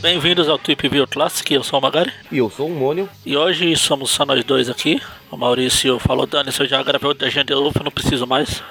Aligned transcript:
Bem-vindos 0.00 0.48
ao 0.48 0.56
Trip 0.58 0.88
View 0.88 1.08
Classic, 1.08 1.52
eu 1.52 1.64
sou 1.64 1.80
o 1.80 1.82
Magari. 1.82 2.12
E 2.30 2.38
eu 2.38 2.48
sou 2.48 2.68
o 2.68 2.70
Mônio. 2.70 3.08
E 3.24 3.36
hoje 3.36 3.74
somos 3.74 4.12
só 4.12 4.24
nós 4.24 4.44
dois 4.44 4.70
aqui. 4.70 5.02
O 5.28 5.36
Maurício 5.36 5.98
falou, 5.98 6.24
Dani, 6.24 6.52
se 6.52 6.62
eu 6.62 6.68
já 6.68 6.80
gravei 6.84 7.10
o 7.10 7.14
da 7.14 7.28
gente 7.28 7.50
eu 7.50 7.72
não 7.82 7.90
preciso 7.90 8.28
mais. 8.28 8.62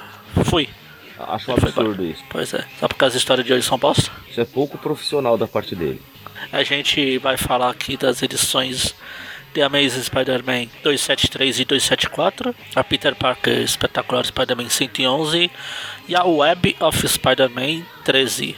Fui. 0.46 0.70
Acho 1.20 1.52
um 1.52 1.56
absurdo 1.56 2.06
isso. 2.06 2.24
Pois 2.30 2.54
é, 2.54 2.66
só 2.80 2.88
porque 2.88 3.04
as 3.04 3.14
histórias 3.14 3.46
de 3.46 3.52
hoje 3.52 3.68
são 3.68 3.78
bosta. 3.78 4.10
Isso 4.30 4.40
é 4.40 4.46
pouco 4.46 4.78
profissional 4.78 5.38
da 5.38 5.50
parte 5.50 5.76
dele. 5.76 6.02
A 6.50 6.64
gente 6.64 7.18
vai 7.18 7.36
falar 7.36 7.70
aqui 7.70 7.98
das 7.98 8.24
edições 8.24 8.96
The 9.56 9.62
Amazing 9.62 10.04
Spider-Man 10.04 10.68
273 10.84 11.62
e 11.62 11.66
274, 11.66 12.54
a 12.76 12.84
Peter 12.84 13.16
Parker 13.16 13.62
Espetacular 13.62 14.26
Spider-Man 14.26 14.68
111 14.68 15.50
e 16.10 16.14
a 16.14 16.26
Web 16.26 16.76
of 16.82 17.08
Spider-Man 17.08 17.84
13. 18.04 18.54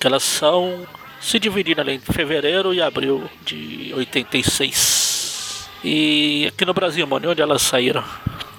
Que 0.00 0.06
elas 0.06 0.22
são 0.22 0.86
se 1.20 1.38
dividindo 1.38 1.82
ali 1.82 1.92
entre 1.92 2.10
fevereiro 2.10 2.72
e 2.72 2.80
abril 2.80 3.28
de 3.44 3.92
86. 3.94 5.68
E 5.84 6.46
aqui 6.48 6.64
no 6.64 6.72
Brasil, 6.72 7.06
mano, 7.06 7.30
onde 7.30 7.42
elas 7.42 7.60
saíram? 7.60 8.02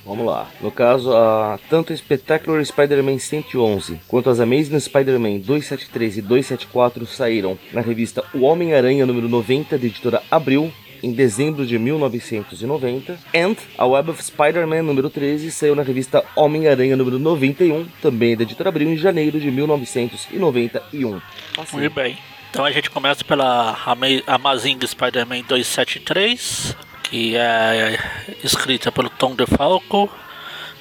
Vamos 0.06 0.24
lá. 0.24 0.48
No 0.62 0.70
caso, 0.70 1.18
a, 1.18 1.58
tanto 1.68 1.98
Spectacular 1.98 2.64
Spider-Man 2.64 3.18
111 3.18 4.02
quanto 4.08 4.30
as 4.30 4.40
Amazing 4.40 4.80
Spider-Man 4.80 5.40
273 5.40 6.18
e 6.18 6.22
274 6.22 7.08
saíram 7.08 7.58
na 7.74 7.82
revista 7.82 8.24
O 8.36 8.42
Homem-Aranha 8.42 9.04
número 9.08 9.28
90 9.28 9.80
da 9.80 9.84
editora 9.84 10.22
Abril 10.30 10.72
em 11.04 11.12
dezembro 11.12 11.66
de 11.66 11.78
1990. 11.80 13.18
And 13.36 13.56
a 13.78 13.86
Web 13.86 14.12
of 14.12 14.24
Spider-Man 14.24 14.82
número 14.84 15.10
13 15.10 15.52
saiu 15.52 15.76
na 15.76 15.84
revista 15.84 16.24
Homem-Aranha 16.36 16.96
número 16.96 17.18
91, 17.20 17.86
também 18.02 18.36
da 18.36 18.44
editora 18.44 18.70
Abril, 18.70 18.90
em 18.90 18.98
janeiro 18.98 19.40
de 19.40 19.50
1991. 19.52 21.22
Assim, 21.58 21.78
Muito 21.78 21.94
bem. 21.94 22.18
Então 22.50 22.64
a 22.64 22.72
gente 22.72 22.90
começa 22.90 23.24
pela 23.24 23.78
Ama- 23.86 24.24
Amazing 24.28 24.80
Spider-Man 24.86 25.42
273, 25.48 26.76
que 27.04 27.36
é 27.36 28.00
escrita 28.44 28.92
pelo 28.92 29.10
Tom 29.10 29.36
DeFalco, 29.36 30.10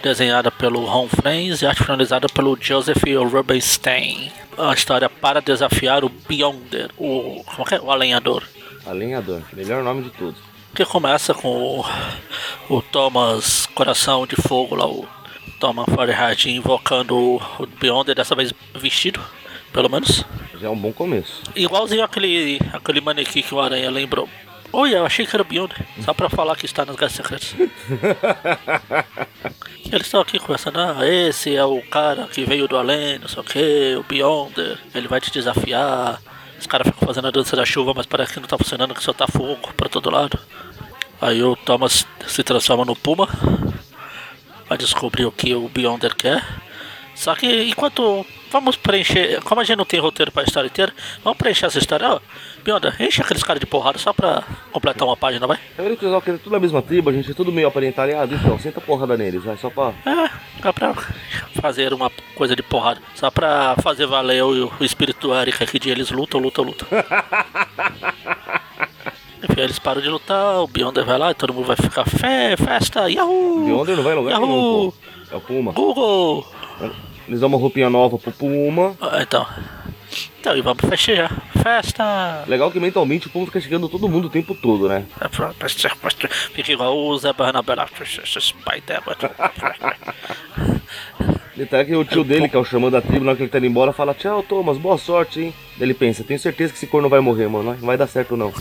desenhada 0.03 0.51
pelo 0.53 0.85
Ron 0.85 1.09
Frenz 1.09 1.63
e 1.63 1.67
arte 1.67 1.83
finalizada 1.83 2.29
pelo 2.29 2.57
Joseph 2.61 3.03
Rubinstein. 3.31 4.31
A 4.57 4.73
história 4.73 5.09
para 5.11 5.41
desafiar 5.43 6.05
o 6.05 6.09
Beyonder, 6.09 6.91
o, 6.97 7.43
como 7.45 7.67
que 7.67 7.75
é? 7.75 7.81
o 7.81 7.91
Alenhador. 7.91 8.45
Alenhador, 8.87 9.43
melhor 9.53 9.83
nome 9.83 10.03
de 10.03 10.11
todos. 10.11 10.37
Que 10.75 10.85
começa 10.85 11.33
com 11.33 11.81
o, 11.81 11.85
o 12.69 12.83
Thomas 12.83 13.67
Coração 13.75 14.27
de 14.27 14.37
Fogo 14.37 14.75
lá, 14.75 14.87
o 14.87 15.07
Thomas 15.61 15.87
Fahrenheit 15.95 16.51
invocando 16.51 17.17
o, 17.17 17.37
o 17.59 17.67
Beyonder, 17.67 18.15
dessa 18.15 18.35
vez 18.35 18.53
vestido, 18.75 19.21
pelo 19.73 19.89
menos. 19.89 20.25
Já 20.61 20.67
é 20.67 20.71
um 20.71 20.77
bom 20.77 20.93
começo. 20.93 21.43
Igualzinho 21.55 22.03
aquele, 22.03 22.59
aquele 22.73 23.01
manequim 23.01 23.43
que 23.43 23.55
o 23.55 23.61
Aranha 23.61 23.91
lembrou. 23.91 24.29
Oi, 24.73 24.93
eu 24.93 25.07
achei 25.07 25.25
que 25.25 25.37
era 25.37 25.43
o 25.43 25.47
Beyonder. 25.47 25.79
Só 26.05 26.13
pra 26.13 26.29
falar 26.29 26.57
que 26.57 26.67
está 26.67 26.85
nas 26.85 26.97
Guerras 26.97 27.13
Secretas. 27.13 27.55
Eles 29.87 30.07
estão 30.07 30.21
aqui 30.21 30.41
conversando. 30.41 30.81
Ah, 30.81 31.07
esse 31.07 31.55
é 31.55 31.65
o 31.65 31.81
cara 31.83 32.27
que 32.27 32.45
veio 32.45 32.67
do 32.67 32.77
além, 32.77 33.21
não 33.21 33.29
sei 33.29 33.41
o 33.41 33.45
que, 33.45 33.95
o 33.97 34.03
Beyonder. 34.03 34.77
Ele 34.93 35.07
vai 35.07 35.21
te 35.21 35.31
desafiar. 35.31 36.21
Os 36.65 36.67
caras 36.67 36.87
ficam 36.89 37.07
fazendo 37.07 37.29
a 37.29 37.31
dança 37.31 37.55
da 37.55 37.67
chuva, 37.67 37.93
mas 37.95 38.07
parece 38.07 38.33
que 38.33 38.41
não 38.41 38.49
tá 38.49 38.57
funcionando, 38.57 38.95
que 38.95 39.05
só 39.05 39.13
tá 39.13 39.27
fogo 39.29 39.71
pra 39.77 39.87
todo 39.87 40.09
lado. 40.09 40.39
Aí 41.21 41.43
o 41.43 41.55
Thomas 41.57 42.07
se 42.27 42.43
transforma 42.43 42.87
no 42.87 42.97
Puma. 42.97 43.29
Vai 44.67 44.79
descobrir 44.79 45.27
o 45.27 45.31
que 45.31 45.55
o 45.55 45.69
Beyonder 45.69 46.15
quer. 46.15 46.43
Só 47.15 47.35
que 47.35 47.65
enquanto. 47.65 48.25
Vamos 48.55 48.77
preencher. 48.77 49.43
Como 49.43 49.61
a 49.61 49.65
gente 49.65 49.77
não 49.77 49.85
tem 49.85 49.99
roteiro 49.99 50.31
pra 50.31 50.45
história 50.45 50.69
inteira, 50.69 50.93
vamos 51.25 51.37
preencher 51.37 51.67
essa 51.67 51.77
história. 51.77 52.09
Ó, 52.09 52.21
Beyonder, 52.63 52.95
enche 53.03 53.21
aqueles 53.21 53.43
caras 53.43 53.59
de 53.59 53.67
porrada 53.67 53.99
só 53.99 54.13
pra 54.13 54.45
completar 54.71 55.09
uma 55.09 55.17
página, 55.17 55.45
vai? 55.45 55.59
Eu 55.77 55.83
vejo 55.83 55.97
que 55.97 56.07
os 56.07 56.29
é 56.29 56.39
tudo 56.39 56.51
da 56.51 56.61
mesma 56.61 56.81
tribo, 56.81 57.11
a 57.11 57.13
gente 57.13 57.29
é 57.33 57.35
tudo 57.35 57.51
meio 57.51 57.67
aparentalhado, 57.67 58.33
então 58.33 58.57
senta 58.61 58.81
porrada 58.81 59.17
neles, 59.17 59.43
vai, 59.43 59.57
só 59.57 59.71
pra. 59.71 59.93
É, 60.07 60.31
só 60.63 60.73
pra 60.73 60.95
fazer 61.61 61.93
uma 61.93 62.09
coisa 62.37 62.55
de 62.55 62.63
porrada. 62.63 63.01
Só 63.17 63.29
pra 63.29 63.75
fazer 63.83 64.07
valer 64.07 64.45
o, 64.45 64.73
o 64.79 64.85
espírito 64.85 65.35
Erika 65.35 65.65
aqui 65.65 65.81
de 65.81 65.91
eles 65.91 66.13
lutam, 66.13 66.39
lutam, 66.41 66.65
lutam. 66.65 66.87
Enfim, 69.43 69.61
eles 69.63 69.81
param 69.81 70.01
de 70.01 70.09
lutar, 70.09 70.61
o 70.61 70.69
Beyonder 70.69 71.05
vai 71.05 71.19
lá 71.19 71.33
e 71.33 71.35
todo 71.35 71.53
mundo 71.53 71.67
vai 71.67 71.77
ficar 71.77 72.05
fé, 72.05 72.57
festa, 72.57 73.11
yahoo! 73.11 73.65
Beyonder 73.65 73.97
não 73.97 74.05
vai 74.05 74.13
em 74.13 74.17
lugar 74.17 74.39
nenhum, 74.39 74.53
Yahoo! 74.53 74.93
pô. 74.93 75.35
É 75.35 75.37
o 75.37 75.41
Puma. 75.41 75.73
Google! 75.73 76.47
Eles 77.27 77.41
dão 77.41 77.49
uma 77.49 77.59
roupinha 77.59 77.91
nova 77.91 78.19
pro 78.19 78.31
Puma. 78.33 78.95
Ah, 79.01 79.23
Então. 79.23 79.47
Então, 80.39 80.57
e 80.57 80.61
vamos 80.61 80.85
festejar. 80.87 81.33
Festa! 81.63 82.45
Legal 82.47 82.71
que 82.71 82.79
mentalmente 82.79 83.27
o 83.27 83.31
Puma 83.31 83.47
fica 83.47 83.61
chegando 83.61 83.89
todo 83.89 84.09
mundo 84.09 84.27
o 84.27 84.31
tempo 84.31 84.55
todo, 84.55 84.89
né? 84.89 85.05
Fica 86.53 86.73
igual 86.73 86.97
o 86.97 87.19
Zé 87.19 87.33
Barnabé. 87.33 87.75
Detalhe 91.57 91.85
que 91.87 91.95
o 91.97 92.05
tio 92.05 92.25
dele, 92.25 92.49
que 92.49 92.57
é 92.57 92.59
o 92.59 92.65
xamã 92.65 92.91
da 92.91 93.01
tribo, 93.01 93.25
na 93.25 93.31
hora 93.31 93.37
que 93.37 93.45
ele 93.45 93.51
tá 93.51 93.59
indo 93.59 93.67
embora, 93.69 93.93
fala: 93.93 94.13
Tchau, 94.13 94.43
Thomas, 94.43 94.77
boa 94.77 94.99
sorte, 94.99 95.41
hein? 95.41 95.55
Daí 95.79 95.87
ele 95.87 95.95
pensa: 95.95 96.25
Tenho 96.25 96.39
certeza 96.39 96.73
que 96.73 96.79
esse 96.79 96.87
corno 96.89 97.09
vai 97.09 97.21
morrer, 97.21 97.49
mano. 97.49 97.77
Não 97.81 97.87
vai 97.87 97.97
dar 97.97 98.09
certo, 98.09 98.37
não. 98.37 98.53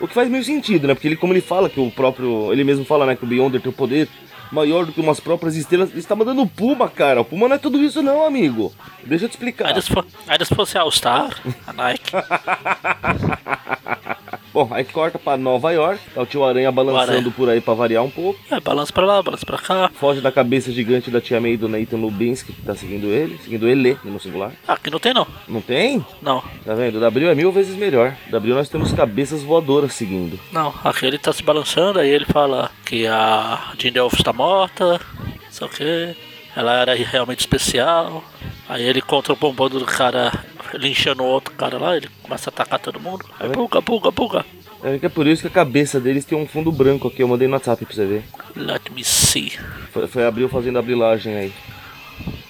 O 0.00 0.06
que 0.06 0.12
faz 0.12 0.28
meio 0.28 0.44
sentido, 0.44 0.86
né? 0.86 0.94
Porque 0.94 1.08
ele, 1.08 1.16
como 1.16 1.32
ele 1.32 1.40
fala 1.40 1.70
que 1.70 1.80
o 1.80 1.90
próprio. 1.90 2.52
Ele 2.52 2.64
mesmo 2.64 2.84
fala, 2.84 3.06
né? 3.06 3.16
Que 3.16 3.24
o 3.24 3.26
Beyonder 3.26 3.60
tem 3.60 3.70
um 3.70 3.74
poder 3.74 4.08
maior 4.50 4.86
do 4.86 4.92
que 4.92 5.00
umas 5.00 5.20
próprias 5.20 5.56
estrelas. 5.56 5.90
Ele 5.90 5.98
está 5.98 6.14
mandando 6.14 6.42
o 6.42 6.48
Puma, 6.48 6.88
cara. 6.88 7.20
O 7.20 7.24
Puma 7.24 7.48
não 7.48 7.56
é 7.56 7.58
tudo 7.58 7.82
isso, 7.82 8.02
não, 8.02 8.24
amigo. 8.24 8.72
Deixa 9.04 9.24
eu 9.24 9.28
te 9.28 9.32
explicar. 9.32 9.68
Aí 9.68 10.44
se 10.44 10.54
fosse 10.54 10.78
All 10.78 10.90
Star, 10.90 11.36
a 11.66 11.72
Nike. 11.72 12.12
Bom, 14.56 14.68
aí 14.70 14.84
corta 14.84 15.18
pra 15.18 15.36
Nova 15.36 15.70
York. 15.70 16.00
Tá 16.14 16.22
o 16.22 16.24
tio 16.26 16.42
Aranha 16.42 16.72
balançando 16.72 17.12
Aranha. 17.12 17.30
por 17.36 17.50
aí 17.50 17.60
pra 17.60 17.74
variar 17.74 18.02
um 18.02 18.08
pouco. 18.10 18.40
É, 18.50 18.58
balança 18.58 18.90
pra 18.90 19.04
lá, 19.04 19.22
balança 19.22 19.44
pra 19.44 19.58
cá. 19.58 19.90
Foge 20.00 20.22
da 20.22 20.32
cabeça 20.32 20.72
gigante 20.72 21.10
da 21.10 21.20
tia 21.20 21.38
May 21.38 21.52
e 21.52 21.56
do 21.58 21.68
Nathan 21.68 21.98
Lubinsky, 21.98 22.54
que 22.54 22.62
tá 22.62 22.74
seguindo 22.74 23.08
ele. 23.08 23.38
Seguindo 23.44 23.68
ele, 23.68 23.98
no 24.02 24.18
singular. 24.18 24.52
Aqui 24.66 24.88
não 24.90 24.98
tem 24.98 25.12
não. 25.12 25.26
Não 25.46 25.60
tem? 25.60 26.02
Não, 26.22 26.42
Tá 26.64 26.72
vendo? 26.74 26.96
O 26.96 27.00
W 27.00 27.28
é 27.28 27.34
mil 27.34 27.52
vezes 27.52 27.76
melhor. 27.76 28.16
O 28.28 28.30
W 28.32 28.54
nós 28.54 28.70
temos 28.70 28.92
cabeças 28.92 29.42
voadoras 29.42 29.92
seguindo. 29.92 30.40
não. 30.50 30.72
Aqui 30.82 31.04
ele 31.04 31.18
tá 31.18 31.34
se 31.34 31.42
balançando, 31.42 31.98
aí 31.98 32.08
ele 32.08 32.24
fala 32.24 32.70
que 32.86 33.06
a 33.06 33.72
Jean 33.78 33.92
Delph 33.92 34.14
está 34.14 34.32
morta, 34.32 34.98
não 35.18 35.50
sei 35.50 35.66
o 35.66 35.70
que. 35.70 36.16
Ela 36.56 36.80
era 36.80 36.94
realmente 36.94 37.40
especial. 37.40 38.24
Aí 38.66 38.82
ele 38.82 39.02
contra 39.02 39.34
o 39.34 39.36
bombom 39.36 39.68
do 39.68 39.84
cara 39.84 40.32
linchando 40.74 41.22
o 41.22 41.26
outro 41.26 41.54
cara 41.54 41.78
lá, 41.78 41.96
ele 41.96 42.08
começa 42.22 42.50
a 42.50 42.52
atacar 42.52 42.78
todo 42.78 43.00
mundo. 43.00 43.24
Aí 43.38 43.48
buga, 43.48 43.80
buga, 43.80 44.10
buga. 44.10 44.44
É 44.82 44.98
que 44.98 45.06
é 45.06 45.08
por 45.08 45.26
isso 45.26 45.42
que 45.42 45.48
a 45.48 45.50
cabeça 45.50 45.98
deles 45.98 46.24
tem 46.24 46.36
um 46.38 46.46
fundo 46.46 46.70
branco 46.70 47.08
aqui. 47.08 47.22
Eu 47.22 47.28
mandei 47.28 47.48
no 47.48 47.54
WhatsApp 47.54 47.84
pra 47.84 47.94
você 47.94 48.04
ver. 48.06 48.24
Let 48.54 48.90
me 48.90 49.02
see. 49.02 49.52
Foi, 49.92 50.06
foi 50.06 50.26
abril 50.26 50.48
fazendo 50.48 50.78
a 50.78 50.82
brilagem 50.82 51.34
aí. 51.34 51.52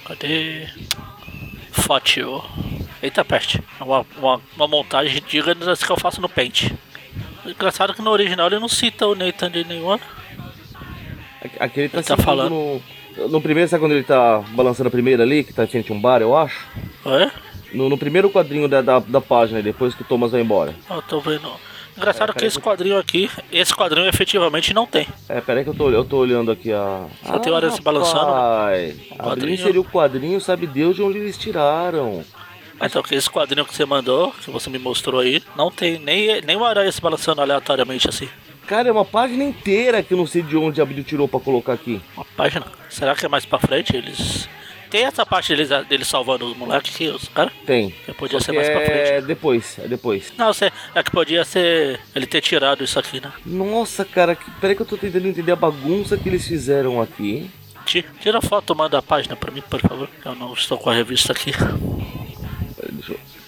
Cadê? 0.05 0.67
Fótil. 1.73 2.45
Eita 3.03 3.25
peste. 3.25 3.63
É 3.81 3.85
Uma, 3.85 4.05
uma, 4.19 4.41
uma 4.57 4.69
montagem 4.69 5.23
digna 5.27 5.55
que 5.55 5.93
eu 5.93 5.97
faço 5.97 6.21
no 6.21 6.29
Paint. 6.29 6.73
Engraçado 7.45 7.95
que 7.95 8.03
no 8.03 8.11
original 8.11 8.49
ele 8.49 8.59
não 8.59 8.69
cita 8.69 9.07
o 9.07 9.15
Nathan 9.15 9.51
de 9.51 9.65
nenhuma. 9.65 10.01
Aqui, 11.61 11.81
ele 11.81 11.89
tá, 11.89 11.99
Ele 11.99 12.07
tá 12.07 12.17
falando. 12.17 12.51
No, 13.17 13.29
no 13.29 13.41
primeiro, 13.41 13.69
sabe 13.71 13.81
quando 13.81 13.93
ele 13.93 14.03
tá 14.03 14.41
balançando 14.51 14.89
a 14.89 14.91
primeira 14.91 15.23
ali, 15.23 15.45
que 15.45 15.53
tá 15.53 15.65
em 15.65 15.69
frente 15.69 15.93
a 15.93 15.95
um 15.95 16.01
bar, 16.01 16.21
eu 16.21 16.37
acho? 16.37 16.67
É? 17.07 17.31
No, 17.73 17.89
no 17.89 17.99
primeiro 17.99 18.31
quadrinho 18.31 18.69
da, 18.69 18.81
da, 18.81 18.99
da 19.01 19.21
página, 19.21 19.61
depois 19.63 19.95
que 19.95 20.03
o 20.03 20.05
Thomas 20.05 20.33
vai 20.33 20.41
embora. 20.41 20.75
Eu 20.91 21.03
tô 21.03 21.21
vendo. 21.21 21.51
Engraçado 21.97 22.33
É, 22.37 22.39
que 22.39 22.45
esse 22.45 22.61
quadrinho 22.61 22.99
aqui, 22.99 23.31
esse 23.51 23.75
quadrinho 23.75 24.07
efetivamente 24.07 24.75
não 24.75 24.87
tem. 24.87 25.07
É, 25.29 25.41
peraí 25.41 25.65
que 25.65 25.71
eu 25.71 25.75
tô, 25.75 25.91
eu 25.91 26.05
tô 26.05 26.19
olhando 26.19 26.51
aqui 26.51 26.71
a. 26.73 27.07
Só 27.25 27.39
tem 27.39 27.51
o 27.51 27.57
Aranha 27.57 27.73
se 27.73 27.81
balançando, 27.81 28.27
né? 28.27 28.33
Um 28.33 28.35
Abril 28.35 28.95
quadrinho. 29.25 29.59
seria 29.59 29.81
o 29.81 29.85
quadrinho, 29.85 30.41
sabe 30.41 30.67
Deus 30.67 30.95
de 30.97 31.03
onde 31.03 31.17
eles 31.19 31.39
tiraram. 31.39 32.23
Então 32.83 33.03
que 33.03 33.15
esse 33.15 33.31
quadrinho 33.31 33.65
que 33.65 33.75
você 33.75 33.87
mandou, 33.87 34.31
que 34.33 34.51
você 34.51 34.69
me 34.69 34.79
mostrou 34.79 35.21
aí, 35.23 35.43
não 35.57 35.71
tem 35.71 35.99
nem, 35.99 36.43
nem 36.43 36.57
o 36.57 36.65
aranha 36.65 36.93
se 36.93 37.01
balançando 37.01 37.41
aleatoriamente 37.41 38.07
assim. 38.09 38.29
Cara, 38.67 38.89
é 38.91 38.93
uma 38.93 39.05
página 39.05 39.43
inteira 39.45 40.03
que 40.03 40.13
eu 40.13 40.19
não 40.19 40.27
sei 40.27 40.43
de 40.43 40.55
onde 40.57 40.83
Abril 40.83 41.03
tirou 41.03 41.27
pra 41.27 41.41
colocar 41.41 41.73
aqui. 41.73 42.03
Uma 42.15 42.27
página. 42.37 42.67
Será 42.91 43.15
que 43.15 43.25
é 43.25 43.29
mais 43.29 43.47
pra 43.47 43.59
frente? 43.59 43.97
Eles. 43.97 44.47
Tem 44.91 45.05
essa 45.05 45.25
parte 45.27 45.55
deles, 45.55 45.69
deles 45.89 46.07
salvando 46.09 46.47
os 46.47 46.57
moleques 46.57 46.97
que 46.97 47.09
os 47.09 47.29
caras? 47.29 47.53
Tem. 47.67 47.91
Que 48.05 48.13
podia 48.13 48.39
Só 48.39 48.47
ser 48.47 48.53
que 48.53 48.57
mais 48.59 48.69
pra 48.71 48.81
é 48.83 49.07
frente. 49.13 49.27
depois, 49.27 49.79
é 49.79 49.89
depois. 49.89 50.33
Não, 50.39 50.53
você, 50.53 50.71
é 50.95 51.03
que 51.03 51.11
podia 51.11 51.45
ser 51.45 52.01
ele 52.15 52.27
ter 52.27 52.41
tirado 52.41 52.83
isso 52.85 52.99
aqui, 52.99 53.21
né? 53.21 53.33
Nossa, 53.45 54.05
cara, 54.05 54.35
que, 54.37 54.51
peraí 54.61 54.75
que 54.77 54.83
eu 54.83 54.87
tô 54.87 54.97
tentando 54.97 55.27
entender 55.29 55.53
a 55.53 55.57
bagunça 55.57 56.17
que 56.17 56.29
eles 56.29 56.47
fizeram 56.47 57.01
aqui. 57.01 57.51
Ti- 57.85 58.05
Tira 58.21 58.39
a 58.39 58.43
foto, 58.43 58.75
manda 58.75 58.99
a 58.99 59.03
página 59.03 59.37
pra 59.37 59.51
mim, 59.53 59.63
por 59.69 59.81
favor. 59.81 60.09
Eu 60.25 60.35
não 60.35 60.53
estou 60.55 60.77
com 60.79 60.91
a 60.91 60.95
revista 60.95 61.33
aqui. 61.33 61.53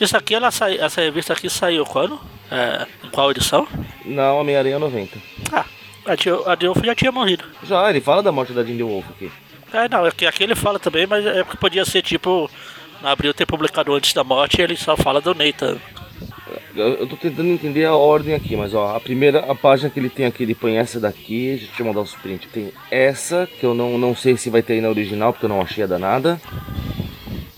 Isso 0.00 0.16
aqui, 0.16 0.34
ela 0.34 0.50
sai, 0.50 0.78
essa 0.78 1.00
revista 1.00 1.32
aqui 1.32 1.50
saiu 1.50 1.84
quando? 1.84 2.20
É, 2.50 2.86
em 3.04 3.10
qual 3.10 3.30
edição? 3.30 3.66
Não, 4.04 4.38
Homem-Aranha 4.40 4.78
90. 4.78 5.18
Ah, 5.52 5.64
a 6.06 6.52
a 6.52 6.54
Dilf 6.54 6.78
já 6.84 6.94
tinha 6.94 7.12
morrido. 7.12 7.44
Já, 7.64 7.90
ele 7.90 8.00
fala 8.00 8.22
da 8.22 8.30
morte 8.32 8.52
da 8.52 8.62
Jinder 8.64 8.86
Wolf 8.86 9.04
aqui. 9.10 9.30
É, 9.72 9.88
não, 9.88 10.04
aqui, 10.04 10.26
aqui 10.26 10.42
ele 10.42 10.54
fala 10.54 10.78
também, 10.78 11.06
mas 11.06 11.24
é 11.24 11.42
porque 11.44 11.58
podia 11.58 11.84
ser 11.84 12.02
tipo. 12.02 12.50
Na 13.00 13.12
abril 13.12 13.32
ter 13.32 13.46
publicado 13.46 13.94
antes 13.94 14.12
da 14.12 14.24
morte 14.24 14.58
e 14.58 14.62
ele 14.62 14.76
só 14.76 14.96
fala 14.96 15.20
do 15.20 15.32
Nathan. 15.32 15.78
Eu, 16.74 16.94
eu 16.94 17.06
tô 17.06 17.16
tentando 17.16 17.48
entender 17.48 17.84
a 17.84 17.94
ordem 17.94 18.34
aqui, 18.34 18.56
mas 18.56 18.74
ó, 18.74 18.96
a 18.96 19.00
primeira 19.00 19.40
a 19.40 19.54
página 19.54 19.88
que 19.88 20.00
ele 20.00 20.08
tem 20.08 20.26
aqui, 20.26 20.42
ele 20.42 20.54
põe 20.54 20.76
essa 20.76 20.98
daqui, 20.98 21.58
deixa 21.58 21.80
eu 21.80 21.86
mandar 21.86 22.00
os 22.00 22.14
print. 22.16 22.48
Tem 22.48 22.72
essa, 22.90 23.46
que 23.46 23.64
eu 23.64 23.72
não, 23.72 23.96
não 23.98 24.16
sei 24.16 24.36
se 24.36 24.50
vai 24.50 24.62
ter 24.62 24.74
aí 24.74 24.80
na 24.80 24.88
original, 24.88 25.32
porque 25.32 25.46
eu 25.46 25.48
não 25.48 25.60
achei 25.60 25.84
a 25.84 25.86
danada. 25.86 26.40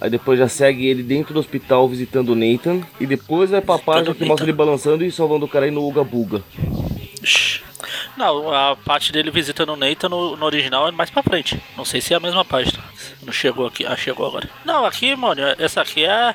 Aí 0.00 0.08
depois 0.08 0.38
já 0.38 0.48
segue 0.48 0.86
ele 0.86 1.02
dentro 1.02 1.34
do 1.34 1.40
hospital 1.40 1.88
visitando 1.88 2.30
o 2.30 2.34
Nathan. 2.34 2.80
E 2.98 3.06
depois 3.06 3.50
vai 3.50 3.60
pra 3.60 3.78
página 3.78 4.14
que 4.14 4.24
mostra 4.24 4.46
ele 4.46 4.52
balançando 4.52 5.04
e 5.04 5.12
salvando 5.12 5.44
o 5.44 5.48
cara 5.48 5.66
aí 5.66 5.70
no 5.70 5.86
Uga 5.86 6.02
Buga. 6.02 6.42
Shhh. 7.22 7.62
Não, 8.20 8.52
a 8.52 8.76
parte 8.76 9.11
dele 9.12 9.31
visitando 9.31 9.72
o 9.72 9.76
Nathan 9.76 10.11
no, 10.11 10.37
no 10.37 10.44
original 10.44 10.87
é 10.87 10.90
mais 10.90 11.08
pra 11.08 11.22
frente. 11.22 11.58
Não 11.76 11.87
sei 11.87 12.02
se 12.02 12.12
é 12.12 12.17
a 12.19 12.20
mesma 12.20 12.44
página. 12.44 12.78
Não 13.22 13.32
chegou 13.32 13.67
aqui. 13.67 13.87
Ah, 13.87 13.96
chegou 13.96 14.26
agora. 14.26 14.49
Não, 14.62 14.84
aqui, 14.84 15.17
mano, 15.17 15.40
essa 15.58 15.81
aqui 15.81 16.05
é. 16.05 16.34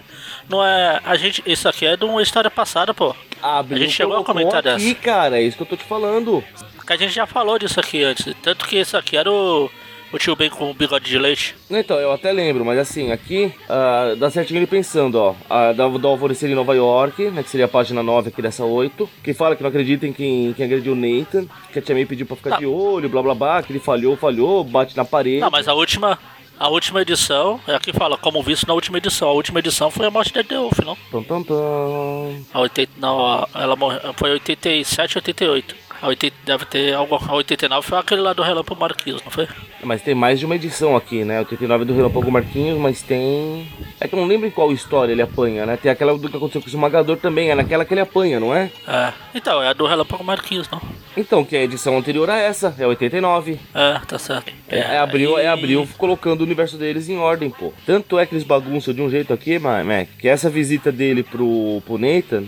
Não 0.49 0.65
é. 0.65 0.99
A 1.05 1.15
gente. 1.15 1.43
Isso 1.45 1.69
aqui 1.69 1.85
é 1.85 1.95
de 1.95 2.03
uma 2.03 2.23
história 2.23 2.49
passada, 2.49 2.91
pô. 2.91 3.15
Abriu 3.39 3.77
A 3.77 3.79
gente 3.81 3.93
chegou 3.93 4.17
a 4.17 4.23
comentar 4.23 4.65
aqui, 4.65 4.85
dessa. 4.93 4.95
cara, 4.95 5.37
é 5.37 5.43
isso 5.43 5.55
que 5.57 5.61
eu 5.63 5.67
tô 5.67 5.77
te 5.77 5.83
falando. 5.83 6.43
Que 6.87 6.93
a 6.93 6.97
gente 6.97 7.13
já 7.13 7.27
falou 7.27 7.59
disso 7.59 7.79
aqui 7.79 8.03
antes. 8.03 8.33
Tanto 8.41 8.65
que 8.67 8.77
isso 8.79 8.97
aqui 8.97 9.15
era 9.15 9.31
o. 9.31 9.69
O 10.13 10.17
tio 10.17 10.35
Ben 10.35 10.49
com 10.49 10.69
o 10.69 10.73
bigode 10.73 11.05
de 11.09 11.17
leite. 11.19 11.55
Então, 11.69 11.97
eu 11.99 12.11
até 12.11 12.31
lembro, 12.31 12.63
mas 12.63 12.79
assim, 12.79 13.11
aqui 13.11 13.51
ah, 13.67 14.13
dá 14.17 14.29
certinho 14.29 14.59
ele 14.59 14.67
pensando, 14.67 15.15
ó. 15.15 15.35
A, 15.49 15.73
da, 15.73 15.87
do 15.87 16.07
Alvorecer 16.07 16.49
em 16.49 16.55
Nova 16.55 16.73
York, 16.73 17.29
né? 17.31 17.43
Que 17.43 17.49
seria 17.49 17.65
a 17.65 17.69
página 17.69 18.01
9 18.01 18.29
aqui 18.29 18.41
dessa 18.41 18.63
8. 18.63 19.09
Que 19.23 19.33
fala 19.33 19.55
que 19.55 19.63
não 19.63 19.69
acredita 19.69 20.07
em 20.07 20.13
quem, 20.13 20.53
quem 20.53 20.65
agrediu 20.65 20.93
o 20.93 20.95
Nathan. 20.95 21.45
Que 21.73 21.79
a 21.79 21.81
Tia 21.81 21.93
May 21.95 22.05
pediu 22.05 22.25
pra 22.25 22.35
ficar 22.37 22.49
Tá. 22.51 22.57
de 22.57 22.65
olho, 22.65 23.09
blá 23.09 23.21
blá 23.21 23.35
blá. 23.35 23.63
Que 23.63 23.73
ele 23.73 23.79
falhou, 23.79 24.15
falhou, 24.15 24.63
bate 24.63 24.95
na 24.95 25.03
parede. 25.03 25.39
Não, 25.41 25.49
mas 25.51 25.67
a 25.67 25.73
última. 25.73 26.17
A 26.57 26.69
última 26.69 27.01
edição, 27.01 27.59
é 27.67 27.75
aqui 27.75 27.91
fala, 27.91 28.17
como 28.17 28.41
visto 28.41 28.65
na 28.65 28.73
última 28.73 28.97
edição. 28.97 29.27
A 29.27 29.33
última 29.33 29.59
edição 29.59 29.91
foi 29.91 30.05
a 30.07 30.09
morte 30.09 30.31
da 30.33 30.41
Deulf, 30.41 30.79
não? 30.85 30.95
Tam, 31.11 31.21
tam, 31.21 31.43
tam. 31.43 32.45
A 32.53 32.59
80, 32.61 32.93
não, 32.97 33.25
a- 33.25 33.49
ela 33.55 33.75
morreu, 33.75 33.99
foi 34.15 34.31
87, 34.31 35.17
88. 35.17 35.75
A 36.05 36.09
80, 36.09 36.35
deve 36.45 36.65
ter 36.65 36.93
algo. 36.93 37.15
A 37.15 37.33
89 37.33 37.87
foi 37.87 37.97
aquele 37.97 38.21
lá 38.21 38.31
do 38.31 38.43
Relâmpago 38.43 38.79
Marquinhos, 38.79 39.23
não 39.23 39.31
foi? 39.31 39.47
Mas 39.83 40.03
tem 40.03 40.13
mais 40.13 40.39
de 40.39 40.45
uma 40.45 40.55
edição 40.55 40.95
aqui, 40.95 41.23
né? 41.23 41.39
89 41.39 41.83
do 41.85 41.95
Relâmpago 41.95 42.29
Marquinhos, 42.31 42.77
mas 42.77 43.01
tem. 43.01 43.67
É 43.99 44.07
que 44.07 44.13
eu 44.13 44.19
não 44.19 44.27
lembro 44.27 44.47
em 44.47 44.51
qual 44.51 44.71
história 44.71 45.11
ele 45.11 45.21
apanha, 45.23 45.65
né? 45.65 45.77
Tem 45.77 45.91
aquela 45.91 46.15
do 46.15 46.29
que 46.29 46.37
aconteceu 46.37 46.61
com 46.61 46.67
o 46.67 46.69
esmagador 46.69 47.17
também, 47.17 47.49
é 47.49 47.55
naquela 47.55 47.83
que 47.83 47.93
ele 47.93 48.01
apanha, 48.01 48.39
não 48.39 48.53
é? 48.55 48.69
É. 48.87 49.13
Então, 49.33 49.61
é 49.63 49.67
a 49.69 49.73
do 49.73 49.87
Relâmpago 49.87 50.23
Marquinhos, 50.23 50.69
não? 50.69 50.79
Então, 51.17 51.43
que 51.43 51.55
é 51.55 51.61
a 51.61 51.63
edição 51.63 51.97
anterior 51.97 52.29
a 52.29 52.37
essa, 52.37 52.75
é 52.77 52.85
89. 52.85 53.59
É, 53.73 53.99
tá 54.05 54.19
certo. 54.19 54.53
É, 54.69 54.77
é 54.79 54.97
abril, 54.99 55.39
é 55.39 55.47
abril 55.47 55.87
colocando 55.97 56.41
o 56.41 56.43
universo 56.43 56.77
deles 56.77 57.09
em 57.09 57.17
ordem, 57.17 57.49
pô. 57.49 57.73
Tanto 57.85 58.19
é 58.19 58.25
que 58.27 58.35
eles 58.35 58.43
bagunçam 58.43 58.93
de 58.93 59.01
um 59.01 59.09
jeito 59.09 59.33
aqui, 59.33 59.57
Ma- 59.57 59.83
Mac, 59.83 60.07
que 60.19 60.27
essa 60.27 60.49
visita 60.51 60.91
dele 60.91 61.23
pro, 61.23 61.81
pro 61.85 61.97
Nathan, 61.97 62.43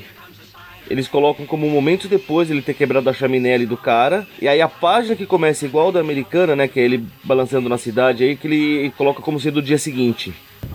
eles 0.90 1.08
colocam 1.08 1.46
como 1.46 1.70
momentos 1.70 2.10
depois 2.10 2.50
ele 2.50 2.62
ter 2.62 2.74
quebrado 2.74 3.10
a 3.10 3.14
chaminé 3.14 3.54
ali 3.54 3.66
do 3.66 3.78
cara. 3.78 4.28
E 4.42 4.48
aí 4.48 4.62
a 4.62 4.68
página 4.68 5.16
que 5.16 5.26
começa 5.26 5.66
igual 5.66 5.92
da 5.92 6.00
americana, 6.00 6.56
né? 6.56 6.68
Que 6.68 6.80
é 6.80 6.84
ele 6.84 7.06
balançando 7.24 7.70
na 7.70 7.78
cidade 7.78 8.24
aí, 8.24 8.36
que 8.36 8.48
ele 8.48 8.92
coloca 8.98 9.22
como 9.22 9.40
sendo 9.40 9.58
o 9.58 9.62
dia 9.62 9.78
seguinte. 9.78 10.34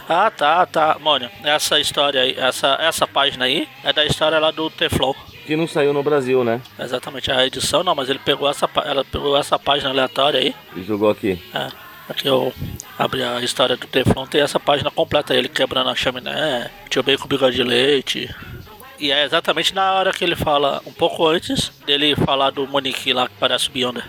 Ah, 0.08 0.30
tá, 0.30 0.64
tá. 0.66 0.96
Mônio, 1.00 1.30
essa 1.44 1.78
história 1.78 2.22
aí, 2.22 2.34
essa, 2.36 2.78
essa 2.80 3.06
página 3.06 3.44
aí 3.44 3.68
é 3.84 3.92
da 3.92 4.04
história 4.04 4.38
lá 4.38 4.50
do 4.50 4.70
Teflon. 4.70 5.12
Que 5.46 5.56
não 5.56 5.66
saiu 5.66 5.92
no 5.92 6.02
Brasil, 6.02 6.44
né? 6.44 6.60
Exatamente, 6.78 7.30
a 7.30 7.44
edição 7.44 7.82
não, 7.82 7.94
mas 7.94 8.08
ele 8.08 8.18
pegou 8.18 8.48
essa, 8.48 8.68
ela 8.84 9.04
pegou 9.04 9.36
essa 9.36 9.58
página 9.58 9.90
aleatória 9.90 10.40
aí. 10.40 10.54
Ele 10.74 10.84
jogou 10.84 11.10
aqui. 11.10 11.38
É, 11.52 11.68
aqui 12.08 12.28
eu 12.28 12.52
abri 12.98 13.22
a 13.22 13.40
história 13.40 13.76
do 13.76 13.86
Teflon, 13.86 14.26
tem 14.26 14.40
essa 14.40 14.60
página 14.60 14.90
completa, 14.90 15.34
ele 15.34 15.48
quebrando 15.48 15.90
a 15.90 15.94
chaminé, 15.94 16.70
tio 16.88 17.02
bem 17.02 17.18
com 17.18 17.28
bigode 17.28 17.56
de 17.56 17.64
leite. 17.64 18.34
E 19.02 19.10
é 19.10 19.24
exatamente 19.24 19.74
na 19.74 19.94
hora 19.94 20.12
que 20.12 20.22
ele 20.22 20.36
fala, 20.36 20.80
um 20.86 20.92
pouco 20.92 21.26
antes 21.26 21.72
dele 21.84 22.14
falar 22.14 22.50
do 22.50 22.68
Monique 22.68 23.12
lá 23.12 23.26
que 23.28 23.34
parece 23.40 23.68
o 23.68 23.72
Beyonder. 23.72 24.04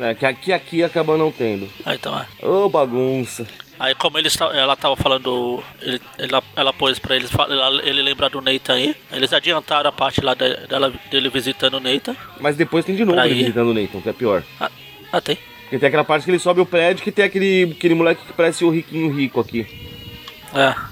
É, 0.00 0.14
que 0.14 0.26
aqui, 0.26 0.52
aqui 0.52 0.82
acaba 0.82 1.16
não 1.16 1.30
tendo. 1.30 1.68
Ah, 1.86 1.94
então 1.94 2.12
é. 2.18 2.26
Ô, 2.44 2.68
bagunça. 2.68 3.46
Aí 3.78 3.94
como 3.94 4.18
ele 4.18 4.28
ela 4.52 4.74
tava 4.74 4.96
falando, 4.96 5.62
ele, 5.80 6.00
ela, 6.18 6.42
ela 6.56 6.72
pôs 6.72 6.98
pra 6.98 7.14
eles, 7.14 7.30
ela- 7.32 7.80
ele 7.84 8.02
lembrar 8.02 8.30
do 8.30 8.40
Nathan 8.40 8.74
aí, 8.74 8.96
eles 9.12 9.32
adiantaram 9.32 9.88
a 9.90 9.92
parte 9.92 10.20
lá 10.20 10.34
de- 10.34 10.56
dela, 10.66 10.92
dele 11.08 11.28
visitando 11.28 11.74
o 11.74 11.80
Nathan. 11.80 12.16
Mas 12.40 12.56
depois 12.56 12.84
tem 12.84 12.96
de 12.96 13.04
novo 13.04 13.20
ele 13.20 13.34
ir. 13.34 13.38
visitando 13.44 13.70
o 13.70 13.74
Nathan, 13.74 14.00
que 14.00 14.08
é 14.08 14.12
pior. 14.12 14.42
Ah, 14.58 14.70
ah, 15.12 15.20
tem. 15.20 15.38
Porque 15.62 15.78
tem 15.78 15.86
aquela 15.86 16.04
parte 16.04 16.24
que 16.24 16.30
ele 16.32 16.38
sobe 16.40 16.60
o 16.60 16.66
prédio 16.66 17.04
que 17.04 17.12
tem 17.12 17.24
aquele, 17.24 17.74
aquele 17.78 17.94
moleque 17.94 18.24
que 18.26 18.32
parece 18.32 18.64
o 18.64 18.70
riquinho 18.70 19.08
rico 19.14 19.38
aqui. 19.38 19.66
É. 20.52 20.91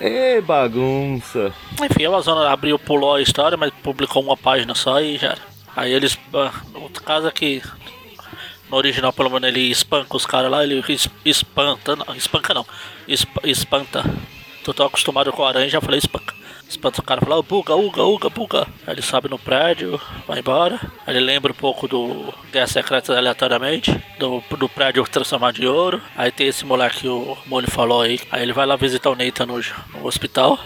Ê, 0.00 0.40
bagunça. 0.40 1.52
Enfim, 1.82 2.04
a 2.04 2.08
Amazon 2.08 2.46
abriu, 2.46 2.78
pulou 2.78 3.14
a 3.14 3.22
história, 3.22 3.56
mas 3.56 3.72
publicou 3.82 4.22
uma 4.22 4.36
página 4.36 4.74
só 4.74 5.00
e 5.00 5.16
já. 5.16 5.36
Aí 5.74 5.92
eles. 5.92 6.18
ah, 6.34 6.52
No 6.72 6.88
caso 6.90 7.26
aqui. 7.26 7.62
No 8.70 8.76
original, 8.76 9.12
pelo 9.12 9.30
menos, 9.30 9.48
ele 9.48 9.60
espanca 9.70 10.16
os 10.16 10.26
caras 10.26 10.50
lá, 10.50 10.62
ele 10.64 10.82
es- 10.88 11.08
espanta. 11.24 11.94
Não, 11.96 12.14
espanca 12.14 12.52
não. 12.52 12.66
esp- 13.06 13.44
espanta. 13.44 14.04
Tô 14.64 14.74
tão 14.74 14.86
acostumado 14.86 15.32
com 15.32 15.44
aranha, 15.44 15.68
já 15.68 15.80
falei 15.80 15.98
espanca. 15.98 16.34
Espanta 16.68 17.00
o 17.00 17.04
cara 17.04 17.20
fala, 17.20 17.38
"Ô, 17.38 17.42
buga, 17.42 17.74
uga, 17.76 18.02
uga, 18.02 18.28
buga. 18.28 18.66
Aí 18.86 18.94
ele 18.94 19.02
sobe 19.02 19.28
no 19.28 19.38
prédio, 19.38 20.00
vai 20.26 20.40
embora. 20.40 20.80
Aí 21.06 21.14
ele 21.16 21.24
lembra 21.24 21.52
um 21.52 21.54
pouco 21.54 21.86
do 21.86 22.32
Guerra 22.52 22.66
Secreta 22.66 23.16
aleatoriamente, 23.16 23.92
do, 24.18 24.42
do 24.58 24.68
prédio 24.68 25.04
transformado 25.04 25.62
em 25.62 25.66
ouro. 25.66 26.02
Aí 26.16 26.30
tem 26.32 26.48
esse 26.48 26.64
moleque 26.66 27.00
que 27.00 27.08
o 27.08 27.36
Molly 27.46 27.68
falou 27.68 28.02
aí. 28.02 28.20
Aí 28.32 28.42
ele 28.42 28.52
vai 28.52 28.66
lá 28.66 28.74
visitar 28.76 29.10
o 29.10 29.14
Nathan 29.14 29.46
no, 29.46 29.60
no 29.94 30.06
hospital. 30.06 30.58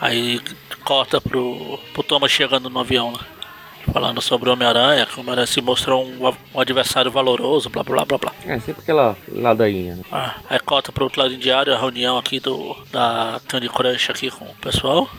Aí 0.00 0.40
corta 0.84 1.20
pro, 1.20 1.78
pro 1.92 2.02
Thomas 2.02 2.30
chegando 2.30 2.70
no 2.70 2.78
avião 2.80 3.12
lá. 3.12 3.20
Falando 3.92 4.22
sobre 4.22 4.48
o 4.48 4.52
Homem-Aranha, 4.52 5.04
que 5.06 5.16
o 5.16 5.20
Homem-Aranha 5.20 5.46
se 5.46 5.60
mostrou 5.60 6.04
um, 6.04 6.32
um 6.54 6.60
adversário 6.60 7.10
valoroso, 7.10 7.68
blá 7.68 7.82
blá 7.82 8.04
blá 8.04 8.16
blá. 8.16 8.32
É, 8.46 8.58
sempre 8.60 8.80
aquela 8.80 9.16
ladainha, 9.28 9.96
né? 9.96 10.04
Ah, 10.10 10.36
aí 10.48 10.60
corta 10.60 10.92
pro 10.92 11.02
outro 11.02 11.20
lado 11.20 11.36
diário, 11.36 11.74
a 11.74 11.78
reunião 11.78 12.16
aqui 12.16 12.38
do 12.38 12.76
da 12.92 13.40
Candy 13.48 13.68
Crush 13.68 14.08
aqui 14.08 14.30
com 14.30 14.44
o 14.44 14.54
pessoal. 14.54 15.10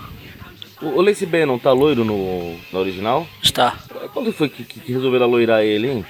O, 0.84 1.02
Lace 1.02 1.26
Bannon 1.26 1.58
tá 1.58 1.72
loiro 1.72 2.04
no, 2.04 2.58
no 2.72 2.80
original? 2.80 3.26
Está. 3.42 3.76
Quando 4.14 4.32
foi 4.34 4.50
que, 4.50 4.64
que, 4.64 4.80
que 4.80 4.92
resolveram 4.94 5.28
loirar 5.28 5.62
ele, 5.64 5.90
hein? 5.90 6.06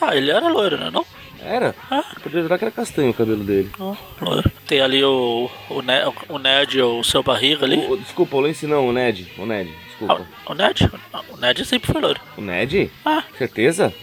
Ah, 0.00 0.16
ele 0.16 0.30
era 0.30 0.48
loiro, 0.48 0.76
né? 0.78 0.90
Não? 0.90 1.04
Era? 1.40 1.74
Ah, 1.90 2.04
Podia 2.22 2.42
jurar 2.42 2.58
que 2.58 2.64
era 2.64 2.72
castanho 2.72 3.10
o 3.10 3.14
cabelo 3.14 3.44
dele. 3.44 3.70
não, 3.78 3.96
loiro. 4.20 4.50
Tem 4.66 4.80
ali 4.80 5.02
o, 5.04 5.48
o, 5.70 5.82
Ned, 5.82 6.12
o 6.28 6.38
Ned, 6.38 6.82
o 6.82 7.04
seu 7.04 7.22
barriga 7.22 7.64
ali. 7.64 7.76
O- 7.76 7.92
o- 7.92 7.96
desculpa, 7.96 8.36
o 8.36 8.40
Lace 8.40 8.66
não, 8.66 8.88
o 8.88 8.92
Ned. 8.92 9.30
O 9.38 9.46
Ned, 9.46 9.70
desculpa. 9.86 10.26
Ah, 10.46 10.52
o 10.52 10.54
Ned? 10.54 10.90
O 11.30 11.36
Ned 11.36 11.64
sempre 11.64 11.92
foi 11.92 12.00
loiro. 12.00 12.20
O 12.36 12.40
Ned? 12.40 12.90
Ah, 13.04 13.22
Certeza? 13.36 13.94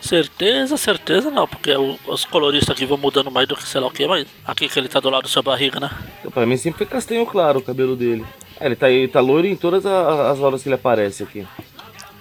certeza, 0.00 0.76
certeza 0.76 1.30
não, 1.30 1.48
porque 1.48 1.72
os 2.06 2.26
coloristas 2.26 2.76
aqui 2.76 2.84
vão 2.84 2.98
mudando 2.98 3.30
mais 3.30 3.48
do 3.48 3.56
que 3.56 3.62
sei 3.62 3.80
lá 3.80 3.86
o 3.86 3.90
que, 3.90 4.06
mas 4.06 4.26
aqui 4.44 4.68
que 4.68 4.78
ele 4.78 4.86
tá 4.86 5.00
do 5.00 5.08
lado 5.08 5.22
do 5.22 5.28
seu 5.30 5.42
barriga, 5.42 5.80
né? 5.80 5.90
Pra 6.34 6.44
mim 6.44 6.58
sempre 6.58 6.76
foi 6.76 6.86
castanho 6.86 7.24
claro 7.24 7.58
o 7.60 7.62
cabelo 7.62 7.96
dele. 7.96 8.22
É, 8.60 8.66
ele 8.66 8.76
tá, 8.76 8.90
ele 8.90 9.08
tá 9.08 9.20
loiro 9.20 9.46
em 9.46 9.56
todas 9.56 9.84
a- 9.86 10.30
as 10.30 10.38
horas 10.40 10.62
que 10.62 10.68
ele 10.68 10.74
aparece 10.76 11.22
aqui. 11.22 11.46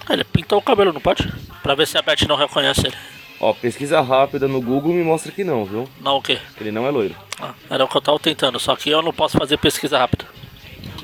Ah, 0.07 0.13
Ele 0.13 0.23
pintou 0.23 0.59
o 0.59 0.61
cabelo, 0.61 0.91
não 0.91 0.99
pode? 0.99 1.31
Pra 1.61 1.75
ver 1.75 1.87
se 1.87 1.97
a 1.97 2.01
Beth 2.01 2.27
não 2.27 2.35
reconhece 2.35 2.87
ele. 2.87 2.95
Ó, 3.39 3.53
pesquisa 3.53 4.01
rápida 4.01 4.47
no 4.47 4.61
Google 4.61 4.93
me 4.93 5.03
mostra 5.03 5.31
que 5.31 5.43
não, 5.43 5.65
viu? 5.65 5.87
Não 6.01 6.17
o 6.17 6.21
quê? 6.21 6.39
Ele 6.59 6.71
não 6.71 6.85
é 6.85 6.89
loiro. 6.91 7.15
Ah, 7.41 7.53
era 7.69 7.83
o 7.83 7.87
que 7.87 7.97
eu 7.97 8.01
tava 8.01 8.19
tentando, 8.19 8.59
só 8.59 8.75
que 8.75 8.89
eu 8.89 9.01
não 9.01 9.13
posso 9.13 9.37
fazer 9.37 9.57
pesquisa 9.57 9.97
rápida. 9.97 10.25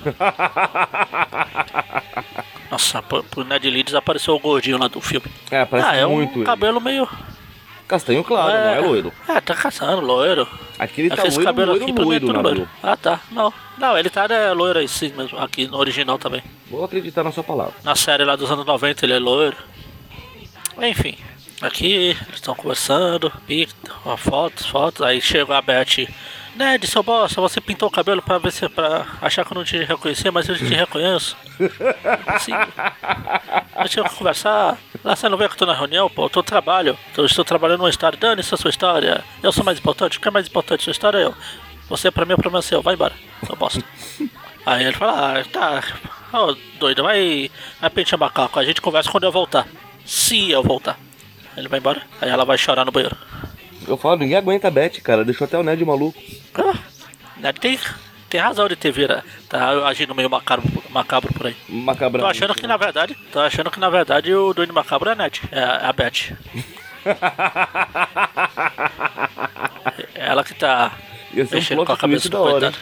Nossa, 2.71 3.01
pro, 3.01 3.43
Ned 3.43 3.69
Leeds 3.69 3.95
apareceu 3.95 4.35
o 4.35 4.39
gordinho 4.39 4.77
lá 4.77 4.87
do 4.87 5.01
filme. 5.01 5.25
é, 5.49 5.65
parece 5.65 5.89
ah, 5.89 5.95
é 5.95 6.05
muito 6.05 6.39
um 6.39 6.43
cabelo 6.43 6.79
meio. 6.79 7.07
Castanho 7.89 8.23
claro, 8.23 8.51
não 8.51 8.69
é 8.69 8.79
loiro. 8.79 9.13
É, 9.27 9.41
tá 9.41 9.55
caçando, 9.55 9.99
loiro. 10.05 10.47
Aqui 10.77 11.01
ele 11.01 11.09
tá 11.09 11.15
Aquele 11.15 11.29
loiro, 11.33 11.43
cabelo 11.43 11.71
loiro, 11.71 11.83
aqui 11.83 11.91
mim 11.91 11.99
é 11.99 12.05
loiro, 12.05 12.27
Nabil. 12.27 12.43
loiro. 12.43 12.69
Ah, 12.83 12.95
tá. 12.95 13.19
Não, 13.31 13.51
não, 13.79 13.97
ele 13.97 14.11
tá 14.11 14.27
né, 14.27 14.53
loiro 14.53 14.77
aí 14.77 14.87
sim 14.87 15.11
mesmo, 15.17 15.39
aqui 15.39 15.65
no 15.65 15.75
original 15.75 16.19
também. 16.19 16.43
Vou 16.69 16.85
acreditar 16.85 17.23
na 17.23 17.31
sua 17.31 17.43
palavra. 17.43 17.73
Na 17.83 17.95
série 17.95 18.23
lá 18.23 18.35
dos 18.35 18.51
anos 18.51 18.63
90 18.63 19.03
ele 19.03 19.13
é 19.13 19.17
loiro. 19.17 19.57
Enfim, 20.79 21.17
aqui 21.63 22.15
eles 22.27 22.35
estão 22.35 22.53
conversando, 22.53 23.33
pic, 23.47 23.71
ó, 24.05 24.15
fotos, 24.15 24.67
fotos, 24.67 25.01
aí 25.01 25.19
chega 25.19 25.57
a 25.57 25.61
Beth. 25.61 26.07
Ned, 26.55 26.85
seu 26.85 27.01
bosta, 27.01 27.41
você 27.41 27.59
pintou 27.59 27.87
o 27.87 27.91
cabelo 27.91 28.21
pra 28.21 28.37
ver 28.37 28.51
se 28.51 28.69
pra 28.69 29.07
achar 29.19 29.43
que 29.43 29.51
eu 29.51 29.55
não 29.55 29.63
te 29.63 29.83
reconhecer, 29.83 30.29
mas 30.29 30.47
eu 30.47 30.55
te 30.55 30.65
reconheço. 30.65 31.35
Assim, 32.27 32.51
eu 33.97 34.05
conversar. 34.09 34.77
Lá 35.03 35.15
você 35.15 35.29
não 35.29 35.37
vê 35.37 35.47
que 35.47 35.53
eu 35.53 35.57
tô 35.57 35.65
na 35.65 35.73
reunião, 35.73 36.09
pô, 36.09 36.25
eu 36.25 36.29
tô 36.29 36.39
no 36.39 36.43
trabalho. 36.43 36.97
Eu 37.17 37.25
estou 37.25 37.45
trabalhando 37.45 37.79
numa 37.79 37.89
história, 37.89 38.19
dane-se 38.19 38.53
a 38.53 38.57
sua 38.57 38.69
história. 38.69 39.23
Eu 39.41 39.51
sou 39.51 39.63
mais 39.63 39.79
importante, 39.79 40.17
o 40.17 40.21
que 40.21 40.27
é 40.27 40.31
mais 40.31 40.47
importante? 40.47 40.83
Sua 40.83 40.91
história 40.91 41.19
é 41.19 41.23
eu. 41.25 41.35
Você 41.89 42.11
pra 42.11 42.25
mim 42.25 42.33
é 42.33 42.35
problema 42.35 42.61
seu, 42.61 42.81
vai 42.81 42.95
embora, 42.95 43.13
seu 43.45 43.55
bosta. 43.55 43.83
Aí 44.65 44.83
ele 44.83 44.95
fala, 44.95 45.39
ah, 45.39 45.45
tá, 45.45 45.83
ô 46.37 46.55
doido, 46.79 47.01
vai, 47.01 47.49
vai 47.79 47.89
pentear 47.89 48.19
macaco, 48.19 48.59
a 48.59 48.65
gente 48.65 48.81
conversa 48.81 49.09
quando 49.09 49.23
eu 49.23 49.31
voltar. 49.31 49.65
Se 50.05 50.51
eu 50.51 50.61
voltar. 50.61 50.99
Ele 51.57 51.67
vai 51.67 51.79
embora, 51.79 52.01
aí 52.21 52.29
ela 52.29 52.45
vai 52.45 52.57
chorar 52.57 52.85
no 52.85 52.91
banheiro. 52.91 53.17
Eu 53.87 53.97
falo, 53.97 54.17
ninguém 54.17 54.37
aguenta 54.37 54.67
a 54.67 54.71
Beth, 54.71 55.01
cara. 55.03 55.25
Deixou 55.25 55.45
até 55.45 55.57
o 55.57 55.63
Ned 55.63 55.83
maluco. 55.83 56.17
Ah, 56.53 56.77
Ned 57.37 57.59
tem, 57.59 57.79
tem 58.29 58.39
razão 58.39 58.67
de 58.67 58.75
ter 58.75 58.91
vira, 58.91 59.23
tá 59.49 59.87
agindo 59.87 60.13
meio 60.15 60.29
macabro, 60.29 60.65
macabro 60.89 61.33
por 61.33 61.47
aí. 61.47 61.55
Macabra. 61.67 62.21
Tô 62.21 62.27
achando 62.27 62.53
que 62.55 62.67
na 62.67 62.77
verdade, 62.77 63.17
tô 63.31 63.39
achando 63.39 63.71
que 63.71 63.79
na 63.79 63.89
verdade 63.89 64.33
o 64.33 64.53
Duende 64.53 64.71
Macabro 64.71 65.09
é 65.09 65.13
a 65.13 65.15
Ned, 65.15 65.41
é 65.51 65.63
a, 65.63 65.89
é 65.89 65.93
Beth. 65.93 66.35
Ela 70.13 70.43
que 70.43 70.53
tá 70.53 70.91
Ia 71.33 71.45
ser 71.45 71.55
um 71.55 71.59
mexendo 71.59 71.85
com 71.85 71.91
a 71.91 71.97
cabeça 71.97 72.29
do 72.29 72.37
coitado. 72.37 72.77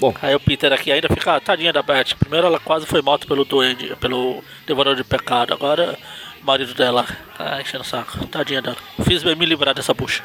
Bom, 0.00 0.14
Aí 0.20 0.34
o 0.34 0.40
Peter 0.40 0.72
aqui 0.72 0.90
ainda 0.90 1.08
fica, 1.08 1.36
"Ah, 1.36 1.40
tadinha 1.40 1.72
da 1.72 1.82
Beth. 1.82 2.16
Primeiro 2.18 2.46
ela 2.46 2.58
quase 2.58 2.86
foi 2.86 3.00
morta 3.02 3.26
pelo 3.26 3.44
duende, 3.44 3.94
pelo 3.96 4.42
devorador 4.66 4.96
de 4.96 5.04
pecado. 5.04 5.54
Agora 5.54 5.96
o 6.42 6.44
marido 6.44 6.74
dela 6.74 7.06
tá 7.38 7.60
enchendo 7.60 7.84
o 7.84 7.86
saco. 7.86 8.26
Tadinha 8.26 8.60
dela. 8.60 8.76
Fiz 9.04 9.22
bem 9.22 9.36
me 9.36 9.46
livrar 9.46 9.74
dessa 9.74 9.94
bucha. 9.94 10.24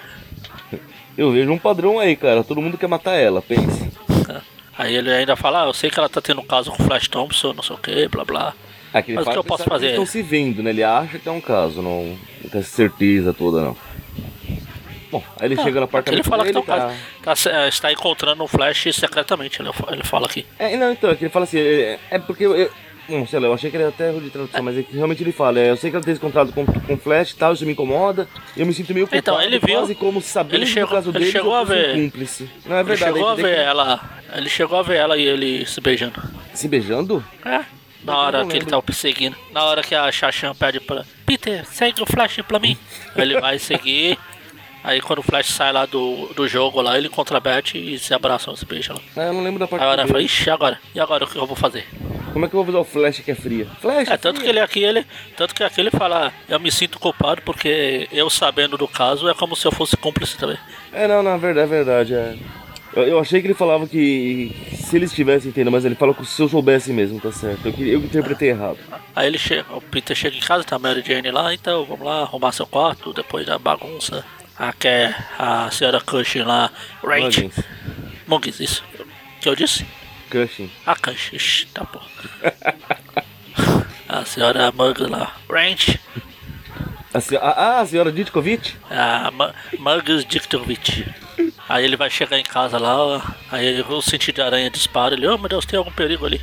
Eu 1.17 1.31
vejo 1.31 1.51
um 1.51 1.57
padrão 1.57 1.99
aí, 1.99 2.15
cara. 2.15 2.43
Todo 2.43 2.61
mundo 2.61 2.77
quer 2.77 2.87
matar 2.87 3.15
ela, 3.15 3.41
pense. 3.41 3.89
Aí 4.77 4.95
ele 4.95 5.11
ainda 5.11 5.35
fala, 5.35 5.63
ah, 5.63 5.65
eu 5.65 5.73
sei 5.73 5.89
que 5.89 5.97
ela 5.97 6.07
tá 6.07 6.21
tendo 6.21 6.39
um 6.39 6.45
caso 6.45 6.71
com 6.71 6.83
o 6.83 6.85
Flash 6.85 7.07
Thompson, 7.07 7.51
não 7.51 7.63
sei 7.63 7.75
o 7.75 7.79
que, 7.79 8.07
blá 8.09 8.23
blá. 8.23 8.53
Aqui 8.93 9.09
ele 9.09 9.15
Mas 9.15 9.27
o 9.27 9.31
que 9.31 9.37
eu 9.37 9.43
posso 9.43 9.63
fazer? 9.63 9.87
Eles 9.87 9.99
estão 9.99 10.05
se 10.05 10.21
vendo, 10.21 10.61
né? 10.61 10.69
Ele 10.69 10.83
acha 10.83 11.17
que 11.17 11.27
é 11.27 11.31
um 11.31 11.41
caso, 11.41 11.81
não, 11.81 12.15
não 12.43 12.49
tem 12.51 12.61
certeza 12.61 13.33
toda, 13.33 13.61
não. 13.61 13.77
Bom, 15.11 15.23
aí 15.39 15.47
ele 15.47 15.55
chega 15.55 15.79
no 15.79 15.85
apartamento 15.85 16.21
Ele 16.21 16.29
fala 16.29 16.45
que 16.45 16.51
dele, 16.51 16.65
tá 16.65 16.75
um 16.75 16.79
tá... 17.23 17.33
Tá, 17.33 17.49
é, 17.49 17.67
está 17.67 17.91
encontrando 17.91 18.43
o 18.43 18.47
Flash 18.47 18.93
secretamente, 18.93 19.61
ele, 19.61 19.71
ele 19.89 20.03
fala 20.03 20.27
aqui. 20.27 20.45
É, 20.59 20.77
não, 20.77 20.91
então, 20.91 21.09
é 21.09 21.15
que 21.15 21.23
ele 21.23 21.31
fala 21.31 21.45
assim, 21.45 21.59
é, 21.59 21.99
é 22.11 22.19
porque 22.19 22.45
eu, 22.45 22.55
eu, 22.55 22.69
Bom, 23.09 23.25
sei 23.25 23.39
lá, 23.39 23.47
eu 23.47 23.53
achei 23.53 23.69
que 23.69 23.77
ele 23.77 23.83
era 23.83 23.93
até 23.93 24.09
erro 24.09 24.19
de 24.21 24.29
tradução, 24.29 24.61
mas 24.63 24.77
é 24.77 24.83
que 24.83 24.93
realmente 24.93 25.23
ele 25.23 25.31
fala, 25.31 25.59
é, 25.59 25.69
eu 25.69 25.77
sei 25.77 25.89
que 25.89 25.95
ela 25.95 26.03
tem 26.03 26.11
esse 26.11 26.19
contrato 26.21 26.51
com, 26.51 26.65
com 26.65 26.97
Flash 26.97 27.31
e 27.31 27.35
tal, 27.35 27.53
isso 27.53 27.65
me 27.65 27.71
incomoda, 27.71 28.27
eu 28.55 28.65
me 28.65 28.73
sinto 28.73 28.93
meio 28.93 29.07
culpado, 29.07 29.19
Então, 29.37 29.41
ele 29.41 29.59
viu- 29.59 29.77
quase 29.77 29.95
como 29.95 30.21
sabendo 30.21 30.55
ele 30.55 30.65
chegou- 30.65 30.89
caso 30.95 31.09
ele 31.11 31.19
dele, 31.19 31.31
chegou 31.31 31.53
eu 31.53 31.57
a 31.59 31.63
ver. 31.63 31.93
cúmplice. 31.95 32.49
Não, 32.65 32.75
é 32.75 32.79
Ele 32.81 32.87
verdade. 32.89 33.13
chegou 33.13 33.29
a 33.29 33.33
ele 33.33 33.41
ver 33.43 33.55
tem 33.55 33.65
ela. 33.65 34.09
Ele 34.35 34.49
chegou 34.49 34.77
a 34.79 34.81
ver 34.81 34.95
ela 34.97 35.17
e 35.17 35.21
ele 35.23 35.65
se 35.65 35.79
beijando. 35.79 36.19
que- 36.21 36.57
Se 36.57 36.67
beijando? 36.67 37.23
É. 37.45 37.61
Na 38.03 38.17
hora 38.17 38.39
não 38.39 38.47
que 38.47 38.53
ele 38.53 38.59
lembro. 38.59 38.71
tá 38.71 38.77
o 38.77 38.83
perseguindo. 38.83 39.35
Na 39.51 39.63
hora 39.63 39.81
que 39.81 39.95
a 39.95 40.11
Chachan 40.11 40.53
pede 40.53 40.79
pra. 40.79 41.03
Peter, 41.25 41.65
segue 41.65 42.01
o 42.01 42.05
Flash 42.05 42.39
pra 42.47 42.59
mim. 42.59 42.77
ele 43.15 43.39
vai 43.39 43.57
seguir. 43.57 44.17
Aí 44.83 45.01
quando 45.01 45.19
o 45.19 45.23
Flash 45.23 45.47
sai 45.47 45.73
lá 45.73 45.85
do, 45.85 46.27
do 46.33 46.47
jogo 46.47 46.81
lá, 46.81 46.97
ele 46.97 47.07
encontra 47.07 47.37
a 47.37 47.39
Beth 47.39 47.75
e 47.75 47.97
se 47.97 48.13
abraçam, 48.13 48.55
se 48.55 48.65
beijam 48.65 48.95
lá. 48.95 49.01
Ah, 49.23 49.27
eu 49.27 49.33
não 49.33 49.43
lembro 49.43 49.59
da 49.59 49.67
parte 49.67 49.83
Aí 49.83 49.95
dele. 49.97 50.07
fala, 50.07 50.21
ixi, 50.21 50.49
agora? 50.49 50.79
E 50.95 50.99
agora 50.99 51.25
o 51.25 51.27
que 51.27 51.35
eu 51.37 51.45
vou 51.45 51.55
fazer? 51.55 51.85
Como 52.37 52.45
é 52.45 52.49
que 52.49 52.53
eu 52.53 52.63
vou 52.63 52.69
usar 52.69 52.79
o 52.81 52.83
Flash 52.83 53.19
que 53.21 53.31
é 53.31 53.35
fria? 53.35 53.65
Flash, 53.81 54.09
É, 54.09 54.15
tanto 54.15 54.35
fria. 54.35 54.43
que 54.43 54.49
ele 54.55 54.59
aqui, 54.59 54.83
ele. 54.83 55.03
Tanto 55.35 55.55
que 55.55 55.63
aqui 55.63 55.81
ele 55.81 55.89
fala, 55.89 56.31
eu 56.47 56.59
me 56.59 56.71
sinto 56.71 56.99
culpado 56.99 57.41
porque 57.41 58.07
eu 58.11 58.29
sabendo 58.29 58.77
do 58.77 58.87
caso 58.87 59.27
é 59.27 59.33
como 59.33 59.55
se 59.55 59.65
eu 59.67 59.71
fosse 59.71 59.97
cúmplice 59.97 60.37
também. 60.37 60.55
É, 60.93 61.07
não, 61.07 61.23
na 61.23 61.35
verdade, 61.35 61.65
é 61.65 61.69
verdade, 61.75 62.13
é. 62.13 62.35
Eu, 62.95 63.07
eu 63.07 63.19
achei 63.19 63.41
que 63.41 63.47
ele 63.47 63.55
falava 63.55 63.87
que 63.87 64.55
se 64.71 64.95
eles 64.95 65.11
tivessem 65.11 65.49
entendendo, 65.49 65.71
mas 65.71 65.83
ele 65.83 65.95
fala 65.95 66.13
que 66.13 66.23
se 66.27 66.39
eu 66.39 66.47
soubesse 66.47 66.93
mesmo, 66.93 67.19
tá 67.19 67.31
certo. 67.31 67.69
Eu, 67.69 67.87
eu 67.87 67.99
interpretei 68.01 68.49
errado. 68.49 68.77
Aí 69.15 69.25
ele 69.25 69.39
chega, 69.39 69.65
o 69.75 69.81
Peter 69.81 70.15
chega 70.15 70.37
em 70.37 70.39
casa, 70.39 70.63
tá 70.63 70.75
a 70.75 70.79
Mary 70.79 71.01
Jane 71.03 71.31
lá, 71.31 71.51
então 71.55 71.85
vamos 71.85 72.05
lá 72.05 72.21
arrumar 72.21 72.51
seu 72.51 72.67
quarto 72.67 73.13
depois 73.13 73.47
da 73.47 73.57
bagunça. 73.57 74.23
A 74.59 74.71
que 74.73 74.87
é 74.87 75.15
a 75.39 75.71
senhora 75.71 75.99
Cushing 76.01 76.43
lá, 76.43 76.69
Rach. 77.03 77.49
Muggins. 78.27 78.59
Isso. 78.59 78.83
O 78.99 79.41
que 79.41 79.49
eu 79.49 79.55
disse? 79.55 79.83
Cushing. 80.29 80.69
A 80.85 80.95
Cushing, 80.95 81.35
ixi, 81.35 81.65
tá 81.67 81.85
bom. 81.91 82.01
a 84.07 84.25
senhora 84.25 84.71
Muggins 84.71 85.09
lá, 85.09 85.35
Ranch. 85.49 85.99
A, 87.13 87.19
se- 87.21 87.37
ah, 87.37 87.79
a 87.81 87.85
senhora 87.85 88.11
Ditkovic? 88.11 88.75
A 88.89 89.31
Ma- 89.31 89.53
Muggins 89.79 90.25
Diktovic. 90.25 91.05
Aí 91.69 91.83
ele 91.83 91.97
vai 91.97 92.09
chegar 92.09 92.37
em 92.39 92.43
casa 92.43 92.77
lá, 92.77 93.35
aí 93.51 93.65
ele 93.65 93.81
o 93.81 94.01
sentido 94.01 94.35
de 94.35 94.41
aranha 94.41 94.69
dispara, 94.69 95.15
ele, 95.15 95.27
oh 95.27 95.37
meu 95.37 95.49
Deus, 95.49 95.65
tem 95.65 95.77
algum 95.77 95.91
perigo 95.91 96.25
ali. 96.25 96.39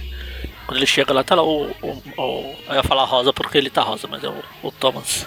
Quando 0.66 0.78
ele 0.78 0.86
chega 0.86 1.12
lá, 1.12 1.22
tá 1.22 1.34
lá 1.34 1.42
o. 1.42 1.70
o, 1.82 2.02
o 2.16 2.56
eu 2.68 2.74
ia 2.74 2.82
falar 2.82 3.04
rosa 3.04 3.32
porque 3.32 3.58
ele 3.58 3.70
tá 3.70 3.82
rosa, 3.82 4.06
mas 4.08 4.22
é 4.24 4.28
o, 4.28 4.42
o 4.62 4.72
Thomas. 4.72 5.26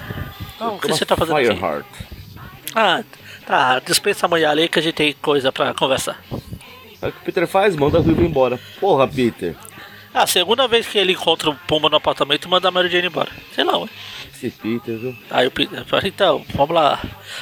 Não, 0.60 0.76
o 0.76 0.80
que 0.80 0.88
você 0.88 1.06
tá 1.06 1.16
fazendo 1.16 1.38
aqui? 1.38 1.48
Fireheart. 1.48 1.86
Ah, 2.76 3.04
tá, 3.46 3.80
dispensa 3.80 4.26
a 4.26 4.30
mulher 4.30 4.48
ali 4.50 4.68
que 4.68 4.80
a 4.80 4.82
gente 4.82 4.96
tem 4.96 5.14
coisa 5.14 5.52
pra 5.52 5.74
conversar. 5.74 6.20
É 7.02 7.08
o 7.08 7.12
que 7.12 7.20
o 7.20 7.22
Peter 7.26 7.48
faz, 7.48 7.76
manda 7.76 7.98
a 7.98 8.02
Ruiva 8.02 8.22
embora. 8.24 8.60
Porra, 8.80 9.08
Peter. 9.08 9.56
Ah, 10.14 10.24
a 10.24 10.28
segunda 10.28 10.68
vez 10.68 10.88
que 10.88 10.98
ele 10.98 11.12
encontra 11.14 11.50
o 11.50 11.56
Puma 11.56 11.90
no 11.90 11.98
apartamento 11.98 12.46
e 12.46 12.50
manda 12.50 12.68
a 12.68 12.72
Mary 12.72 12.90
Jane 12.90 13.08
embora. 13.08 13.30
Sei 13.54 13.64
lá, 13.64 13.78
ué. 13.78 13.88
Esse 14.34 14.50
Peter, 14.50 14.98
viu? 14.98 15.16
Aí 15.30 15.46
o 15.48 15.52
Peter 15.52 15.86
fala, 15.86 16.08
então, 16.08 16.44
vamos 16.56 16.74
lá. 16.74 17.00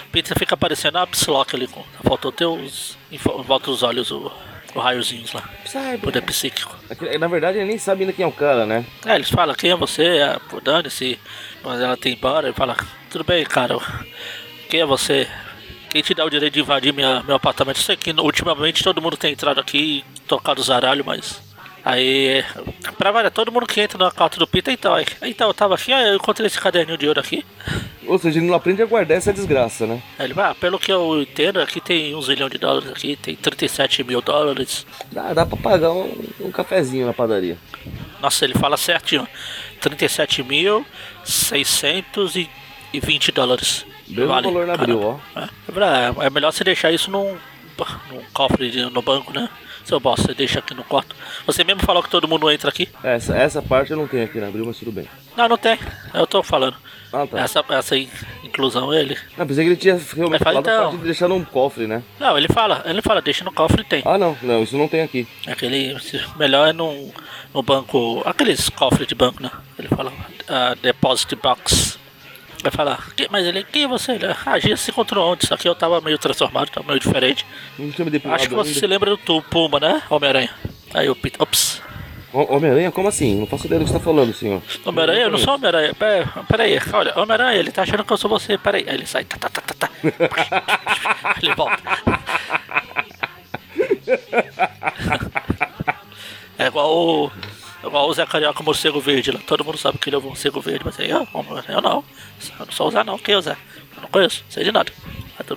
O 0.08 0.12
Peter 0.12 0.38
fica 0.38 0.58
parecendo 0.58 0.98
a 0.98 1.08
Psylocke 1.08 1.56
ali, 1.56 1.68
com, 1.68 1.84
faltou 2.04 2.32
ter 2.32 2.46
os, 2.46 2.98
volta 3.46 3.68
dos 3.72 3.82
olhos 3.84 4.12
o, 4.12 4.30
o 4.74 4.80
raiozinhos 4.80 5.32
lá. 5.32 5.44
Sabe? 5.66 6.00
Poder 6.00 6.22
psíquico. 6.24 6.76
Aqui- 6.90 7.18
Na 7.18 7.28
verdade, 7.28 7.58
ele 7.60 7.68
nem 7.68 7.78
sabe 7.78 8.02
ainda 8.02 8.12
quem 8.14 8.26
é 8.26 8.28
o 8.28 8.32
cara, 8.32 8.66
né? 8.66 8.84
É, 9.06 9.16
eles 9.16 9.30
falam, 9.30 9.56
quem 9.56 9.72
é 9.72 9.76
você? 9.76 10.04
É, 10.04 10.38
dane-se. 10.62 11.18
Mas 11.64 11.80
ela 11.80 11.96
tem 11.96 12.14
embora, 12.14 12.48
ele 12.48 12.56
fala, 12.56 12.76
tudo 13.10 13.24
bem, 13.24 13.46
cara. 13.46 13.78
Quem 14.70 14.82
é 14.82 14.86
você? 14.86 15.30
Quem 15.96 16.04
te 16.04 16.14
dá 16.14 16.26
o 16.26 16.30
direito 16.30 16.56
de 16.56 16.60
invadir 16.60 16.92
minha, 16.92 17.24
meu 17.24 17.38
apartamento? 17.38 17.80
Sei 17.80 17.96
que 17.96 18.12
ultimamente 18.12 18.84
todo 18.84 19.02
mundo 19.02 19.16
tem 19.16 19.32
entrado 19.32 19.62
aqui 19.62 19.78
e 19.78 20.04
tocado 20.28 20.60
os 20.60 20.68
zaralhos, 20.68 21.06
mas. 21.06 21.42
Aí, 21.86 22.44
pra 22.98 23.12
variar, 23.12 23.32
todo 23.32 23.50
mundo 23.50 23.66
que 23.66 23.80
entra 23.80 23.98
na 23.98 24.12
quarto 24.12 24.38
do 24.38 24.46
Peter, 24.46 24.74
então, 24.74 24.94
aí, 24.94 25.06
então 25.22 25.48
eu 25.48 25.54
tava 25.54 25.76
aqui, 25.76 25.94
aí 25.94 26.10
eu 26.10 26.16
encontrei 26.16 26.48
esse 26.48 26.60
caderninho 26.60 26.98
de 26.98 27.08
ouro 27.08 27.22
aqui. 27.22 27.46
Ou 28.06 28.20
seja, 28.20 28.40
ele 28.40 28.46
não 28.46 28.56
aprende 28.56 28.82
a 28.82 28.86
guardar 28.86 29.18
essa 29.18 29.32
desgraça, 29.32 29.88
né? 29.88 30.04
Aí 30.20 30.26
ele 30.26 30.34
vai, 30.34 30.52
ah, 30.52 30.56
pelo 30.56 30.78
que 30.78 30.92
eu 30.92 31.22
entendo, 31.22 31.62
aqui 31.62 31.80
tem 31.80 32.14
um 32.14 32.22
zilhão 32.22 32.50
de 32.50 32.58
dólares 32.58 32.92
aqui, 32.92 33.16
tem 33.16 33.34
37 33.34 34.04
mil 34.04 34.22
dólares. 34.22 34.86
Dá, 35.14 35.34
dá 35.34 35.46
pra 35.46 35.56
pagar 35.56 35.94
um, 35.94 36.12
um 36.42 36.52
cafezinho 36.52 37.06
na 37.06 37.14
padaria. 37.14 37.58
Nossa, 38.22 38.44
ele 38.44 38.56
fala 38.56 38.76
certinho. 38.76 39.26
37 39.80 40.44
mil 40.44 40.86
620 41.24 43.32
dólares. 43.32 43.86
Mesmo 44.08 44.28
valor 44.28 44.68
na 44.68 44.74
Abril, 44.74 45.02
ó. 45.02 45.20
É, 45.40 46.26
é, 46.26 46.30
melhor 46.30 46.52
você 46.52 46.64
deixar 46.64 46.92
isso 46.92 47.10
num, 47.12 47.36
num 48.12 48.22
cofre 48.34 48.70
de- 48.70 48.86
no 48.86 49.02
banco, 49.02 49.34
né? 49.34 49.50
Seu 49.84 50.00
boss, 50.00 50.22
você 50.22 50.34
deixa 50.34 50.60
aqui 50.60 50.74
no 50.74 50.84
quarto. 50.84 51.16
Você 51.46 51.64
mesmo 51.64 51.82
falou 51.84 52.02
que 52.02 52.10
todo 52.10 52.28
mundo 52.28 52.50
entra 52.50 52.70
aqui. 52.70 52.90
Essa, 53.04 53.38
essa 53.38 53.62
parte 53.62 53.92
eu 53.92 53.98
não 53.98 54.08
tenho 54.08 54.24
aqui 54.26 54.40
na 54.40 54.48
Abril, 54.48 54.66
mas 54.66 54.80
tudo 54.80 54.92
bem. 54.92 55.06
Não, 55.38 55.48
não 55.48 55.58
tem. 55.58 55.78
Eu 56.12 56.26
tô 56.26 56.42
falando. 56.42 56.76
Ah, 57.14 57.28
tá. 57.28 57.40
Essa, 57.40 57.64
essa 57.70 57.96
in- 57.96 58.10
inclusão, 58.44 58.92
ele. 58.92 59.16
Não, 59.38 59.46
pensei 59.46 59.64
que 59.64 59.70
ele 59.70 59.78
tinha 59.80 59.94
realmente 60.16 60.44
fala 60.44 60.56
falado 60.56 60.68
então. 60.68 60.84
parte 60.86 60.98
de 60.98 61.04
deixar 61.04 61.28
num 61.28 61.46
cofre, 61.46 61.86
né? 61.86 62.02
Não, 62.20 62.36
ele 62.36 62.48
fala, 62.48 62.82
ele 62.86 63.02
fala, 63.04 63.22
deixa 63.22 63.44
no 63.46 63.52
cofre 63.52 63.82
e 63.82 63.86
tem. 63.86 64.02
Ah, 64.06 64.18
não, 64.18 64.36
não, 64.42 64.64
isso 64.64 64.76
não 64.76 64.88
tem 64.88 65.02
aqui. 65.04 65.28
Aquele. 65.46 65.96
Melhor 66.36 66.68
é 66.68 66.74
no, 66.74 67.14
no 67.54 67.62
banco. 67.62 68.24
Aqueles 68.26 68.68
cofres 68.70 69.08
de 69.08 69.14
banco, 69.14 69.42
né? 69.44 69.52
Ele 69.78 69.88
fala. 69.90 70.12
ah, 70.50 70.76
deposit 70.82 71.36
box. 71.36 72.00
Vai 72.66 72.72
falar, 72.72 73.10
"Que- 73.16 73.28
mas 73.30 73.46
ele, 73.46 73.64
quem 73.64 73.84
é 73.84 73.88
você? 73.88 74.14
Ele, 74.14 74.26
ah, 74.26 74.36
a 74.46 74.58
gente 74.58 74.78
se 74.78 74.90
encontrou 74.90 75.32
ontem, 75.32 75.46
só 75.46 75.56
que 75.56 75.70
eu 75.70 75.76
tava 75.76 76.02
meio 76.02 76.18
transformado, 76.18 76.72
tava 76.72 76.88
meio 76.88 77.00
diferente. 77.00 77.46
Acho 78.34 78.50
que 78.50 78.56
você 78.56 78.70
ainda. 78.70 78.80
se 78.80 78.88
lembra 78.88 79.12
do 79.12 79.18
tu, 79.18 79.40
Puma, 79.44 79.80
né? 79.80 80.02
Homem-Aranha. 80.10 80.50
Aí 80.92 81.08
o 81.08 81.16
Peter. 81.16 81.40
Ops. 81.40 81.80
Ho- 82.34 82.56
Homem-Aranha? 82.56 82.92
Como 82.92 83.08
assim? 83.08 83.36
Não 83.40 83.46
faço 83.46 83.68
ideia 83.68 83.78
do 83.80 83.86
que 83.86 83.92
você 83.92 84.00
tá 84.00 84.04
falando, 84.04 84.34
senhor. 84.34 84.64
Homem-Aranha? 84.84 85.26
Eu 85.26 85.30
não 85.32 85.38
sou 85.38 85.54
Homem-Aranha. 85.54 85.94
Pera, 85.94 86.28
peraí, 86.50 86.80
olha, 86.92 87.14
Homem-Aranha, 87.20 87.60
ele 87.60 87.72
tá 87.72 87.84
achando 87.84 88.04
que 88.04 88.12
eu 88.12 88.18
sou 88.18 88.30
você. 88.32 88.58
Peraí. 88.58 88.84
Aí 88.90 88.96
ele 88.96 89.06
sai. 89.06 89.26
Tá, 89.26 89.38
tá, 89.38 89.48
tá, 89.50 89.62
tá, 89.62 89.88
tá. 89.88 89.90
ele 91.44 91.54
volta. 91.54 91.84
É 96.58 96.68
igual 96.68 96.90
o. 96.90 97.32
Igual 97.86 98.10
o 98.10 98.14
Zé 98.14 98.26
Carioca 98.26 98.64
morcego 98.64 99.00
verde 99.00 99.32
lá. 99.32 99.40
Todo 99.46 99.64
mundo 99.64 99.78
sabe 99.78 99.98
que 99.98 100.10
ele 100.10 100.16
é 100.16 100.20
o 100.20 100.22
morcego 100.22 100.60
verde, 100.60 100.84
mas 100.86 101.00
aí 101.00 101.10
eu, 101.10 101.28
eu 101.70 101.82
não. 101.82 102.04
Eu 102.60 102.66
não 102.66 102.72
sou 102.72 102.88
o 102.88 102.92
Zé 102.92 103.04
não. 103.04 103.18
Quem 103.18 103.36
é 103.36 103.38
o 103.38 103.42
Zé? 103.42 103.56
Eu 103.96 104.02
não 104.02 104.10
conheço, 104.10 104.44
sei 104.50 104.64
de 104.64 104.72
nada. 104.72 104.92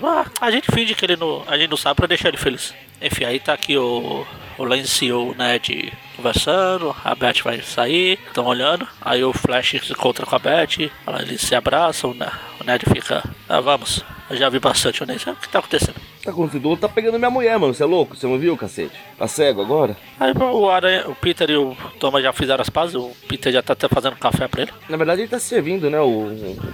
Ah, 0.03 0.27
a 0.41 0.51
gente 0.51 0.71
finge 0.73 0.95
que 0.95 1.05
ele 1.05 1.17
não. 1.17 1.45
A 1.47 1.57
gente 1.57 1.71
não 1.71 1.77
sabe 1.77 1.97
pra 1.97 2.07
deixar 2.07 2.29
ele 2.29 2.37
feliz. 2.37 2.75
Enfim, 3.01 3.25
aí 3.25 3.41
tá 3.41 3.53
aqui 3.53 3.77
o. 3.77 4.27
O 4.59 4.65
Lance 4.65 5.05
e 5.05 5.13
o 5.13 5.35
Ned 5.35 5.93
conversando, 6.17 6.95
a 7.05 7.15
Beth 7.15 7.45
vai 7.45 7.63
sair, 7.63 8.19
estão 8.27 8.45
olhando, 8.45 8.89
aí 9.01 9.23
o 9.23 9.33
Flash 9.33 9.77
se 9.81 9.93
encontra 9.93 10.27
com 10.27 10.35
a 10.35 10.39
Beth, 10.41 10.91
eles 11.21 11.43
se 11.43 11.55
abraçam, 11.55 12.13
né? 12.13 12.29
o 12.61 12.65
Ned 12.65 12.85
fica, 12.93 13.23
ah, 13.49 13.61
vamos, 13.61 14.05
eu 14.29 14.37
já 14.37 14.49
vi 14.49 14.59
bastante 14.59 15.01
o 15.01 15.07
Ned, 15.07 15.31
o 15.31 15.37
que 15.37 15.49
tá 15.49 15.61
acontecendo? 15.61 16.08
Tá 16.29 16.33
acontecendo? 16.33 16.77
Tá 16.77 16.89
pegando 16.91 17.19
minha 17.19 17.31
mulher, 17.31 17.59
mano. 17.59 17.73
Você 17.73 17.83
é 17.83 17.87
louco? 17.87 18.15
Você 18.15 18.27
não 18.27 18.39
viu, 18.39 18.55
cacete? 18.55 18.93
Tá 19.17 19.27
cego 19.27 19.63
agora? 19.63 19.97
Aí 20.21 20.31
o, 20.33 20.69
Aranha, 20.69 21.09
o 21.09 21.15
Peter 21.15 21.49
e 21.49 21.57
o 21.57 21.75
Thomas 21.99 22.23
já 22.23 22.35
fizeram 22.35 22.61
as 22.61 22.69
pazes, 22.69 22.97
o 22.97 23.11
Peter 23.27 23.51
já 23.51 23.63
tá 23.63 23.73
até 23.73 23.89
fazendo 23.89 24.15
café 24.17 24.47
pra 24.47 24.61
ele. 24.61 24.73
Na 24.91 24.99
verdade, 24.99 25.23
ele 25.23 25.29
tá 25.29 25.39
se 25.39 25.47
servindo, 25.47 25.89
né? 25.89 25.99
O, 25.99 26.27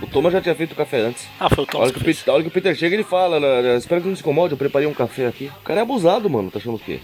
o 0.02 0.06
Thomas 0.12 0.32
já 0.32 0.40
tinha 0.40 0.56
feito 0.56 0.72
o 0.72 0.74
café 0.74 1.02
antes. 1.02 1.28
Ah, 1.38 1.48
foi 1.48 1.62
o 1.62 1.68
A 1.68 1.70
Thomas 1.70 1.84
hora, 1.84 1.92
que 1.92 2.00
que 2.00 2.10
o. 2.10 2.14
Peter, 2.14 2.30
a 2.32 2.34
hora 2.34 2.42
que 2.42 2.48
o 2.48 2.50
Peter 2.50 2.74
chega, 2.74 2.96
ele 2.96 3.04
fala, 3.04 3.38
né, 3.38 3.76
espero 3.76 4.02
que 4.02 4.08
não 4.08 4.16
se 4.16 4.22
incomode, 4.22 4.54
eu 4.54 4.58
preparei 4.58 4.88
um 4.88 4.92
café 4.94 5.28
aqui. 5.28 5.52
O 5.60 5.64
cara 5.64 5.78
é 5.78 5.82
abusado, 5.84 6.28
mano. 6.28 6.50
Tá 6.50 6.58
achando 6.58 6.74
o 6.74 6.80
quê? 6.80 6.98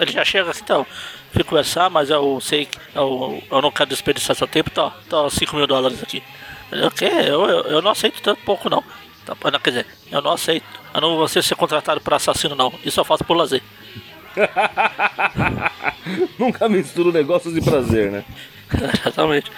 Ele 0.00 0.10
já 0.10 0.24
chega 0.24 0.48
assim, 0.48 0.62
então, 0.64 0.86
fui 1.30 1.44
conversar, 1.44 1.90
mas 1.90 2.08
eu 2.08 2.40
sei 2.40 2.64
que 2.64 2.78
eu, 2.94 3.42
eu 3.50 3.60
não 3.60 3.70
quero 3.70 3.90
desperdiçar 3.90 4.34
seu 4.34 4.46
tempo, 4.46 4.70
tá, 4.70 4.90
tá 5.06 5.28
5 5.28 5.54
mil 5.54 5.66
dólares 5.66 6.02
aqui. 6.02 6.22
O? 6.72 7.04
Eu, 7.04 7.46
eu, 7.46 7.60
eu 7.66 7.82
não 7.82 7.90
aceito 7.90 8.22
tanto 8.22 8.40
pouco 8.42 8.70
não. 8.70 8.82
Tá, 9.26 9.36
não, 9.50 9.60
quer 9.60 9.70
dizer, 9.70 9.86
eu 10.10 10.22
não 10.22 10.32
aceito. 10.32 10.79
Eu 10.94 11.00
não 11.00 11.16
vou 11.16 11.28
ser 11.28 11.42
contratado 11.54 12.00
por 12.00 12.14
assassino, 12.14 12.54
não. 12.54 12.72
Isso 12.84 13.00
eu 13.00 13.04
faço 13.04 13.24
por 13.24 13.36
lazer. 13.36 13.62
Nunca 16.38 16.68
misturo 16.68 17.12
negócios 17.12 17.54
de 17.54 17.60
prazer, 17.60 18.10
né? 18.10 18.24
Exatamente. 18.72 19.50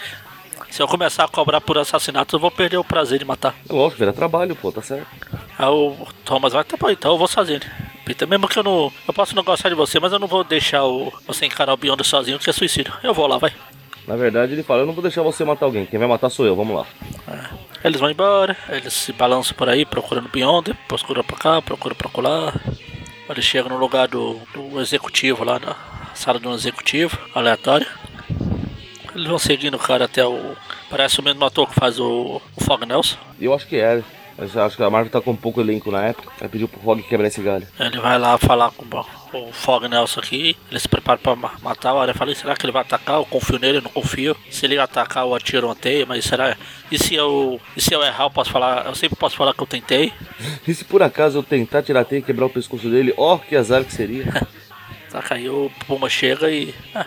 Se 0.69 0.81
eu 0.81 0.87
começar 0.87 1.25
a 1.25 1.27
cobrar 1.27 1.61
por 1.61 1.77
assassinato, 1.77 2.35
eu 2.35 2.39
vou 2.39 2.49
perder 2.49 2.77
o 2.77 2.83
prazer 2.83 3.19
de 3.19 3.25
matar. 3.25 3.53
É 3.69 3.73
lógico, 3.73 3.99
vira 3.99 4.11
trabalho, 4.11 4.55
pô, 4.55 4.71
tá 4.71 4.81
certo. 4.81 5.05
Aí 5.57 5.67
o 5.67 6.07
Thomas 6.25 6.53
vai, 6.53 6.63
tá 6.63 6.75
bom, 6.75 6.89
então 6.89 7.11
eu 7.11 7.17
vou 7.17 7.27
sozinho. 7.27 7.61
Peter, 8.03 8.27
mesmo 8.27 8.47
que 8.47 8.57
eu 8.57 8.63
não. 8.63 8.91
Eu 9.07 9.13
posso 9.13 9.35
não 9.35 9.43
gostar 9.43 9.69
de 9.69 9.75
você, 9.75 9.99
mas 9.99 10.11
eu 10.11 10.17
não 10.17 10.27
vou 10.27 10.43
deixar 10.43 10.83
o, 10.83 11.13
você 11.27 11.45
encarar 11.45 11.73
o 11.73 11.77
Beyond 11.77 12.03
sozinho, 12.03 12.39
que 12.39 12.49
é 12.49 12.53
suicídio. 12.53 12.91
Eu 13.03 13.13
vou 13.13 13.27
lá, 13.27 13.37
vai. 13.37 13.53
Na 14.07 14.15
verdade, 14.15 14.53
ele 14.53 14.63
fala: 14.63 14.81
Eu 14.81 14.87
não 14.87 14.93
vou 14.93 15.03
deixar 15.03 15.21
você 15.21 15.45
matar 15.45 15.67
alguém, 15.67 15.85
quem 15.85 15.99
vai 15.99 16.07
matar 16.07 16.29
sou 16.29 16.45
eu, 16.45 16.55
vamos 16.55 16.75
lá. 16.75 16.85
É. 17.27 17.72
Eles 17.83 17.99
vão 17.99 18.09
embora, 18.09 18.55
eles 18.69 18.93
se 18.93 19.11
balançam 19.11 19.55
por 19.57 19.67
aí 19.67 19.85
procurando 19.85 20.29
Beyond, 20.29 20.73
procura 20.87 21.23
pra 21.23 21.37
cá, 21.37 21.61
procura 21.61 21.93
pra 21.93 22.09
lá. 22.21 22.53
Eles 23.29 23.43
chegam 23.43 23.69
no 23.69 23.77
lugar 23.77 24.07
do, 24.07 24.39
do 24.53 24.79
executivo 24.79 25.43
lá, 25.43 25.59
na 25.59 25.75
sala 26.13 26.39
do 26.39 26.53
executivo, 26.53 27.17
aleatório. 27.35 27.87
Eles 29.13 29.27
vão 29.27 29.37
seguindo 29.37 29.75
o 29.75 29.79
cara 29.79 30.05
até 30.05 30.25
o. 30.25 30.55
Parece 30.89 31.19
o 31.19 31.23
mesmo 31.23 31.43
ator 31.43 31.67
que 31.67 31.75
faz 31.75 31.99
o, 31.99 32.41
o 32.55 32.63
Fog 32.63 32.85
Nelson. 32.85 33.17
Eu 33.39 33.53
acho 33.53 33.67
que 33.67 33.75
é. 33.75 34.01
Acho 34.37 34.77
que 34.77 34.83
a 34.83 34.89
Marvel 34.89 35.11
tá 35.11 35.21
com 35.21 35.31
um 35.31 35.35
pouco 35.35 35.61
elenco 35.61 35.91
na 35.91 36.03
época. 36.05 36.31
Aí 36.41 36.47
pediu 36.47 36.67
pro 36.67 36.79
Fog 36.79 37.01
quebrar 37.03 37.27
esse 37.27 37.41
galho. 37.41 37.67
Ele 37.79 37.99
vai 37.99 38.17
lá 38.17 38.37
falar 38.37 38.71
com 38.71 38.85
o 39.37 39.51
Fog 39.51 39.87
Nelson 39.87 40.19
aqui. 40.19 40.57
Ele 40.69 40.79
se 40.79 40.87
prepara 40.87 41.19
pra 41.19 41.35
matar. 41.35 41.93
Olha, 41.93 42.11
eu 42.11 42.15
falei, 42.15 42.33
será 42.33 42.55
que 42.55 42.65
ele 42.65 42.73
vai 42.73 42.81
atacar? 42.81 43.17
Eu 43.17 43.25
confio 43.25 43.59
nele, 43.59 43.77
eu 43.77 43.81
não 43.83 43.91
confio. 43.91 44.35
Se 44.49 44.65
ele 44.65 44.79
atacar, 44.79 45.23
eu 45.23 45.35
atiro 45.35 45.67
uma 45.67 45.75
teia. 45.75 46.05
Mas 46.05 46.25
será. 46.25 46.57
E 46.91 46.97
se 46.97 47.13
eu. 47.13 47.61
E 47.77 47.81
se 47.81 47.93
eu 47.93 48.01
errar, 48.01 48.25
eu 48.25 48.31
posso 48.31 48.49
falar. 48.49 48.87
Eu 48.87 48.95
sempre 48.95 49.15
posso 49.15 49.35
falar 49.35 49.53
que 49.53 49.61
eu 49.61 49.67
tentei. 49.67 50.11
e 50.67 50.73
se 50.73 50.83
por 50.83 51.03
acaso 51.03 51.37
eu 51.37 51.43
tentar 51.43 51.83
tirar 51.83 52.01
a 52.01 52.05
teia 52.05 52.19
e 52.19 52.23
quebrar 52.23 52.47
o 52.47 52.49
pescoço 52.49 52.89
dele, 52.89 53.13
ó, 53.17 53.35
oh, 53.35 53.39
que 53.39 53.55
azar 53.55 53.85
que 53.85 53.93
seria. 53.93 54.25
tá, 55.11 55.23
aí 55.29 55.47
o 55.47 55.71
Puma 55.85 56.09
chega 56.09 56.49
e. 56.49 56.73
Ah, 56.95 57.05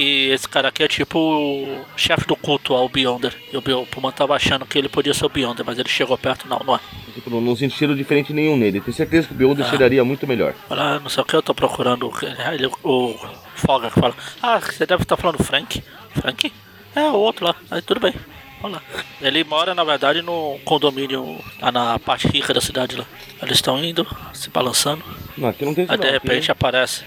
que 0.00 0.30
esse 0.30 0.48
cara 0.48 0.68
aqui 0.68 0.82
é 0.82 0.88
tipo 0.88 1.18
o 1.18 1.84
chefe 1.94 2.26
do 2.26 2.34
culto 2.34 2.72
ao 2.72 2.88
Beyonder. 2.88 3.34
E 3.52 3.56
o 3.56 3.86
Puma 3.86 4.10
tava 4.10 4.34
achando 4.34 4.64
que 4.64 4.78
ele 4.78 4.88
podia 4.88 5.12
ser 5.12 5.26
o 5.26 5.28
Beyonder, 5.28 5.64
mas 5.66 5.78
ele 5.78 5.90
chegou 5.90 6.16
perto, 6.16 6.48
não, 6.48 6.58
não 6.64 6.74
é. 6.74 6.80
Tipo, 7.12 7.28
não 7.38 7.54
senti 7.54 7.76
cheiro 7.76 7.94
diferente 7.94 8.32
nenhum 8.32 8.56
nele. 8.56 8.80
Tenho 8.80 8.96
certeza 8.96 9.28
que 9.28 9.34
o 9.34 9.36
Beyonder 9.36 9.66
ah. 9.66 9.68
cheiraria 9.68 10.02
muito 10.02 10.26
melhor. 10.26 10.54
Olha, 10.70 10.98
não 11.00 11.10
sei 11.10 11.22
o 11.22 11.26
que 11.26 11.36
eu 11.36 11.42
tô 11.42 11.54
procurando. 11.54 12.10
Ele, 12.50 12.70
o 12.82 13.14
Foga 13.54 13.90
que 13.90 14.00
fala: 14.00 14.14
Ah, 14.42 14.58
você 14.58 14.86
deve 14.86 15.02
estar 15.02 15.16
tá 15.16 15.20
falando 15.20 15.44
Frank. 15.44 15.82
Frank? 16.14 16.50
É, 16.96 17.02
o 17.02 17.16
outro 17.16 17.44
lá. 17.44 17.54
Aí 17.70 17.82
tudo 17.82 18.00
bem. 18.00 18.14
Vamos 18.62 18.78
lá. 18.78 18.82
Ele 19.20 19.44
mora, 19.44 19.74
na 19.74 19.84
verdade, 19.84 20.22
no 20.22 20.58
condomínio, 20.64 21.38
lá 21.60 21.70
na 21.70 21.98
parte 21.98 22.26
rica 22.26 22.54
da 22.54 22.60
cidade 22.62 22.96
lá. 22.96 23.04
Eles 23.42 23.58
estão 23.58 23.84
indo, 23.84 24.06
se 24.32 24.48
balançando. 24.48 25.04
Não, 25.36 25.50
aqui 25.50 25.62
não 25.62 25.74
tem 25.74 25.84
Aí 25.86 25.98
de 25.98 26.10
repente 26.10 26.44
aqui, 26.44 26.52
aparece. 26.52 27.04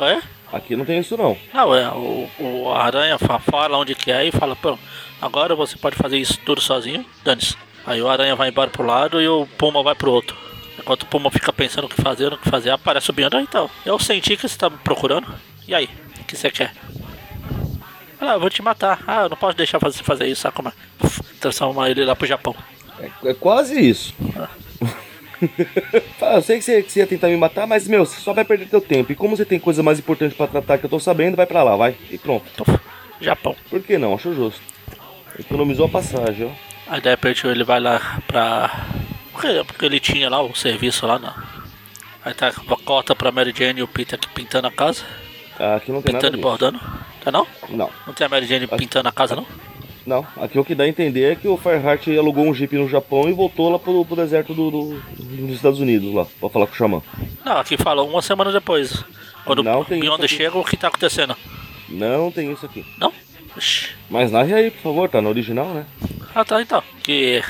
É? 0.00 0.20
Aqui 0.52 0.76
não 0.76 0.84
tem 0.84 0.98
isso 0.98 1.16
não. 1.16 1.36
Não, 1.52 1.74
é, 1.74 1.88
o, 1.88 2.28
o 2.38 2.72
Aranha 2.72 3.16
fala 3.18 3.78
onde 3.78 3.94
que 3.94 4.12
é 4.12 4.26
e 4.26 4.30
fala, 4.30 4.54
pô, 4.54 4.78
agora 5.20 5.54
você 5.54 5.76
pode 5.78 5.96
fazer 5.96 6.18
isso 6.18 6.38
tudo 6.44 6.60
sozinho, 6.60 7.04
dane-se. 7.24 7.56
Aí 7.86 8.00
o 8.02 8.08
Aranha 8.08 8.36
vai 8.36 8.50
embora 8.50 8.70
pro 8.70 8.86
lado 8.86 9.20
e 9.20 9.26
o 9.26 9.46
Puma 9.58 9.82
vai 9.82 9.94
pro 9.94 10.12
outro. 10.12 10.36
Enquanto 10.78 11.04
o 11.04 11.06
Puma 11.06 11.30
fica 11.30 11.52
pensando 11.52 11.84
o 11.84 11.88
que 11.88 12.00
fazer, 12.00 12.32
o 12.32 12.38
que 12.38 12.48
fazer, 12.48 12.70
aparece 12.70 13.10
o 13.10 13.12
Biano, 13.12 13.36
ah, 13.36 13.42
então, 13.42 13.70
eu 13.84 13.98
senti 13.98 14.36
que 14.36 14.46
você 14.46 14.58
tá 14.58 14.68
me 14.68 14.76
procurando. 14.78 15.26
E 15.66 15.74
aí, 15.74 15.88
o 16.20 16.24
que 16.24 16.36
você 16.36 16.50
quer? 16.50 16.72
Ah, 18.20 18.34
eu 18.34 18.40
vou 18.40 18.50
te 18.50 18.62
matar. 18.62 19.02
Ah, 19.06 19.22
eu 19.22 19.28
não 19.30 19.36
posso 19.36 19.56
deixar 19.56 19.78
você 19.78 20.02
fazer 20.02 20.26
isso, 20.26 20.42
sabe 20.42 20.54
como 20.54 20.68
é? 20.68 20.72
Transformar 21.40 21.90
ele 21.90 22.04
lá 22.04 22.14
pro 22.14 22.26
Japão. 22.26 22.54
É, 23.00 23.30
é 23.30 23.34
quase 23.34 23.80
isso. 23.80 24.14
Ah. 24.36 24.48
eu 26.20 26.42
sei 26.42 26.58
que 26.58 26.64
você, 26.64 26.82
que 26.82 26.92
você, 26.92 27.00
ia 27.00 27.06
tentar 27.06 27.28
me 27.28 27.36
matar, 27.36 27.66
mas, 27.66 27.88
meu, 27.88 28.04
você 28.04 28.20
só 28.20 28.32
vai 28.32 28.44
perder 28.44 28.68
teu 28.68 28.80
tempo. 28.80 29.12
E 29.12 29.14
como 29.14 29.36
você 29.36 29.44
tem 29.44 29.58
coisa 29.58 29.82
mais 29.82 29.98
importante 29.98 30.34
para 30.34 30.46
tratar 30.46 30.78
que 30.78 30.84
eu 30.84 30.90
tô 30.90 30.98
sabendo, 30.98 31.36
vai 31.36 31.46
para 31.46 31.62
lá, 31.62 31.76
vai. 31.76 31.96
E 32.10 32.18
pronto. 32.18 32.64
Japão. 33.20 33.56
Por 33.70 33.80
que 33.82 33.98
não? 33.98 34.14
Acho 34.14 34.34
justo. 34.34 34.60
Economizou 35.38 35.86
a 35.86 35.88
passagem, 35.88 36.46
ó. 36.46 36.72
Aí 36.92 37.00
de 37.00 37.08
repente 37.08 37.46
ele 37.46 37.64
vai 37.64 37.80
lá 37.80 38.20
pra. 38.26 38.86
Porque, 39.32 39.86
ele 39.86 40.00
tinha 40.00 40.28
lá 40.28 40.42
o 40.42 40.54
serviço 40.54 41.06
lá, 41.06 41.18
na. 41.18 41.34
Aí 42.24 42.34
tá 42.34 42.48
a 42.48 42.76
cota 42.84 43.14
pra 43.16 43.32
Mary 43.32 43.52
Jane 43.56 43.80
e 43.80 43.82
o 43.82 43.88
Peter 43.88 44.18
aqui 44.18 44.28
pintando 44.28 44.68
a 44.68 44.70
casa. 44.72 45.04
Ah, 45.58 45.76
aqui 45.76 45.90
não 45.90 46.02
tem 46.02 46.14
pintando 46.14 46.36
nada. 46.36 46.36
Pintando 46.36 46.38
e 46.38 46.40
bordando. 46.40 46.80
Tá 47.24 47.32
não? 47.32 47.46
Não. 47.68 47.90
Não 48.06 48.14
tem 48.14 48.26
a 48.26 48.28
Mary 48.28 48.46
Jane 48.46 48.66
pintando 48.66 49.08
a 49.08 49.12
casa, 49.12 49.34
não? 49.34 49.46
Não, 50.06 50.26
aqui 50.36 50.58
o 50.58 50.64
que 50.64 50.74
dá 50.74 50.84
a 50.84 50.88
entender 50.88 51.32
é 51.32 51.36
que 51.36 51.46
o 51.46 51.56
Fireheart 51.56 52.08
alugou 52.08 52.44
um 52.44 52.54
jeep 52.54 52.76
no 52.76 52.88
Japão 52.88 53.28
e 53.28 53.32
voltou 53.32 53.70
lá 53.70 53.78
pro, 53.78 54.04
pro 54.04 54.16
deserto 54.16 54.52
do, 54.52 54.70
do, 54.70 55.00
dos 55.18 55.56
Estados 55.56 55.78
Unidos 55.80 56.12
lá, 56.12 56.26
pra 56.40 56.48
falar 56.48 56.66
com 56.66 56.72
o 56.72 56.76
Xamã. 56.76 57.02
Não, 57.44 57.58
aqui 57.58 57.76
fala 57.76 58.02
uma 58.02 58.20
semana 58.20 58.50
depois. 58.50 59.04
Quando 59.44 59.62
não 59.62 59.80
o 59.80 59.84
Beyond 59.84 60.26
chega, 60.28 60.56
o 60.58 60.64
que 60.64 60.76
tá 60.76 60.88
acontecendo? 60.88 61.36
Não 61.88 62.30
tem 62.30 62.52
isso 62.52 62.64
aqui. 62.66 62.84
Não? 62.98 63.12
Mas 64.08 64.32
narre 64.32 64.54
aí, 64.54 64.70
por 64.70 64.82
favor, 64.82 65.08
tá 65.08 65.20
no 65.20 65.28
original, 65.28 65.66
né? 65.66 65.86
Ah 66.34 66.44
tá, 66.44 66.60
então. 66.62 66.82
Que 67.02 67.42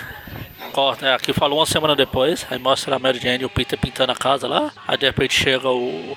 corta, 0.73 1.07
é, 1.07 1.15
aqui 1.15 1.33
falou 1.33 1.59
uma 1.59 1.67
semana 1.67 1.95
depois, 1.95 2.47
aí 2.51 2.59
mostra 2.59 2.97
a 2.97 2.99
Mary 2.99 3.19
Jane 3.19 3.43
e 3.43 3.47
o 3.47 3.51
Peter 3.51 3.79
pintando 3.79 4.13
a 4.13 4.17
casa 4.17 4.49
lá, 4.49 4.73
aí 4.89 4.97
de 4.97 5.07
repente 5.07 5.35
chega 5.35 5.69
o, 5.69 6.17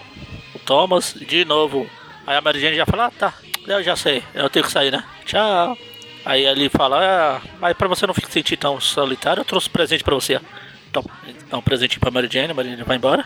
o 0.56 0.60
Thomas, 0.66 1.14
de 1.14 1.46
novo. 1.46 1.86
Aí 2.26 2.36
a 2.36 2.42
Mary 2.42 2.60
Jane 2.60 2.76
já 2.76 2.86
fala, 2.86 3.08
ah 3.08 3.12
tá, 3.12 3.34
eu 3.68 3.84
já 3.84 3.96
sei, 3.96 4.24
eu 4.34 4.50
tenho 4.50 4.66
que 4.66 4.72
sair, 4.72 4.92
né? 4.92 5.04
Tchau. 5.26 5.78
Aí 6.26 6.44
ele 6.46 6.70
fala, 6.70 7.00
ah, 7.00 7.42
mas 7.60 7.78
pra 7.78 7.88
você 7.88 8.08
não 8.08 8.14
se 8.14 8.22
sentir 8.30 8.58
tão 8.58 8.80
solitário, 8.82 9.42
eu 9.42 9.46
trouxe 9.46 9.70
um 9.70 9.72
presente 9.72 10.04
pra 10.04 10.16
você. 10.16 10.42
Então, 10.90 11.04
dá 11.50 11.58
um 11.58 11.62
presente 11.62 12.00
pra 12.00 12.10
Mary 12.10 12.28
Jane, 12.32 12.52
a 12.52 12.54
Mary 12.54 12.70
Jane 12.72 12.84
vai 12.84 12.98
embora. 12.98 13.26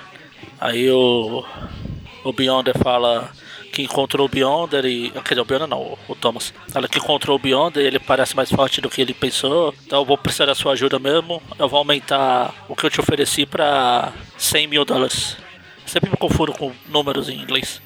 Aí 0.59 0.89
o, 0.91 1.45
o 2.23 2.33
Beyonder 2.33 2.77
fala 2.77 3.31
que 3.71 3.83
encontrou 3.83 4.25
o 4.25 4.29
Beyonder 4.29 4.85
e. 4.85 5.11
Quer 5.11 5.29
dizer, 5.29 5.41
o 5.41 5.45
Beyonder 5.45 5.67
não, 5.67 5.97
o 6.07 6.15
Thomas. 6.15 6.53
Fala 6.67 6.87
que 6.87 6.97
encontrou 6.97 7.37
o 7.37 7.39
Beyonder 7.39 7.83
e 7.83 7.87
ele 7.87 7.99
parece 7.99 8.35
mais 8.35 8.51
forte 8.51 8.81
do 8.81 8.89
que 8.89 9.01
ele 9.01 9.13
pensou. 9.13 9.73
Então 9.85 9.99
eu 9.99 10.05
vou 10.05 10.17
precisar 10.17 10.47
da 10.47 10.55
sua 10.55 10.73
ajuda 10.73 10.99
mesmo. 10.99 11.41
Eu 11.57 11.69
vou 11.69 11.77
aumentar 11.77 12.53
o 12.67 12.75
que 12.75 12.85
eu 12.85 12.89
te 12.89 12.99
ofereci 12.99 13.45
pra 13.45 14.11
100 14.37 14.67
mil 14.67 14.83
dólares. 14.83 15.37
Sempre 15.85 16.09
me 16.09 16.17
confundo 16.17 16.51
com 16.53 16.71
números 16.87 17.29
em 17.29 17.39
inglês. 17.39 17.81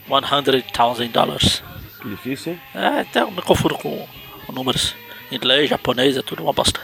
100,000 0.96 1.10
dólares. 1.10 1.64
Difícil, 2.04 2.54
hein? 2.54 2.62
É, 2.76 3.02
até 3.02 3.24
me 3.26 3.42
confundo 3.42 3.76
com 3.76 4.08
números. 4.52 4.96
Inglês, 5.34 5.70
japonês, 5.70 6.18
é 6.18 6.22
tudo 6.22 6.44
uma 6.44 6.54
bosta. 6.54 6.80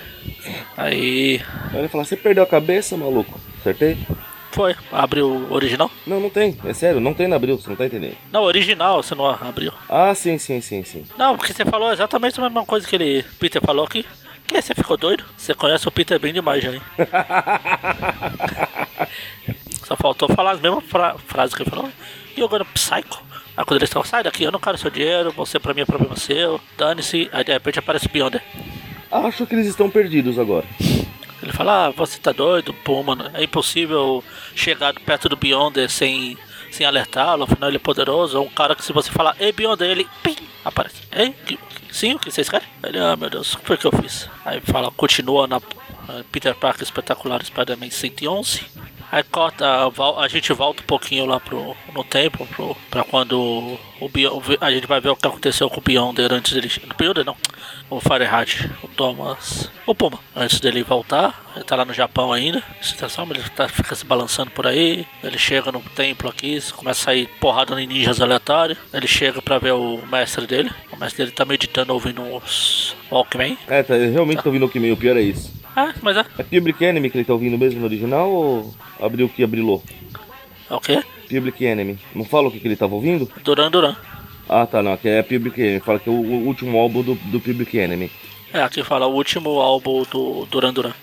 Aí. 0.75 1.41
Aí 1.71 1.79
ele 1.79 1.87
fala, 1.87 2.03
você 2.03 2.15
perdeu 2.15 2.43
a 2.43 2.47
cabeça, 2.47 2.97
maluco? 2.97 3.39
Acertei? 3.59 3.97
Foi, 4.51 4.75
abriu 4.91 5.27
o 5.27 5.53
original? 5.53 5.91
Não, 6.07 6.19
não 6.19 6.29
tem, 6.29 6.57
é 6.65 6.73
sério, 6.73 6.99
não 6.99 7.13
tem 7.13 7.27
na 7.27 7.35
abril, 7.35 7.57
você 7.57 7.69
não 7.69 7.75
tá 7.75 7.85
entendendo. 7.85 8.17
Não, 8.31 8.43
original 8.43 9.03
você 9.03 9.13
não 9.13 9.29
abriu. 9.29 9.71
Ah, 9.87 10.13
sim, 10.15 10.39
sim, 10.39 10.59
sim, 10.59 10.83
sim. 10.83 11.05
Não, 11.17 11.37
porque 11.37 11.53
você 11.53 11.63
falou 11.63 11.93
exatamente 11.93 12.39
a 12.39 12.43
mesma 12.43 12.65
coisa 12.65 12.87
que 12.87 12.95
ele. 12.95 13.23
Peter 13.39 13.61
falou 13.61 13.85
aqui. 13.85 14.03
Que 14.47 14.59
você 14.59 14.73
ficou 14.73 14.97
doido? 14.97 15.23
Você 15.37 15.53
conhece 15.53 15.87
o 15.87 15.91
Peter 15.91 16.19
bem 16.19 16.33
demais 16.33 16.63
já, 16.63 16.73
hein? 16.73 16.81
Só 19.85 19.95
faltou 19.95 20.27
falar 20.29 20.53
as 20.53 20.59
mesmas 20.59 20.83
fra 20.85 21.15
frases 21.27 21.55
que 21.55 21.61
ele 21.61 21.69
falou. 21.69 21.87
You're 22.35 22.49
gonna 22.49 22.65
psycho. 22.73 23.21
Aí 23.59 23.65
quando 23.65 23.79
eles 23.79 23.89
estão, 23.89 24.01
sai 24.05 24.23
daqui, 24.23 24.43
eu 24.43 24.53
não 24.53 24.59
quero 24.59 24.77
seu 24.77 24.89
dinheiro, 24.89 25.33
você 25.33 25.59
pra 25.59 25.73
mim 25.73 25.81
é 25.81 25.85
problema 25.85 26.15
seu, 26.15 26.61
dane-se. 26.77 27.29
Aí 27.33 27.43
de 27.43 27.51
repente 27.51 27.77
aparece 27.77 28.05
o 28.05 28.09
Beyonder. 28.09 28.41
Acho 29.11 29.45
que 29.45 29.53
eles 29.53 29.67
estão 29.67 29.89
perdidos 29.89 30.39
agora. 30.39 30.65
Ele 31.43 31.51
fala, 31.51 31.87
ah, 31.87 31.89
você 31.89 32.17
tá 32.19 32.31
doido, 32.31 32.73
pô, 32.73 33.03
mano, 33.03 33.29
é 33.33 33.43
impossível 33.43 34.23
chegar 34.55 34.93
perto 34.93 35.27
do 35.27 35.35
Beyonder 35.35 35.89
sem, 35.89 36.37
sem 36.71 36.87
alertá-lo, 36.87 37.43
afinal 37.43 37.69
ele 37.69 37.75
é 37.75 37.81
poderoso. 37.81 38.37
É 38.37 38.39
um 38.39 38.47
cara 38.47 38.73
que 38.75 38.85
se 38.85 38.93
você 38.93 39.11
falar, 39.11 39.35
ei 39.37 39.51
Beyonder, 39.51 39.89
ele 39.89 40.07
pim, 40.23 40.37
aparece. 40.63 41.01
Ei, 41.11 41.35
sim, 41.91 42.13
o 42.13 42.19
que 42.19 42.31
vocês 42.31 42.47
querem? 42.47 42.67
Ele, 42.81 42.97
ah 42.97 43.17
meu 43.17 43.29
Deus, 43.29 43.55
o 43.55 43.59
que 43.59 43.65
foi 43.65 43.75
que 43.75 43.85
eu 43.85 43.91
fiz? 43.91 44.29
Aí 44.45 44.61
fala, 44.61 44.89
continua 44.89 45.47
na 45.47 45.59
Peter 46.31 46.55
Parker 46.55 46.83
Espetacular 46.83 47.43
Spider-Man 47.43 47.89
111. 47.89 48.61
Aí 49.11 49.23
corta, 49.23 49.65
a, 50.17 50.27
gente 50.27 50.53
volta 50.53 50.83
um 50.83 50.85
pouquinho 50.85 51.25
lá 51.25 51.39
pro, 51.39 51.75
no 51.93 52.03
tempo, 52.03 52.45
pro, 52.45 52.77
pra 52.91 53.03
quando 53.03 53.39
o, 53.39 53.79
o 53.99 54.09
a 54.61 54.71
gente 54.71 54.85
vai 54.85 55.01
ver 55.01 55.09
o 55.09 55.15
que 55.15 55.27
aconteceu 55.27 55.67
com 55.67 55.79
o 55.79 55.83
Beyonder 55.83 56.31
antes 56.31 56.53
dele. 56.53 56.71
O 56.91 56.95
Beyonder 56.95 57.25
não, 57.25 57.35
o 57.89 57.99
Fahrenheit, 57.99 58.69
o 58.83 58.87
Thomas, 58.87 59.71
o 59.85 59.95
Puma, 59.95 60.19
antes 60.35 60.59
dele 60.59 60.83
voltar. 60.83 61.49
Ele 61.55 61.65
tá 61.65 61.75
lá 61.75 61.83
no 61.83 61.93
Japão 61.93 62.31
ainda, 62.31 62.63
ele 62.81 63.49
tá, 63.55 63.67
fica 63.67 63.95
se 63.95 64.05
balançando 64.05 64.51
por 64.51 64.67
aí. 64.67 65.07
Ele 65.23 65.37
chega 65.39 65.71
no 65.71 65.81
templo 65.81 66.29
aqui, 66.29 66.59
começa 66.73 67.01
a 67.01 67.05
sair 67.05 67.27
porrada 67.39 67.81
em 67.81 67.87
ninjas 67.87 68.21
aleatórios. 68.21 68.77
Ele 68.93 69.07
chega 69.07 69.41
pra 69.41 69.57
ver 69.57 69.73
o 69.73 69.99
mestre 70.05 70.45
dele. 70.45 70.69
O 70.91 70.97
mestre 70.97 71.23
dele 71.23 71.35
tá 71.35 71.45
meditando 71.45 71.93
ouvindo 71.93 72.21
os 72.35 72.95
Walkman. 73.11 73.57
É, 73.67 73.81
tá, 73.81 73.95
realmente 73.95 74.43
tá. 74.43 74.43
ouvindo 74.45 74.61
o 74.61 74.65
Walkman, 74.65 74.91
o 74.91 74.97
pior 74.97 75.17
é 75.17 75.21
isso. 75.21 75.58
Ah, 75.75 75.93
mas 76.01 76.17
é. 76.17 76.25
É 76.37 76.43
Public 76.43 76.83
Enemy 76.83 77.09
que 77.09 77.17
ele 77.17 77.25
tá 77.25 77.33
ouvindo 77.33 77.57
mesmo 77.57 77.79
no 77.79 77.85
original 77.85 78.29
ou 78.29 78.73
abriu 78.99 79.29
que 79.29 79.43
abrilou? 79.43 79.83
É 80.69 80.73
o 80.73 80.79
quê? 80.79 81.03
Public 81.29 81.63
Enemy. 81.63 81.97
Não 82.13 82.25
fala 82.25 82.47
o 82.47 82.51
que, 82.51 82.59
que 82.59 82.67
ele 82.67 82.75
tava 82.75 82.95
ouvindo? 82.95 83.29
Duran 83.43 83.71
Duran. 83.71 83.95
Ah, 84.47 84.65
tá, 84.65 84.81
não. 84.81 84.93
Aqui 84.93 85.07
é 85.07 85.21
Public 85.21 85.61
Enemy. 85.61 85.79
Fala 85.79 85.99
que 85.99 86.09
é 86.09 86.11
o, 86.11 86.15
o 86.15 86.45
último 86.47 86.77
álbum 86.77 87.01
do, 87.03 87.15
do 87.15 87.39
Public 87.39 87.77
Enemy. 87.77 88.11
É, 88.53 88.61
aqui 88.61 88.83
fala 88.83 89.05
o 89.05 89.13
último 89.13 89.59
álbum 89.59 90.03
do 90.11 90.45
Duran 90.49 90.73
Duran. 90.73 90.93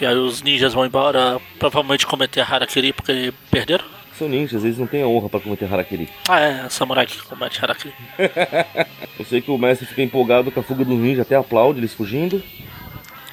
E 0.00 0.04
aí 0.04 0.14
os 0.14 0.42
ninjas 0.42 0.74
vão 0.74 0.84
embora, 0.84 1.40
provavelmente 1.58 2.06
cometer 2.06 2.40
Harakiri 2.40 2.92
porque 2.92 3.32
perderam. 3.50 3.84
São 4.18 4.28
ninjas, 4.28 4.64
eles 4.64 4.78
não 4.78 4.86
têm 4.86 5.02
a 5.02 5.06
honra 5.06 5.28
pra 5.28 5.40
cometer 5.40 5.72
Harakiri. 5.72 6.08
Ah, 6.28 6.40
é, 6.40 6.68
samurai 6.68 7.06
que 7.06 7.22
comete 7.22 7.62
Harakiri. 7.62 7.94
Eu 9.18 9.24
sei 9.24 9.40
que 9.40 9.50
o 9.50 9.58
mestre 9.58 9.86
fica 9.86 10.02
empolgado 10.02 10.50
com 10.50 10.60
a 10.60 10.62
fuga 10.62 10.84
dos 10.84 10.98
ninjas, 10.98 11.20
até 11.20 11.36
aplaude 11.36 11.80
eles 11.80 11.94
fugindo. 11.94 12.42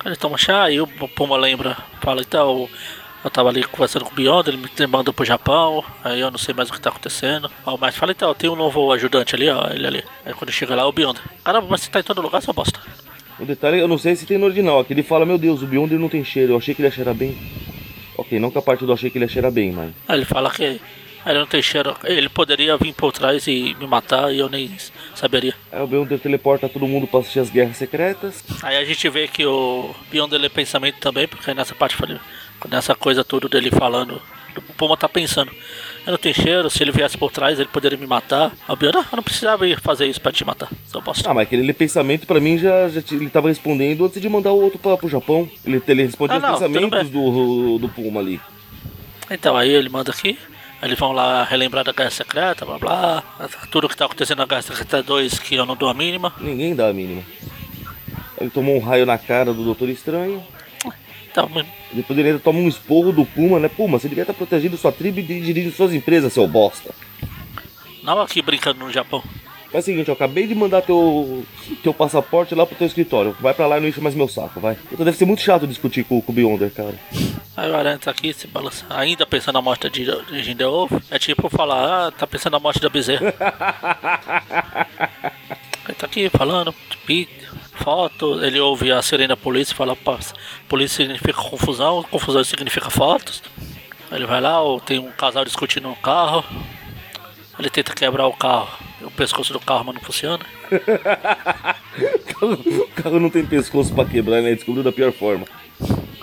Eles 0.05 0.17
tomam 0.17 0.37
chá 0.37 0.69
e 0.69 0.81
o 0.81 0.87
Puma 0.87 1.37
lembra, 1.37 1.77
fala, 2.01 2.21
então, 2.21 2.69
eu 3.23 3.29
tava 3.29 3.49
ali 3.49 3.63
conversando 3.63 4.03
com 4.03 4.11
o 4.11 4.15
Beyond, 4.15 4.49
ele 4.49 4.57
me 4.57 4.87
mandou 4.87 5.13
pro 5.13 5.23
Japão, 5.23 5.83
aí 6.03 6.19
eu 6.19 6.29
não 6.29 6.37
sei 6.37 6.53
mais 6.53 6.69
o 6.69 6.73
que 6.73 6.81
tá 6.81 6.89
acontecendo. 6.89 7.49
O 7.65 7.77
mestre 7.77 7.99
fala, 7.99 8.11
então, 8.11 8.33
tem 8.33 8.49
um 8.49 8.55
novo 8.55 8.91
ajudante 8.91 9.33
ali, 9.35 9.49
ó, 9.49 9.69
ele 9.69 9.87
ali. 9.87 10.03
Aí 10.25 10.33
quando 10.33 10.51
chega 10.51 10.75
lá, 10.75 10.83
é 10.83 10.85
o 10.85 10.91
Beyond. 10.91 11.21
Caramba, 11.43 11.67
mas 11.69 11.81
você 11.81 11.89
tá 11.89 12.01
em 12.01 12.03
todo 12.03 12.21
lugar, 12.21 12.41
sua 12.41 12.53
bosta. 12.53 12.79
O 13.39 13.45
detalhe, 13.45 13.79
eu 13.79 13.87
não 13.87 13.97
sei 13.97 14.15
se 14.15 14.25
tem 14.25 14.37
no 14.37 14.45
original, 14.45 14.79
aqui 14.79 14.91
ele 14.91 15.03
fala, 15.03 15.25
meu 15.25 15.37
Deus, 15.37 15.61
o 15.61 15.67
Beyond 15.67 15.97
não 15.97 16.09
tem 16.09 16.23
cheiro, 16.23 16.53
eu 16.53 16.57
achei 16.57 16.75
que 16.75 16.81
ele 16.81 16.89
ia 16.89 16.93
cheirar 16.93 17.15
bem. 17.15 17.37
Ok, 18.17 18.37
não 18.39 18.51
que 18.51 18.57
a 18.57 18.61
parte 18.61 18.85
do 18.85 18.91
achei 18.91 19.09
que 19.09 19.17
ele 19.17 19.25
ia 19.25 19.31
cheirar 19.31 19.51
bem, 19.51 19.71
mas... 19.71 19.91
Aí 20.07 20.19
ele 20.19 20.25
fala 20.25 20.51
que 20.51 20.63
ele 21.25 21.39
não 21.39 21.47
tem 21.47 21.61
cheiro, 21.61 21.95
ele 22.03 22.27
poderia 22.27 22.75
vir 22.75 22.93
por 22.93 23.13
trás 23.13 23.47
e 23.47 23.73
me 23.79 23.87
matar 23.87 24.33
e 24.33 24.39
eu 24.39 24.49
nem 24.49 24.69
saberia. 25.15 25.53
Aí 25.71 25.81
o 25.81 25.87
Beyond 25.87 26.17
teleporta 26.19 26.67
todo 26.69 26.87
mundo 26.87 27.07
pra 27.07 27.19
assistir 27.19 27.39
as 27.39 27.49
guerras 27.49 27.77
secretas. 27.77 28.43
Aí 28.61 28.77
a 28.77 28.85
gente 28.85 29.07
vê 29.09 29.27
que 29.27 29.45
o 29.45 29.93
Beyond 30.11 30.35
ele 30.35 30.45
é 30.45 30.49
pensamento 30.49 30.97
também, 30.99 31.27
porque 31.27 31.53
nessa 31.53 31.75
parte, 31.75 31.95
nessa 32.69 32.95
coisa 32.95 33.23
toda 33.23 33.47
dele 33.49 33.69
falando, 33.71 34.21
o 34.55 34.61
Puma 34.73 34.95
tá 34.95 35.09
pensando, 35.09 35.51
eu 36.05 36.11
não 36.11 36.17
tenho 36.17 36.35
cheiro, 36.35 36.69
se 36.69 36.83
ele 36.83 36.91
viesse 36.91 37.17
por 37.17 37.31
trás 37.31 37.59
ele 37.59 37.69
poderia 37.69 37.97
me 37.97 38.05
matar. 38.05 38.51
Aí 38.67 38.73
o 38.73 38.75
Beyond, 38.75 38.97
ah, 38.97 39.05
eu 39.11 39.15
não 39.15 39.23
precisava 39.23 39.67
ir 39.67 39.79
fazer 39.79 40.05
isso 40.07 40.21
pra 40.21 40.31
te 40.31 40.45
matar, 40.45 40.69
seu 40.85 41.01
bosta. 41.01 41.29
Ah, 41.29 41.33
mas 41.33 41.47
aquele 41.47 41.73
pensamento 41.73 42.27
pra 42.27 42.39
mim 42.39 42.57
já, 42.57 42.87
já 42.89 43.01
ele 43.11 43.29
tava 43.29 43.49
respondendo 43.49 44.05
antes 44.05 44.21
de 44.21 44.29
mandar 44.29 44.51
o 44.51 44.61
outro 44.61 44.77
pra, 44.79 44.97
pro 44.97 45.09
Japão. 45.09 45.49
Ele, 45.65 45.81
ele 45.87 46.03
respondia 46.03 46.37
Ah, 46.37 46.39
não, 46.39 46.53
os 46.53 46.59
pensamentos 46.59 47.09
do, 47.09 47.77
do 47.79 47.89
Puma 47.89 48.19
ali. 48.19 48.39
Então, 49.31 49.55
aí 49.57 49.69
ele 49.69 49.89
manda 49.89 50.11
aqui. 50.11 50.37
Eles 50.83 50.99
vão 50.99 51.13
lá 51.13 51.45
relembrar 51.45 51.83
da 51.83 51.93
Guerra 51.93 52.09
Secreta, 52.11 52.65
blá 52.65 52.77
blá. 52.77 53.23
Tudo 53.71 53.87
que 53.87 53.95
tá 53.95 54.05
acontecendo 54.05 54.39
na 54.39 54.45
Guerra 54.45 54.61
Secreta 54.61 55.01
2 55.01 55.39
que 55.39 55.55
eu 55.55 55.65
não 55.65 55.77
dou 55.77 55.87
a 55.89 55.93
mínima. 55.93 56.33
Ninguém 56.41 56.75
dá 56.75 56.89
a 56.89 56.93
mínima. 56.93 57.23
Ele 58.39 58.49
tomou 58.49 58.75
um 58.75 58.79
raio 58.79 59.05
na 59.05 59.17
cara 59.17 59.53
do 59.53 59.63
Doutor 59.63 59.87
Estranho. 59.87 60.43
Então, 61.31 61.49
Depois 61.91 62.19
ele 62.19 62.27
ainda 62.27 62.39
toma 62.39 62.59
um 62.59 62.67
esporro 62.67 63.11
do 63.11 63.25
Puma, 63.25 63.59
né? 63.59 63.67
Puma, 63.67 63.97
você 63.97 64.07
devia 64.07 64.23
estar 64.23 64.33
protegendo 64.33 64.77
sua 64.77 64.91
tribo 64.91 65.19
e 65.19 65.23
dirigindo 65.23 65.71
suas 65.73 65.93
empresas, 65.93 66.31
seu 66.33 66.47
bosta. 66.47 66.93
não 68.03 68.21
aqui 68.21 68.41
brincando 68.41 68.79
no 68.85 68.91
Japão. 68.91 69.23
Faz 69.73 69.85
o 69.85 69.87
seguinte, 69.87 70.07
eu 70.07 70.13
acabei 70.13 70.45
de 70.45 70.53
mandar 70.53 70.83
teu, 70.83 71.43
teu 71.81 71.91
passaporte 71.91 72.53
lá 72.53 72.63
pro 72.63 72.75
teu 72.75 72.85
escritório. 72.85 73.35
Vai 73.39 73.55
pra 73.55 73.65
lá 73.65 73.79
e 73.79 73.81
não 73.81 73.87
enche 73.87 73.99
mais 73.99 74.13
meu 74.13 74.27
saco, 74.27 74.59
vai. 74.59 74.77
Então 74.91 75.03
deve 75.03 75.17
ser 75.17 75.25
muito 75.25 75.41
chato 75.41 75.65
discutir 75.65 76.03
com, 76.03 76.21
com 76.21 76.31
o 76.31 76.35
Beyonder, 76.35 76.71
cara. 76.71 76.93
Aí 77.57 77.71
o 77.71 77.75
Aranha 77.75 77.97
tá 77.97 78.11
aqui 78.11 78.31
se 78.35 78.45
balança. 78.45 78.85
Ainda 78.87 79.25
pensando 79.25 79.55
na 79.55 79.63
morte 79.63 79.89
de, 79.89 80.05
de. 80.05 80.55
É 81.09 81.17
tipo 81.17 81.49
falar, 81.49 82.07
ah, 82.07 82.11
tá 82.11 82.27
pensando 82.27 82.53
na 82.53 82.59
morte 82.59 82.79
da 82.79 82.87
bezerra. 82.87 83.33
Ele 85.85 85.95
tá 85.95 86.05
aqui 86.05 86.29
falando, 86.29 86.73
foto, 87.73 88.41
ele 88.41 88.57
ouve 88.57 88.89
a 88.89 89.01
sirene 89.01 89.27
da 89.27 89.35
polícia 89.35 89.73
e 89.73 89.75
fala, 89.75 89.97
"Pá, 89.97 90.17
polícia 90.69 91.03
significa 91.03 91.33
confusão, 91.33 92.01
confusão 92.03 92.41
significa 92.43 92.89
fotos. 92.89 93.43
Ele 94.09 94.25
vai 94.25 94.39
lá, 94.39 94.59
tem 94.85 94.99
um 94.99 95.11
casal 95.11 95.43
discutindo 95.43 95.89
no 95.89 95.95
carro. 95.95 96.45
Ele 97.59 97.69
tenta 97.69 97.93
quebrar 97.93 98.27
o 98.27 98.33
carro. 98.33 98.92
O 99.07 99.11
pescoço 99.11 99.53
do 99.53 99.59
carro, 99.59 99.85
mas 99.85 99.95
não 99.95 100.01
funciona. 100.01 100.45
o 102.41 102.87
carro 102.95 103.19
não 103.19 103.29
tem 103.29 103.45
pescoço 103.45 103.93
pra 103.93 104.05
quebrar, 104.05 104.41
né? 104.41 104.55
Descobriu 104.55 104.83
da 104.83 104.91
pior 104.91 105.11
forma. 105.11 105.45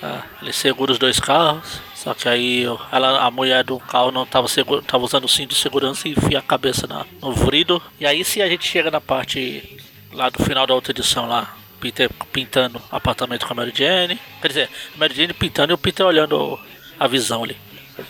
Ah, 0.02 0.24
ele 0.40 0.52
segura 0.52 0.92
os 0.92 0.98
dois 0.98 1.20
carros, 1.20 1.80
só 1.94 2.14
que 2.14 2.28
aí 2.28 2.64
ela, 2.90 3.22
a 3.22 3.30
mulher 3.30 3.62
do 3.62 3.78
carro 3.78 4.10
não 4.10 4.24
tava, 4.24 4.48
segura, 4.48 4.80
tava 4.80 5.04
usando 5.04 5.24
o 5.24 5.28
cinto 5.28 5.50
de 5.50 5.56
segurança 5.56 6.08
e 6.08 6.12
enfia 6.12 6.38
a 6.38 6.42
cabeça 6.42 6.86
na, 6.86 7.04
no 7.20 7.32
vrido. 7.32 7.82
E 7.98 8.06
aí 8.06 8.24
se 8.24 8.40
a 8.40 8.48
gente 8.48 8.66
chega 8.66 8.90
na 8.90 9.00
parte 9.00 9.78
lá 10.12 10.30
do 10.30 10.42
final 10.42 10.66
da 10.66 10.74
outra 10.74 10.92
edição 10.92 11.28
lá, 11.28 11.54
Peter 11.80 12.10
pintando 12.32 12.80
apartamento 12.90 13.46
com 13.46 13.52
a 13.52 13.56
Mary 13.56 13.72
Jane. 13.74 14.18
Quer 14.40 14.48
dizer, 14.48 14.70
a 14.94 14.98
Mary 14.98 15.14
Jane 15.14 15.32
pintando 15.34 15.72
e 15.72 15.74
o 15.74 15.78
Peter 15.78 16.06
olhando 16.06 16.58
a 16.98 17.06
visão 17.06 17.44
ali. 17.44 17.56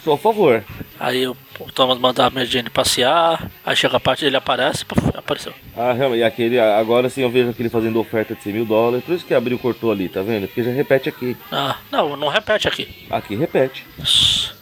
Só 0.05 0.15
a 0.15 0.19
favor. 0.19 0.65
Aí 0.99 1.27
o 1.27 1.37
Thomas 1.75 1.99
manda 1.99 2.25
a 2.27 2.31
Mary 2.31 2.47
Jane 2.47 2.69
passear, 2.71 3.51
aí 3.65 3.75
chega 3.77 3.97
a 3.97 4.01
parte 4.01 4.25
ele 4.25 4.37
aparece, 4.37 4.85
apareceu. 5.15 5.53
Ah, 5.77 5.93
realmente, 5.93 6.21
e 6.21 6.25
aquele, 6.25 6.59
agora 6.59 7.09
sim 7.09 7.23
eu 7.23 7.31
vejo 7.31 7.51
aquele 7.51 7.69
fazendo 7.71 7.99
oferta 7.99 8.35
de 8.35 8.43
100 8.43 8.53
mil 8.53 8.65
dólares. 8.67 9.05
Por 9.05 9.15
isso 9.15 9.25
que 9.25 9.33
abriu 9.35 9.59
cortou 9.59 9.91
ali, 9.91 10.09
tá 10.09 10.21
vendo? 10.23 10.47
Porque 10.47 10.63
já 10.63 10.71
repete 10.71 11.09
aqui. 11.09 11.37
Ah, 11.51 11.77
não, 11.91 12.17
não 12.17 12.29
repete 12.29 12.69
aqui. 12.69 13.07
Aqui 13.11 13.35
repete. 13.35 13.87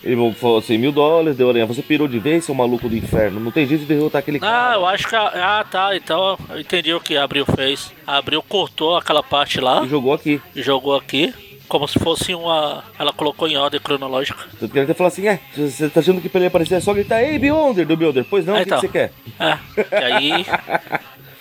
Ele 0.03 0.33
falou 0.35 0.62
100 0.62 0.79
mil 0.79 0.93
dólares, 0.93 1.37
deu 1.37 1.49
aranha. 1.51 1.67
Você 1.67 1.83
pirou 1.83 2.07
de 2.07 2.19
vez, 2.19 2.45
seu 2.45 2.55
maluco 2.55 2.88
do 2.88 2.97
inferno. 2.97 3.41
Não 3.41 3.51
tem 3.51 3.67
jeito 3.67 3.81
de 3.81 3.87
derrotar 3.87 4.21
aquele 4.21 4.38
Ah, 4.38 4.41
cara. 4.41 4.75
eu 4.77 4.87
acho 4.87 5.09
que. 5.09 5.17
a- 5.17 5.59
Ah, 5.61 5.64
tá. 5.64 5.97
Então 5.97 6.38
eu 6.51 6.61
entendi 6.61 6.93
o 6.95 7.01
que 7.01 7.17
a 7.17 7.25
Abril 7.25 7.45
fez. 7.47 7.93
A 8.07 8.17
Abril 8.19 8.43
cortou 8.43 8.97
aquela 8.97 9.23
parte 9.23 9.61
lá 9.61 9.85
E 9.85 9.88
jogou 9.88 10.12
aqui. 10.12 10.41
e 10.55 10.62
jogou 10.62 10.95
aqui. 10.97 11.35
Como 11.68 11.87
se 11.87 11.98
fosse 11.98 12.35
uma. 12.35 12.83
Ela 12.98 13.12
colocou 13.12 13.46
em 13.46 13.57
ordem 13.57 13.78
cronológica. 13.81 14.42
Tanto 14.59 14.72
que 14.72 14.78
ele 14.78 14.85
até 14.85 14.94
falou 14.94 15.09
assim: 15.09 15.28
é, 15.28 15.38
você 15.57 15.88
tá 15.90 16.00
achando 16.00 16.20
que 16.20 16.28
pra 16.28 16.38
ele 16.40 16.46
aparecer 16.48 16.76
é 16.76 16.81
só 16.81 16.94
gritar, 16.94 17.22
ei, 17.22 17.38
Beyonder, 17.38 17.87
do 17.87 17.96
Beyonder. 17.96 18.24
Pois 18.28 18.46
não, 18.46 18.54
Ah, 18.57 18.61
o 18.61 18.64
que, 18.64 18.64
que 18.64 18.74
então. 18.74 18.81
você 18.81 18.88
quer? 18.88 19.12
É. 19.38 20.00
E 20.00 20.12
aí. 20.12 20.46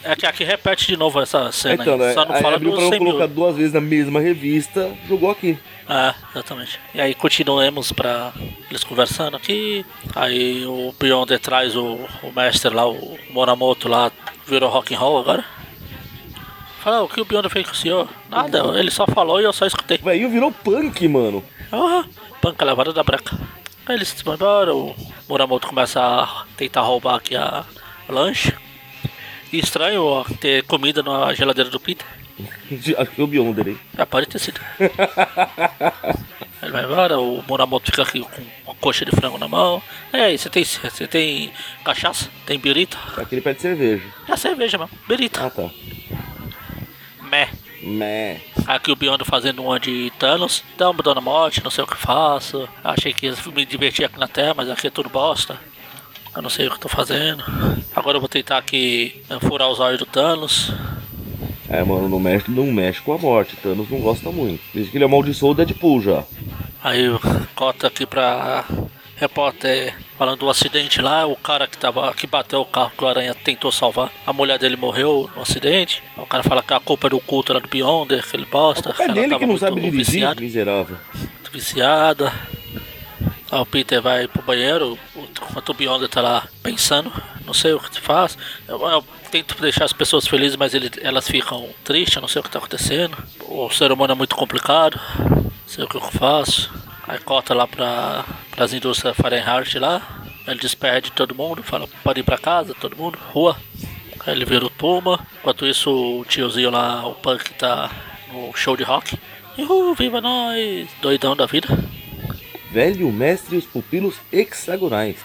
É 0.03 0.15
que 0.15 0.25
aqui 0.25 0.43
repete 0.45 0.87
de 0.87 0.95
novo 0.95 1.19
essa 1.19 1.51
cena 1.51 1.81
Então, 1.83 1.95
aí. 1.95 1.99
né? 1.99 2.13
Só 2.13 2.23
não 2.23 2.35
Aí 2.35 2.41
fala 2.41 2.57
do 2.59 2.71
pra 2.71 2.81
não 2.81 2.89
100 2.89 2.99
mil. 2.99 3.09
colocar 3.13 3.27
duas 3.27 3.55
vezes 3.57 3.73
na 3.73 3.81
mesma 3.81 4.21
revista, 4.21 4.89
jogou 5.07 5.29
aqui. 5.31 5.57
É, 5.89 6.13
exatamente. 6.31 6.79
E 6.93 7.01
aí 7.01 7.13
continuemos 7.13 7.91
pra 7.91 8.31
eles 8.69 8.83
conversando 8.85 9.35
aqui. 9.35 9.85
Aí 10.15 10.65
o 10.65 10.93
Beyonder 10.97 11.39
traz 11.39 11.75
o, 11.75 11.99
o 12.23 12.31
mestre 12.33 12.73
lá, 12.73 12.87
o 12.87 13.17
Moramoto 13.31 13.89
lá, 13.89 14.09
virou 14.45 14.69
rock 14.69 14.93
and 14.95 14.99
roll 14.99 15.19
agora. 15.19 15.43
Fala, 16.81 17.01
o 17.03 17.09
que 17.09 17.19
o 17.19 17.25
Beyonder 17.25 17.51
fez 17.51 17.65
com 17.65 17.73
o 17.73 17.75
senhor? 17.75 18.09
Nada, 18.29 18.59
ele 18.79 18.91
só 18.91 19.05
falou 19.07 19.41
e 19.41 19.43
eu 19.43 19.53
só 19.53 19.65
escutei. 19.65 19.97
Velho, 19.97 20.29
virou 20.29 20.51
punk, 20.51 21.07
mano. 21.07 21.43
Ah, 21.71 22.05
panca 22.41 22.63
levada 22.63 22.93
da 22.93 23.03
breca. 23.03 23.37
Aí 23.85 23.95
eles 23.95 24.21
vão 24.21 24.35
embora, 24.35 24.75
o 24.75 24.95
Muramoto 25.27 25.67
começa 25.67 26.01
a 26.01 26.45
tentar 26.55 26.81
roubar 26.81 27.15
aqui 27.15 27.35
a 27.35 27.65
lanche. 28.09 28.53
E 29.51 29.59
estranho 29.59 30.03
ó, 30.03 30.23
ter 30.41 30.63
comida 30.63 31.01
na 31.01 31.33
geladeira 31.33 31.69
do 31.69 31.79
Peter. 31.79 32.05
Acho 32.97 33.09
que 33.09 33.15
foi 33.15 33.23
o 33.23 33.27
Beyonder, 33.27 33.69
hein? 33.69 33.79
Já 33.95 34.05
pode 34.05 34.27
ter 34.27 34.39
sido. 34.39 34.59
Ele 36.61 36.71
vai 36.71 36.83
embora, 36.83 37.19
o 37.19 37.43
Muramoto 37.47 37.91
fica 37.91 38.01
aqui 38.03 38.19
com 38.19 38.41
uma 38.65 38.75
coxa 38.75 39.05
de 39.05 39.11
frango 39.11 39.37
na 39.37 39.47
mão. 39.47 39.81
E 40.11 40.17
aí, 40.17 40.37
você 40.37 40.49
tem, 40.49 40.63
você 40.63 41.07
tem 41.07 41.51
cachaça? 41.83 42.29
Tem 42.45 42.59
birita? 42.59 42.97
Aqui 43.15 43.35
ele 43.35 43.41
pede 43.41 43.61
cerveja. 43.61 44.03
É 44.27 44.35
cerveja 44.35 44.77
mesmo, 44.77 44.97
birita. 45.07 45.45
Ah, 45.45 45.49
tá. 45.49 45.69
Meh. 47.29 47.49
Mé. 47.81 48.41
Aqui 48.65 48.91
o 48.91 48.95
Beyond 48.95 49.23
fazendo 49.23 49.63
uma 49.63 49.79
de 49.79 50.11
Thanos. 50.17 50.63
Uma 50.79 51.03
dona 51.03 51.21
morte, 51.21 51.63
não 51.63 51.71
sei 51.71 51.83
o 51.83 51.87
que 51.87 51.95
faço. 51.95 52.67
Achei 52.83 53.13
que 53.13 53.27
ia 53.27 53.35
me 53.53 53.65
divertir 53.65 54.05
aqui 54.05 54.19
na 54.19 54.27
Terra, 54.27 54.53
mas 54.55 54.69
aqui 54.69 54.87
é 54.87 54.89
tudo 54.89 55.09
bosta. 55.09 55.59
Eu 56.35 56.41
não 56.41 56.49
sei 56.49 56.67
o 56.67 56.71
que 56.71 56.79
tô 56.79 56.89
fazendo. 56.89 57.43
Agora 57.95 58.17
eu 58.17 58.21
vou 58.21 58.29
tentar 58.29 58.57
aqui 58.57 59.23
eh, 59.29 59.39
furar 59.39 59.69
os 59.69 59.79
olhos 59.79 59.99
do 59.99 60.05
Thanos. 60.05 60.71
É, 61.69 61.83
mano, 61.83 62.07
não 62.07 62.19
mexe, 62.19 62.49
não 62.49 62.67
mexe 62.67 63.01
com 63.01 63.13
a 63.13 63.17
morte. 63.17 63.55
Thanos 63.57 63.89
não 63.89 63.99
gosta 63.99 64.31
muito. 64.31 64.61
Diz 64.73 64.89
que 64.89 64.97
ele 64.97 65.05
amaldiçoou 65.05 65.51
o 65.51 65.55
Deadpool 65.55 66.01
já. 66.01 66.23
Aí 66.83 67.07
cota 67.55 67.87
aqui 67.87 68.05
pra 68.05 68.65
repórter 69.17 69.95
falando 70.17 70.39
do 70.39 70.49
acidente 70.49 71.01
lá, 71.01 71.25
o 71.25 71.35
cara 71.35 71.67
que 71.67 71.77
tava 71.77 72.13
que 72.13 72.25
bateu 72.27 72.61
o 72.61 72.65
carro 72.65 72.91
que 72.97 73.03
o 73.03 73.07
Aranha 73.07 73.33
tentou 73.35 73.71
salvar, 73.71 74.11
a 74.25 74.31
mulher 74.31 74.57
dele 74.59 74.77
morreu 74.77 75.29
no 75.35 75.41
acidente. 75.41 76.01
O 76.15 76.25
cara 76.25 76.43
fala 76.43 76.61
que 76.63 76.73
a 76.73 76.79
culpa 76.79 77.07
é 77.07 77.09
do 77.09 77.19
culto 77.19 77.51
lá 77.53 77.59
do 77.59 77.67
Beyonder, 77.67 78.23
que 78.25 78.35
ele 78.35 78.45
bosta. 78.45 78.95
É 78.99 79.07
dele 79.07 79.27
tava 79.29 79.39
que 79.39 79.45
não 79.45 79.57
sabe 79.57 79.81
dirigir, 79.81 80.05
viciada. 80.05 80.41
miserável. 80.41 80.97
muito 81.13 81.51
viciada. 81.51 82.31
Aí 83.51 83.59
o 83.59 83.65
Peter 83.65 84.01
vai 84.01 84.27
pro 84.27 84.41
banheiro, 84.41 84.97
enquanto 85.15 85.69
o 85.69 85.73
Beyonder 85.73 86.09
tá 86.09 86.21
lá 86.21 86.47
pensando, 86.61 87.11
não 87.45 87.53
sei 87.53 87.73
o 87.73 87.79
que 87.79 87.99
faz. 88.01 88.37
Eu, 88.67 88.79
eu 88.87 89.03
tento 89.31 89.59
deixar 89.61 89.85
as 89.85 89.93
pessoas 89.93 90.27
felizes, 90.27 90.57
mas 90.57 90.73
ele- 90.73 90.91
elas 91.01 91.27
ficam 91.27 91.69
tristes, 91.83 92.21
não 92.21 92.27
sei 92.27 92.39
o 92.41 92.43
que 92.43 92.49
tá 92.51 92.59
acontecendo. 92.59 93.17
O 93.47 93.69
ser 93.69 93.91
humano 93.91 94.11
é 94.11 94.15
muito 94.15 94.35
complicado, 94.35 94.99
não 95.19 95.51
sei 95.65 95.85
o 95.85 95.87
que 95.87 95.95
eu 95.95 96.01
faço. 96.01 96.69
Aí 97.07 97.19
corta 97.19 97.53
lá 97.53 97.65
pra, 97.65 98.25
pras 98.51 98.73
indústrias 98.73 99.15
Fahrenheit 99.15 99.79
lá, 99.79 100.25
ele 100.45 100.59
despede 100.59 101.11
todo 101.11 101.33
mundo, 101.33 101.63
fala, 101.63 101.87
pode 102.03 102.19
ir 102.19 102.23
pra 102.23 102.37
casa, 102.37 102.73
todo 102.73 102.97
mundo, 102.97 103.17
rua. 103.31 103.55
Aí 104.25 104.33
ele 104.33 104.43
vira 104.43 104.65
o 104.65 104.69
Puma, 104.69 105.25
enquanto 105.39 105.65
isso 105.65 105.89
o 105.89 106.25
tiozinho 106.25 106.69
lá, 106.69 107.07
o 107.07 107.15
Punk 107.15 107.53
tá 107.53 107.89
no 108.31 108.53
show 108.53 108.75
de 108.75 108.83
rock. 108.83 109.17
Uhul, 109.57 109.95
viva 109.95 110.19
nós! 110.19 110.89
Doidão 111.01 111.35
da 111.35 111.45
vida. 111.45 111.67
Velho 112.71 113.11
Mestre 113.11 113.55
e 113.55 113.59
os 113.59 113.65
Pupilos 113.65 114.15
Hexagonais. 114.31 115.17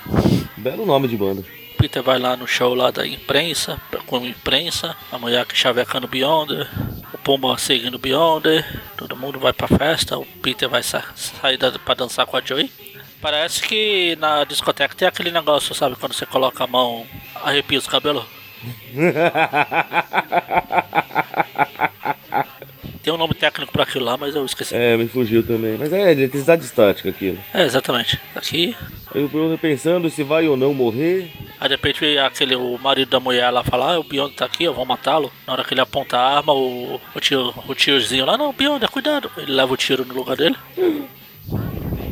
Belo 0.56 0.86
nome 0.86 1.08
de 1.08 1.16
banda. 1.16 1.44
Peter 1.82 2.00
vai 2.00 2.16
lá 2.16 2.36
no 2.36 2.46
show 2.46 2.76
lá 2.76 2.92
da 2.92 3.04
imprensa, 3.04 3.76
com 4.06 4.18
a 4.18 4.20
imprensa, 4.20 4.96
a 5.10 5.18
mulher 5.18 5.44
que 5.44 5.56
chavecando 5.56 6.06
Beyonder, 6.06 6.70
o 7.12 7.18
Puma 7.18 7.58
seguindo 7.58 7.98
Beyonder, 7.98 8.64
Todo 8.96 9.16
mundo 9.16 9.40
vai 9.40 9.52
pra 9.52 9.66
festa, 9.66 10.16
o 10.16 10.24
Peter 10.24 10.68
vai 10.68 10.84
sa 10.84 11.02
sair 11.16 11.56
da, 11.56 11.72
pra 11.72 11.94
dançar 11.94 12.24
com 12.24 12.36
a 12.36 12.40
Joey. 12.40 12.70
Parece 13.20 13.62
que 13.62 14.14
na 14.20 14.44
discoteca 14.44 14.94
tem 14.94 15.08
aquele 15.08 15.32
negócio, 15.32 15.74
sabe? 15.74 15.96
Quando 15.96 16.12
você 16.12 16.24
coloca 16.24 16.62
a 16.62 16.68
mão, 16.68 17.04
arrepia 17.42 17.80
os 17.80 17.88
cabelos. 17.88 18.26
Tem 23.02 23.12
um 23.12 23.16
nome 23.16 23.34
técnico 23.34 23.72
pra 23.72 23.82
aquilo 23.82 24.04
lá, 24.04 24.16
mas 24.16 24.36
eu 24.36 24.44
esqueci. 24.44 24.76
É, 24.76 24.96
me 24.96 25.08
fugiu 25.08 25.44
também. 25.44 25.76
Mas 25.76 25.92
é 25.92 26.12
eletricidade 26.12 26.64
estática 26.64 27.08
aquilo. 27.08 27.36
É, 27.52 27.64
exatamente. 27.64 28.20
Aqui. 28.34 28.76
Aí 29.12 29.24
o 29.24 29.28
Bruno 29.28 29.58
pensando 29.58 30.08
se 30.08 30.22
vai 30.22 30.46
ou 30.46 30.56
não 30.56 30.72
morrer. 30.72 31.32
Aí 31.58 31.68
de 31.68 31.74
repente 31.74 32.18
aquele, 32.18 32.54
o 32.54 32.78
marido 32.78 33.08
da 33.08 33.18
mulher 33.18 33.50
lá 33.50 33.64
fala, 33.64 33.94
ah, 33.94 33.98
o 33.98 34.04
Beyond 34.04 34.34
tá 34.34 34.44
aqui, 34.44 34.62
eu 34.62 34.72
vou 34.72 34.84
matá-lo. 34.86 35.32
Na 35.44 35.52
hora 35.52 35.64
que 35.64 35.74
ele 35.74 35.80
aponta 35.80 36.16
a 36.16 36.36
arma, 36.36 36.52
o, 36.52 37.00
o, 37.12 37.20
tio, 37.20 37.52
o 37.66 37.74
tiozinho 37.74 38.24
lá, 38.24 38.38
não, 38.38 38.52
Beyond, 38.52 38.86
cuidado. 38.86 39.28
Ele 39.36 39.50
leva 39.50 39.72
o 39.72 39.76
tiro 39.76 40.04
no 40.04 40.14
lugar 40.14 40.36
dele. 40.36 40.56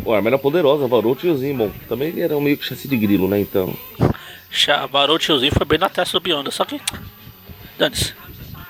Pô, 0.02 0.12
a 0.12 0.16
arma 0.16 0.30
era 0.30 0.38
poderosa, 0.38 0.88
varou 0.88 1.12
o 1.12 1.16
tiozinho, 1.16 1.56
bom. 1.56 1.70
Também 1.88 2.08
ele 2.08 2.20
era 2.20 2.36
um 2.36 2.40
meio 2.40 2.58
que 2.58 2.66
chassi 2.66 2.88
de 2.88 2.96
grilo, 2.96 3.28
né, 3.28 3.38
então. 3.38 3.72
Varou 4.90 5.14
o 5.14 5.18
tiozinho 5.20 5.54
foi 5.54 5.64
bem 5.64 5.78
na 5.78 5.88
testa 5.88 6.18
do 6.18 6.22
Beyond, 6.22 6.52
só 6.52 6.64
que. 6.64 6.80
Dane-se. 7.78 8.19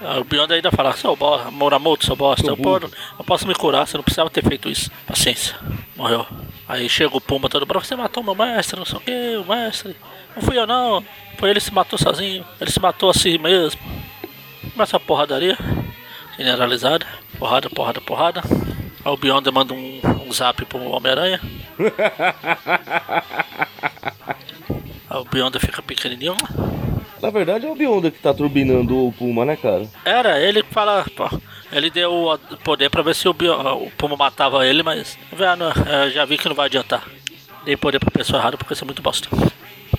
O 0.01 0.25
Beyond 0.25 0.55
ainda 0.55 0.71
fala, 0.71 0.97
seu 0.97 1.15
bosta, 1.15 1.51
Moramoto, 1.51 2.07
seu 2.07 2.17
bosta, 2.17 2.47
eu, 2.47 2.57
pô, 2.57 2.79
eu 2.79 3.25
posso 3.27 3.47
me 3.47 3.55
curar, 3.55 3.87
você 3.87 3.99
não 3.99 4.05
precisava 4.05 4.31
ter 4.31 4.43
feito 4.43 4.67
isso. 4.69 4.91
Paciência. 5.07 5.55
Morreu. 5.95 6.27
Aí 6.67 6.89
chega 6.89 7.15
o 7.15 7.21
Puma 7.21 7.51
todo 7.51 7.67
bravo, 7.67 7.85
você 7.85 7.95
matou 7.95 8.23
meu 8.23 8.35
mestre, 8.35 8.79
não 8.79 8.87
sei 8.87 8.97
o 8.97 9.01
que, 9.01 9.37
o 9.37 9.45
mestre. 9.45 9.95
Não 10.35 10.43
fui 10.43 10.59
eu 10.59 10.67
não, 10.67 11.05
foi 11.37 11.51
ele 11.51 11.61
que 11.61 11.67
se 11.67 11.75
matou 11.75 11.99
sozinho, 11.99 12.45
ele 12.61 12.71
se 12.71 12.81
matou 12.81 13.11
assim 13.11 13.37
mesmo. 13.37 13.79
Começa 14.73 14.97
a 14.97 15.01
porradaria 15.01 15.59
generalizada, 16.39 17.07
porrada, 17.39 17.69
porrada, 17.69 18.01
porrada. 18.01 18.43
Aí 19.05 19.13
o 19.13 19.17
Beyond 19.17 19.51
manda 19.51 19.75
um, 19.75 20.01
um 20.27 20.33
zap 20.33 20.65
pro 20.65 20.91
Homem-Aranha. 20.91 21.41
Aí 25.11 25.19
o 25.19 25.25
Beyond 25.25 25.59
fica 25.59 25.83
pequenininho. 25.83 26.37
Na 27.23 27.31
verdade 27.31 27.67
é 27.67 27.71
o 27.71 27.75
Beyonder 27.75 28.11
que 28.11 28.19
tá 28.19 28.33
turbinando 28.33 29.07
o 29.07 29.13
Puma, 29.13 29.45
né, 29.45 29.57
cara? 29.57 29.87
Era, 30.05 30.41
ele 30.41 30.63
fala. 30.71 31.05
Pô, 31.15 31.29
ele 31.73 31.91
deu 31.91 32.13
o 32.13 32.39
poder 32.65 32.89
pra 32.91 33.03
ver 33.03 33.15
se 33.15 33.29
o, 33.29 33.33
o 33.33 33.91
Puma 33.97 34.17
matava 34.17 34.67
ele, 34.67 34.83
mas. 34.83 35.19
Velho, 35.33 35.65
é, 35.87 36.11
já 36.11 36.25
vi 36.25 36.39
que 36.39 36.49
não 36.49 36.55
vai 36.57 36.67
adiantar. 36.67 37.07
Dei 37.65 37.77
poder 37.77 37.99
pra 37.99 38.11
pessoa 38.11 38.41
errada 38.41 38.57
porque 38.57 38.73
isso 38.73 38.85
é 38.85 38.87
muito 38.87 39.03
bosta. 39.03 39.29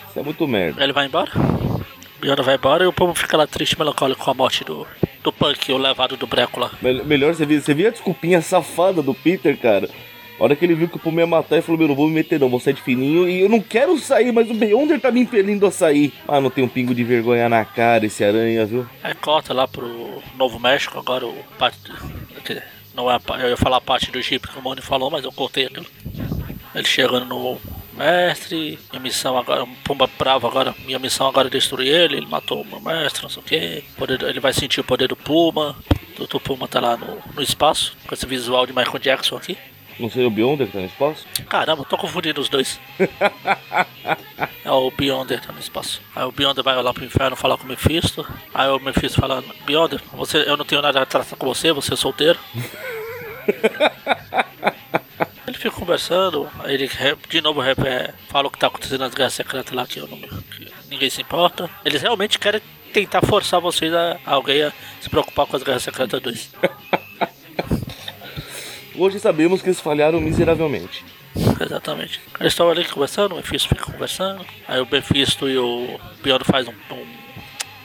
Isso 0.10 0.20
é 0.20 0.24
muito 0.24 0.48
merda. 0.48 0.84
Ele 0.84 0.94
vai 0.94 1.06
embora. 1.06 1.32
O 1.38 2.20
Beyonder 2.20 2.46
vai 2.46 2.56
embora 2.56 2.84
e 2.84 2.88
o 2.88 2.94
Puma 2.94 3.16
fica 3.16 3.38
lá 3.38 3.48
triste, 3.48 3.78
melancólico 3.78 4.24
com 4.24 4.32
a 4.32 4.34
morte 4.34 4.64
do, 4.64 4.86
do 5.24 5.32
Punk, 5.32 5.72
o 5.72 5.78
levado 5.78 6.18
do 6.18 6.28
breco 6.28 6.60
lá. 6.60 6.72
Melhor 6.82 7.34
você 7.34 7.46
viu, 7.46 7.62
você 7.62 7.74
viu 7.74 7.88
a 7.88 7.92
desculpinha 7.92 8.42
safada 8.42 9.02
do 9.02 9.14
Peter, 9.14 9.58
cara? 9.58 9.90
Hora 10.42 10.56
que 10.56 10.66
ele 10.66 10.74
viu 10.74 10.90
que 10.90 10.96
o 10.96 11.00
Puma 11.00 11.22
ia 11.22 11.28
matar, 11.28 11.58
ele 11.58 11.62
falou: 11.62 11.78
Meu, 11.78 11.88
não 11.90 11.94
vou 11.94 12.08
me 12.08 12.16
meter, 12.16 12.40
não, 12.40 12.50
vou 12.50 12.60
sair 12.60 12.74
de 12.74 12.82
fininho. 12.82 13.30
E 13.30 13.42
eu 13.42 13.48
não 13.48 13.60
quero 13.60 13.96
sair, 14.00 14.32
mas 14.32 14.50
o 14.50 14.56
Beyonder 14.56 15.00
tá 15.00 15.12
me 15.12 15.20
impelindo 15.20 15.68
a 15.68 15.72
sair. 15.72 16.12
Ah, 16.28 16.42
não 16.42 16.50
tem 16.50 16.64
um 16.64 16.68
pingo 16.68 16.96
de 16.96 17.04
vergonha 17.04 17.48
na 17.48 17.64
cara 17.64 18.08
esse 18.08 18.24
aranha, 18.24 18.66
viu? 18.66 18.88
Aí 19.04 19.14
corta 19.14 19.54
lá 19.54 19.68
pro 19.68 20.20
Novo 20.36 20.60
México, 20.60 20.98
agora 20.98 21.28
o. 21.28 21.36
Não 22.96 23.10
é 23.12 23.20
eu 23.40 23.50
ia 23.50 23.58
falar 23.58 23.78
a 23.78 23.82
parte 23.82 24.10
do 24.10 24.20
Jeep 24.20 24.48
que 24.48 24.58
o 24.58 24.64
Moni 24.64 24.82
falou, 24.82 25.12
mas 25.12 25.24
eu 25.24 25.32
cortei 25.32 25.68
aquilo. 25.68 25.86
Ele 26.74 26.88
chegando 26.88 27.28
no 27.28 27.60
mestre, 27.96 28.80
minha 28.90 29.00
missão 29.00 29.38
agora, 29.38 29.64
um 29.64 29.76
Pumba 29.84 30.10
bravo 30.18 30.48
agora, 30.48 30.74
minha 30.86 30.98
missão 30.98 31.28
agora 31.28 31.50
é 31.50 31.52
destruir 31.52 31.94
ele, 31.94 32.18
ele 32.18 32.26
matou 32.26 32.64
o 32.64 32.66
meu 32.66 32.82
mestre, 32.82 33.22
não 33.22 33.30
sei 33.30 33.44
o 33.44 33.46
que. 33.46 33.84
Ele 34.28 34.40
vai 34.40 34.54
sentir 34.54 34.80
o 34.80 34.84
poder 34.84 35.08
do 35.08 35.16
Puma. 35.16 35.76
O. 36.20 36.40
Puma 36.40 36.68
tá 36.68 36.80
lá 36.80 36.98
no, 36.98 37.20
no 37.36 37.44
espaço, 37.44 37.96
com 38.08 38.16
esse 38.16 38.26
visual 38.26 38.66
de 38.66 38.74
Michael 38.74 38.98
Jackson 38.98 39.36
aqui. 39.36 39.56
Não 40.02 40.10
sei 40.10 40.26
o 40.26 40.32
Beyonder 40.32 40.66
que 40.66 40.74
tá 40.74 40.80
no 40.80 40.86
espaço? 40.86 41.28
Caramba, 41.48 41.86
tô 41.86 41.96
confundindo 41.96 42.42
os 42.42 42.50
dois. 42.50 42.80
é 44.66 44.72
o 44.72 44.90
Beyonder 44.90 45.40
que 45.40 45.46
tá 45.46 45.54
no 45.54 45.60
espaço. 45.60 46.02
Aí 46.16 46.24
o 46.24 46.32
Beyonder 46.32 46.64
vai 46.64 46.82
lá 46.82 46.92
pro 46.92 47.06
inferno 47.06 47.36
falar 47.36 47.56
com 47.56 47.66
o 47.66 47.68
Mephisto. 47.68 48.28
Aí 48.52 48.68
o 48.68 48.80
Mephisto 48.80 49.22
fala, 49.22 49.44
Beyonder, 49.64 50.02
você, 50.14 50.40
eu 50.40 50.58
não 50.58 50.66
tenho 50.66 50.82
nada 50.82 51.04
a 51.04 51.06
tratar 51.06 51.36
com 51.36 51.46
você, 51.46 51.72
você 51.72 51.94
é 51.94 51.96
solteiro. 51.96 52.40
ele 55.46 55.58
fica 55.58 55.70
conversando, 55.70 56.50
ele 56.66 56.90
de 57.30 57.42
novo 57.42 57.62
é, 57.62 57.76
fala 58.28 58.48
o 58.48 58.52
que 58.52 58.58
tá 58.58 58.66
acontecendo 58.68 59.02
nas 59.02 59.14
guerras 59.14 59.34
secretas 59.34 59.72
lá, 59.72 59.86
que, 59.86 60.00
eu 60.00 60.08
não, 60.08 60.18
que 60.18 60.68
ninguém 60.90 61.12
se 61.12 61.22
importa. 61.22 61.70
Eles 61.86 62.02
realmente 62.02 62.40
querem 62.40 62.60
tentar 62.92 63.22
forçar 63.22 63.62
vocês 63.62 63.94
a, 63.94 64.18
a 64.26 64.34
alguém 64.34 64.64
a 64.64 64.74
se 65.00 65.12
preocupar 65.12 65.46
com 65.46 65.56
as 65.56 65.62
guerras 65.62 65.84
secretas 65.84 66.20
2. 66.20 66.54
Hoje 69.02 69.20
sabemos 69.20 69.64
que 69.64 69.68
eles 69.68 69.80
falharam 69.80 70.22
miseravelmente. 70.22 71.04
Exatamente. 71.60 72.22
Eles 72.40 72.54
estão 72.54 72.70
ali 72.70 72.86
conversando, 72.86 73.32
o 73.32 73.36
Mephisto 73.38 73.68
fica 73.68 73.84
conversando. 73.84 74.46
Aí 74.68 74.80
o 74.80 74.88
Mephisto 74.92 75.50
e 75.50 75.58
o 75.58 76.00
Beyond 76.22 76.44
faz 76.44 76.68
um, 76.68 76.72
um. 76.72 77.06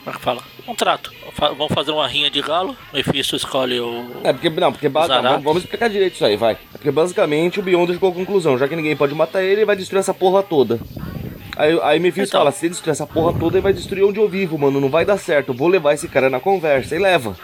Como 0.05 0.09
é 0.09 0.13
que 0.13 0.21
fala? 0.21 0.43
Um 0.69 0.75
trato. 0.75 1.11
Vão 1.57 1.71
fazer 1.71 1.93
uma 1.93 2.07
rinha 2.07 2.31
de 2.31 2.43
galo. 2.43 2.77
O 2.93 2.97
Mephisto 2.97 3.35
escolhe 3.35 3.81
o. 3.81 4.05
É, 4.23 4.31
porque. 4.31 4.51
Não, 4.51 4.71
porque. 4.71 4.91
Não, 4.91 5.41
vamos, 5.41 5.63
explicar 5.63 5.89
direito 5.89 6.17
isso 6.17 6.25
aí, 6.27 6.37
vai. 6.37 6.53
É 6.53 6.59
porque 6.73 6.91
basicamente 6.91 7.61
o 7.61 7.63
Beyond 7.63 7.95
chegou 7.95 8.11
à 8.11 8.15
conclusão: 8.15 8.59
já 8.59 8.69
que 8.69 8.77
ninguém 8.77 8.95
pode 8.95 9.15
matar 9.15 9.43
ele, 9.43 9.61
ele 9.61 9.65
vai 9.65 9.75
destruir 9.75 10.01
essa 10.01 10.13
porra 10.13 10.43
toda. 10.43 10.79
Aí, 11.57 11.81
aí 11.83 11.99
Mephisto 11.99 12.29
então. 12.29 12.41
fala: 12.41 12.53
se 12.53 12.67
ele 12.67 12.73
destruir 12.73 12.93
essa 12.93 13.07
porra 13.07 13.33
toda, 13.39 13.57
ele 13.57 13.63
vai 13.63 13.73
destruir 13.73 14.05
onde 14.05 14.21
eu 14.21 14.29
vivo, 14.29 14.59
mano. 14.59 14.83
Não 14.83 14.91
vai 14.91 15.07
dar 15.07 15.17
certo. 15.17 15.53
Eu 15.53 15.55
vou 15.55 15.69
levar 15.69 15.95
esse 15.95 16.09
cara 16.09 16.29
na 16.29 16.41
conversa. 16.41 16.95
E 16.95 16.99
leva. 16.99 17.35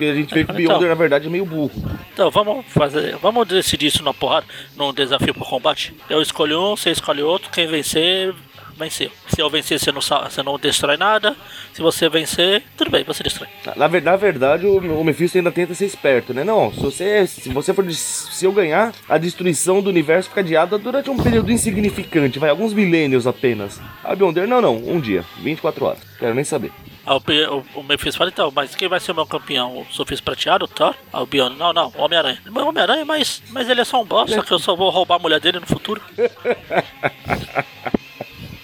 Porque 0.00 0.06
a 0.06 0.14
gente 0.14 0.32
vê 0.32 0.44
que 0.46 0.50
o 0.50 0.54
Beyonder, 0.54 0.76
então, 0.76 0.88
na 0.88 0.94
verdade, 0.94 1.26
é 1.26 1.30
meio 1.30 1.44
burro. 1.44 1.70
Então, 2.14 2.30
vamos 2.30 2.64
fazer. 2.68 3.16
Vamos 3.18 3.46
decidir 3.46 3.88
isso 3.88 4.02
na 4.02 4.14
porrada, 4.14 4.46
num 4.74 4.94
desafio 4.94 5.34
pro 5.34 5.44
combate. 5.44 5.94
Eu 6.08 6.22
escolho 6.22 6.72
um, 6.72 6.74
você 6.74 6.90
escolhe 6.90 7.22
outro, 7.22 7.50
quem 7.50 7.66
vencer, 7.66 8.34
venceu. 8.80 9.10
Se 9.28 9.40
eu 9.40 9.48
vencer, 9.48 9.78
você 9.78 9.92
não, 9.92 10.00
você 10.00 10.42
não 10.42 10.58
destrói 10.58 10.96
nada. 10.96 11.36
Se 11.72 11.80
você 11.80 12.08
vencer, 12.08 12.64
tudo 12.76 12.90
bem, 12.90 13.04
você 13.04 13.22
destrói. 13.22 13.48
Na, 13.76 13.88
na 13.88 14.16
verdade, 14.16 14.66
o, 14.66 14.78
o 14.78 15.04
Mephisto 15.04 15.38
ainda 15.38 15.52
tenta 15.52 15.74
ser 15.74 15.86
esperto, 15.86 16.34
né? 16.34 16.42
Não, 16.42 16.72
se 16.72 16.80
você, 16.80 17.26
se 17.26 17.48
você 17.50 17.72
for. 17.72 17.88
Se 17.92 18.44
eu 18.44 18.52
ganhar, 18.52 18.92
a 19.08 19.18
destruição 19.18 19.80
do 19.82 19.90
universo 19.90 20.28
fica 20.28 20.40
adiada 20.40 20.78
durante 20.78 21.10
um 21.10 21.16
período 21.16 21.52
insignificante, 21.52 22.38
vai, 22.38 22.50
alguns 22.50 22.72
milênios 22.72 23.26
apenas. 23.26 23.80
A 24.02 24.14
Beyonder, 24.14 24.48
não, 24.48 24.60
não, 24.60 24.76
um 24.76 25.00
dia, 25.00 25.24
24 25.38 25.84
horas. 25.84 26.00
Quero 26.18 26.34
nem 26.34 26.44
saber. 26.44 26.72
Aí 27.06 27.46
o, 27.46 27.64
o, 27.74 27.82
Mephisto 27.82 28.18
fala, 28.18 28.30
então, 28.30 28.52
mas 28.54 28.74
quem 28.74 28.88
vai 28.88 29.00
ser 29.00 29.12
o 29.12 29.14
meu 29.14 29.26
campeão? 29.26 29.78
O 29.78 29.86
Sofista 29.90 30.24
Prateado, 30.24 30.68
Thor? 30.68 30.94
Aí 31.12 31.22
o 31.22 31.26
Beyond, 31.26 31.56
não, 31.56 31.72
não, 31.72 31.92
Homem-Aranha. 31.96 32.38
Homem-Aranha, 32.54 33.04
mas, 33.04 33.42
mas 33.50 33.68
ele 33.68 33.80
é 33.80 33.84
só 33.84 34.00
um 34.00 34.04
boss, 34.04 34.30
só 34.30 34.42
que 34.42 34.52
eu 34.52 34.58
só 34.58 34.76
vou 34.76 34.90
roubar 34.90 35.16
a 35.16 35.18
mulher 35.18 35.40
dele 35.40 35.60
no 35.60 35.66
futuro. 35.66 36.00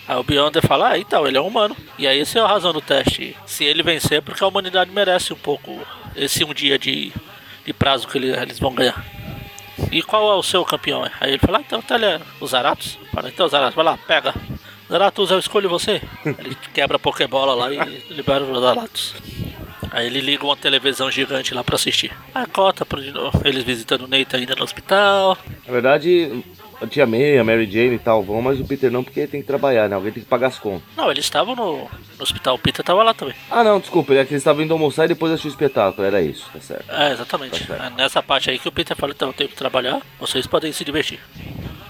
Aí 0.08 0.16
o 0.16 0.22
Beyonder 0.22 0.64
fala, 0.64 0.90
ah, 0.90 0.98
então, 0.98 1.26
ele 1.26 1.36
é 1.36 1.40
humano. 1.40 1.76
E 1.98 2.06
aí 2.06 2.20
essa 2.20 2.38
é 2.38 2.42
a 2.42 2.46
razão 2.46 2.72
do 2.72 2.80
teste. 2.80 3.36
Se 3.44 3.64
ele 3.64 3.82
vencer, 3.82 4.22
porque 4.22 4.42
a 4.42 4.46
humanidade 4.46 4.90
merece 4.90 5.32
um 5.32 5.36
pouco 5.36 5.76
esse 6.14 6.44
um 6.44 6.54
dia 6.54 6.78
de, 6.78 7.12
de 7.64 7.72
prazo 7.72 8.06
que 8.06 8.16
ele, 8.16 8.30
eles 8.30 8.58
vão 8.58 8.74
ganhar. 8.74 9.04
E 9.90 10.02
qual 10.02 10.30
é 10.32 10.34
o 10.34 10.42
seu 10.42 10.64
campeão? 10.64 11.04
Aí 11.20 11.30
ele 11.30 11.38
fala, 11.38 11.58
ah, 11.58 11.60
então, 11.60 11.80
então 11.80 11.96
ele 11.96 12.06
é 12.06 12.20
o 12.40 12.46
Zaratos. 12.46 12.98
Fala, 13.12 13.28
então, 13.28 13.48
Zaratos, 13.48 13.74
vai 13.74 13.84
lá, 13.84 13.98
pega. 14.06 14.34
Zaratos, 14.88 15.30
eu 15.30 15.38
escolho 15.38 15.68
você. 15.68 16.00
Ele 16.24 16.56
quebra 16.72 16.96
a 16.96 17.00
Pokébola 17.00 17.54
lá 17.54 17.72
e 17.72 18.04
libera 18.10 18.44
o 18.44 18.60
Zaratos. 18.60 19.14
Aí 19.90 20.06
ele 20.06 20.20
liga 20.20 20.44
uma 20.44 20.56
televisão 20.56 21.10
gigante 21.10 21.54
lá 21.54 21.64
pra 21.64 21.76
assistir. 21.76 22.12
Aí 22.34 22.46
cota 22.46 22.86
eles 23.44 23.64
visitando 23.64 24.02
o 24.02 24.06
Nate 24.06 24.36
ainda 24.36 24.54
no 24.54 24.62
hospital. 24.62 25.36
Na 25.66 25.72
verdade, 25.72 26.44
a 26.80 26.86
tia 26.86 27.06
May, 27.06 27.38
a 27.38 27.44
Mary 27.44 27.70
Jane 27.70 27.94
e 27.96 27.98
tal 27.98 28.22
vão, 28.22 28.42
mas 28.42 28.60
o 28.60 28.64
Peter 28.64 28.90
não, 28.90 29.02
porque 29.02 29.26
tem 29.26 29.40
que 29.40 29.46
trabalhar, 29.46 29.88
né? 29.88 29.96
Alguém 29.96 30.12
tem 30.12 30.22
que 30.22 30.28
pagar 30.28 30.48
as 30.48 30.58
contas. 30.58 30.82
Não, 30.96 31.10
eles 31.10 31.24
estavam 31.24 31.54
no, 31.54 31.78
no 31.78 32.22
hospital, 32.22 32.54
o 32.54 32.58
Peter 32.58 32.84
tava 32.84 33.02
lá 33.02 33.14
também. 33.14 33.34
Ah, 33.50 33.64
não, 33.64 33.80
desculpa, 33.80 34.14
é 34.14 34.24
que 34.24 34.32
eles 34.32 34.40
estavam 34.42 34.62
indo 34.62 34.72
almoçar 34.72 35.04
e 35.04 35.08
depois 35.08 35.32
assistir 35.32 35.48
o 35.48 35.50
espetáculo, 35.50 36.06
era 36.06 36.20
isso, 36.20 36.48
tá 36.52 36.60
certo. 36.60 36.90
É, 36.90 37.12
exatamente. 37.12 37.60
Tá 37.60 37.76
certo. 37.76 37.82
É 37.84 37.90
nessa 37.96 38.22
parte 38.22 38.50
aí 38.50 38.58
que 38.58 38.68
o 38.68 38.72
Peter 38.72 38.96
fala, 38.96 39.12
então, 39.14 39.28
eu 39.28 39.34
tenho 39.34 39.50
que 39.50 39.56
trabalhar, 39.56 40.00
vocês 40.18 40.46
podem 40.46 40.72
se 40.72 40.84
divertir. 40.84 41.20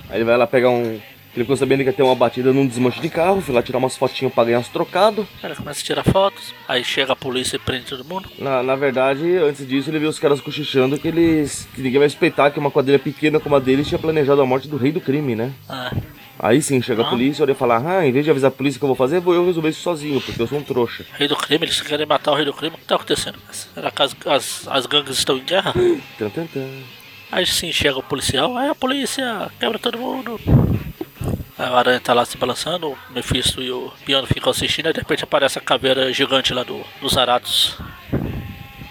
Aí 0.09 0.19
ele 0.19 0.25
vai 0.25 0.37
lá 0.37 0.47
pegar 0.47 0.71
um, 0.71 1.01
ele 1.37 1.45
ficou 1.45 1.57
sabendo 1.57 1.81
que 1.81 1.91
ia 1.91 1.93
ter 1.93 2.03
uma 2.03 2.15
batida 2.15 2.51
num 2.51 2.67
desmanche 2.67 2.99
de 2.99 3.11
carro, 3.11 3.43
fui 3.43 3.55
lá 3.55 3.63
tirar 3.63 3.77
umas 3.79 3.97
fotinhas 3.97 4.33
pra 4.33 4.45
ganhar 4.45 4.59
uns 4.59 4.69
trocados. 4.69 5.27
Ele 5.45 5.55
começa 5.55 5.81
a 5.81 5.85
tirar 5.85 6.03
fotos, 6.03 6.55
aí 6.67 6.83
chega 6.83 7.13
a 7.13 7.17
polícia 7.17 7.57
e 7.57 7.59
prende 7.59 7.85
todo 7.85 8.05
mundo. 8.05 8.31
Na, 8.39 8.63
na 8.63 8.75
verdade, 8.75 9.37
antes 9.37 9.69
disso, 9.69 9.91
ele 9.91 9.99
viu 9.99 10.09
os 10.09 10.19
caras 10.19 10.41
cochichando 10.41 10.99
que 10.99 11.09
eles. 11.09 11.69
que 11.75 11.83
ninguém 11.83 11.99
vai 11.99 12.09
respeitar 12.09 12.51
que 12.51 12.59
uma 12.59 12.71
quadrilha 12.71 12.99
pequena 12.99 13.39
como 13.39 13.55
a 13.55 13.59
deles 13.59 13.87
tinha 13.87 13.99
planejado 13.99 14.41
a 14.41 14.47
morte 14.47 14.67
do 14.67 14.79
rei 14.79 14.91
do 14.91 15.01
crime, 15.01 15.37
né? 15.37 15.53
Ah. 15.69 15.93
Aí 16.39 16.61
sim, 16.63 16.81
chega 16.81 17.03
ah. 17.03 17.07
a 17.07 17.11
polícia, 17.11 17.43
olha 17.43 17.53
e 17.53 17.55
fala, 17.55 17.83
ah, 17.85 18.07
em 18.07 18.13
vez 18.13 18.25
de 18.25 18.31
avisar 18.31 18.49
a 18.49 18.55
polícia 18.55 18.79
que 18.79 18.85
eu 18.85 18.89
vou 18.89 18.97
fazer, 18.97 19.21
vou 19.21 19.35
eu 19.35 19.45
resolver 19.45 19.69
isso 19.69 19.81
sozinho, 19.81 20.21
porque 20.23 20.41
eu 20.41 20.47
sou 20.47 20.59
um 20.59 20.63
trouxa. 20.63 21.05
Rei 21.19 21.29
do 21.29 21.37
crime, 21.37 21.67
eles 21.67 21.81
querem 21.83 22.07
matar 22.07 22.33
o 22.33 22.35
rei 22.35 22.47
do 22.47 22.55
crime, 22.55 22.77
o 22.77 22.79
que 22.79 22.85
tá 22.85 22.97
acontecendo? 22.97 23.39
Será 23.51 23.91
que 23.91 24.03
as, 24.03 24.17
as, 24.27 24.69
as 24.69 24.87
gangues 24.87 25.19
estão 25.19 25.37
em 25.37 25.45
guerra? 25.45 25.75
tan, 26.19 26.31
tan, 26.31 26.47
tan. 26.47 26.67
Aí 27.31 27.45
sim 27.45 27.73
chega 27.73 27.99
o 27.99 28.03
policial, 28.03 28.57
aí 28.57 28.69
a 28.69 28.75
polícia 28.75 29.51
quebra 29.59 29.79
todo 29.79 29.99
mundo. 29.99 30.39
A 31.59 31.79
aranha 31.79 31.99
tá 31.99 32.13
lá 32.13 32.25
se 32.25 32.37
balançando, 32.37 32.89
o 32.89 32.99
Mephisto 33.11 33.63
e 33.63 33.71
o 33.71 33.91
Piano 34.05 34.27
ficam 34.27 34.51
assistindo, 34.51 34.91
e 34.91 34.93
de 34.93 35.01
repente 35.01 35.25
aparece 35.25 35.59
a 35.59 35.63
caveira 35.63 36.13
gigante 36.13 36.53
lá 36.53 36.63
do, 36.63 36.85
dos 37.01 37.17
Aratos. 37.17 37.79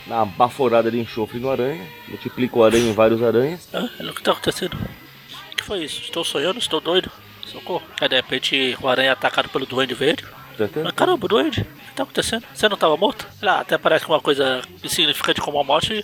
dá 0.07 0.23
uma 0.23 0.25
baforada 0.25 0.89
de 0.89 0.99
enxofre 0.99 1.39
no 1.39 1.49
aranha, 1.51 1.85
multiplica 2.07 2.57
o 2.57 2.63
aranha 2.63 2.89
em 2.89 2.93
vários 2.93 3.21
aranhas. 3.21 3.69
Ah, 3.71 3.87
o 3.99 4.13
que 4.13 4.23
tá 4.23 4.31
acontecendo? 4.31 4.75
O 4.75 5.55
que 5.55 5.63
foi 5.63 5.83
isso? 5.83 6.01
Estou 6.01 6.23
sonhando? 6.23 6.57
Estou 6.57 6.81
doido? 6.81 7.11
Socorro. 7.45 7.83
Aí 8.01 8.09
de 8.09 8.15
repente 8.15 8.75
o 8.81 8.87
aranha 8.87 9.09
é 9.09 9.11
atacado 9.11 9.47
pelo 9.49 9.67
duende 9.67 9.93
verde. 9.93 10.25
Tan, 10.57 10.69
Mas 10.83 10.93
caramba, 10.93 11.27
duende, 11.27 11.61
o 11.61 11.63
que 11.65 11.93
tá 11.95 12.03
acontecendo? 12.03 12.45
Você 12.53 12.67
não 12.69 12.77
tava 12.77 12.95
morto? 12.97 13.27
Lá, 13.41 13.59
até 13.59 13.77
parece 13.77 14.05
que 14.05 14.11
uma 14.11 14.21
coisa 14.21 14.61
insignificante 14.83 15.41
como 15.41 15.59
a 15.59 15.63
morte 15.63 16.03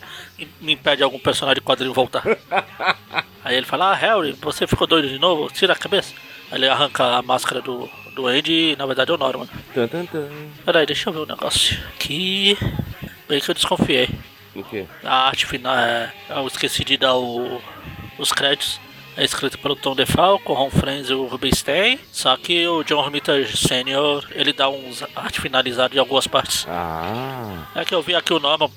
me 0.60 0.74
impede 0.74 1.02
algum 1.02 1.17
personagem 1.17 1.56
de 1.56 1.62
quadrinho 1.62 1.93
voltar. 1.93 2.21
Aí 3.43 3.56
ele 3.56 3.65
fala, 3.65 3.91
ah, 3.91 3.95
Harry, 3.95 4.34
você 4.34 4.67
ficou 4.67 4.86
doido 4.86 5.08
de 5.08 5.17
novo? 5.17 5.50
Tira 5.52 5.74
a 5.74 5.76
cabeça. 5.76 6.13
Ele 6.52 6.68
arranca 6.68 7.04
a 7.18 7.22
máscara 7.22 7.62
do, 7.62 7.90
do 8.16 8.28
Andy 8.28 8.74
e 8.74 8.76
na 8.76 8.86
verdade 8.86 9.12
é 9.12 9.14
o 9.14 9.18
Norman. 9.18 9.48
Tan, 9.74 9.88
tan, 9.88 10.06
tan. 10.06 10.28
Peraí, 10.66 10.86
deixa 10.86 11.10
eu 11.10 11.14
ver 11.14 11.20
o 11.20 11.26
negócio. 11.26 11.78
Aqui. 11.96 12.58
Bem 13.28 13.40
que 13.40 13.50
eu 13.50 13.56
desconfiei. 13.56 14.10
O 14.54 14.64
quê? 14.64 14.86
A 15.04 15.28
arte 15.28 15.46
final 15.46 15.76
é. 15.76 16.12
Eu 16.30 16.46
esqueci 16.48 16.84
de 16.84 16.98
dar 16.98 17.16
o, 17.16 17.62
os 18.18 18.32
créditos. 18.34 18.80
É 19.18 19.26
escrito 19.26 19.60
pelo 19.60 19.76
Tom 19.76 19.94
DeFalco, 19.94 20.54
Ron 20.54 20.70
Friends 20.70 21.10
e 21.10 21.14
o 21.14 21.26
Rubinstein. 21.28 22.00
Só 22.14 22.36
que 22.38 22.66
o 22.68 22.82
John 22.84 23.02
Romita 23.02 23.34
Sr. 23.46 24.26
ele 24.32 24.54
dá 24.54 24.70
uns 24.70 25.04
arte 25.16 25.42
finalizado 25.42 25.94
em 25.96 26.00
algumas 26.00 26.28
partes. 26.28 26.66
Ah, 26.68 27.66
É 27.76 27.84
que 27.84 27.94
eu 27.94 28.02
vi 28.02 28.16
aqui 28.16 28.34
o 28.34 28.40
nome. 28.40 28.70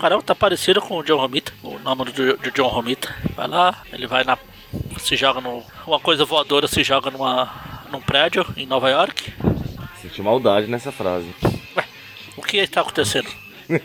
Caramba, 0.00 0.22
tá 0.22 0.34
parecido 0.34 0.80
com 0.80 0.96
o 0.98 1.02
John 1.02 1.18
Romita. 1.18 1.52
O 1.62 1.78
nome 1.78 2.06
do, 2.06 2.36
do 2.38 2.50
John 2.52 2.68
Romita. 2.68 3.14
Vai 3.36 3.46
lá, 3.48 3.82
ele 3.92 4.06
vai 4.06 4.24
na. 4.24 4.38
Se 4.98 5.16
joga 5.16 5.40
no. 5.40 5.62
Uma 5.86 6.00
coisa 6.00 6.24
voadora 6.24 6.66
se 6.68 6.82
joga 6.82 7.10
numa, 7.10 7.84
num 7.90 8.00
prédio 8.00 8.46
em 8.56 8.66
Nova 8.66 8.90
York. 8.90 9.32
senti 10.00 10.22
maldade 10.22 10.66
nessa 10.68 10.92
frase. 10.92 11.26
Ué, 11.76 11.84
o 12.36 12.42
que 12.42 12.58
está 12.58 12.80
acontecendo? 12.80 13.28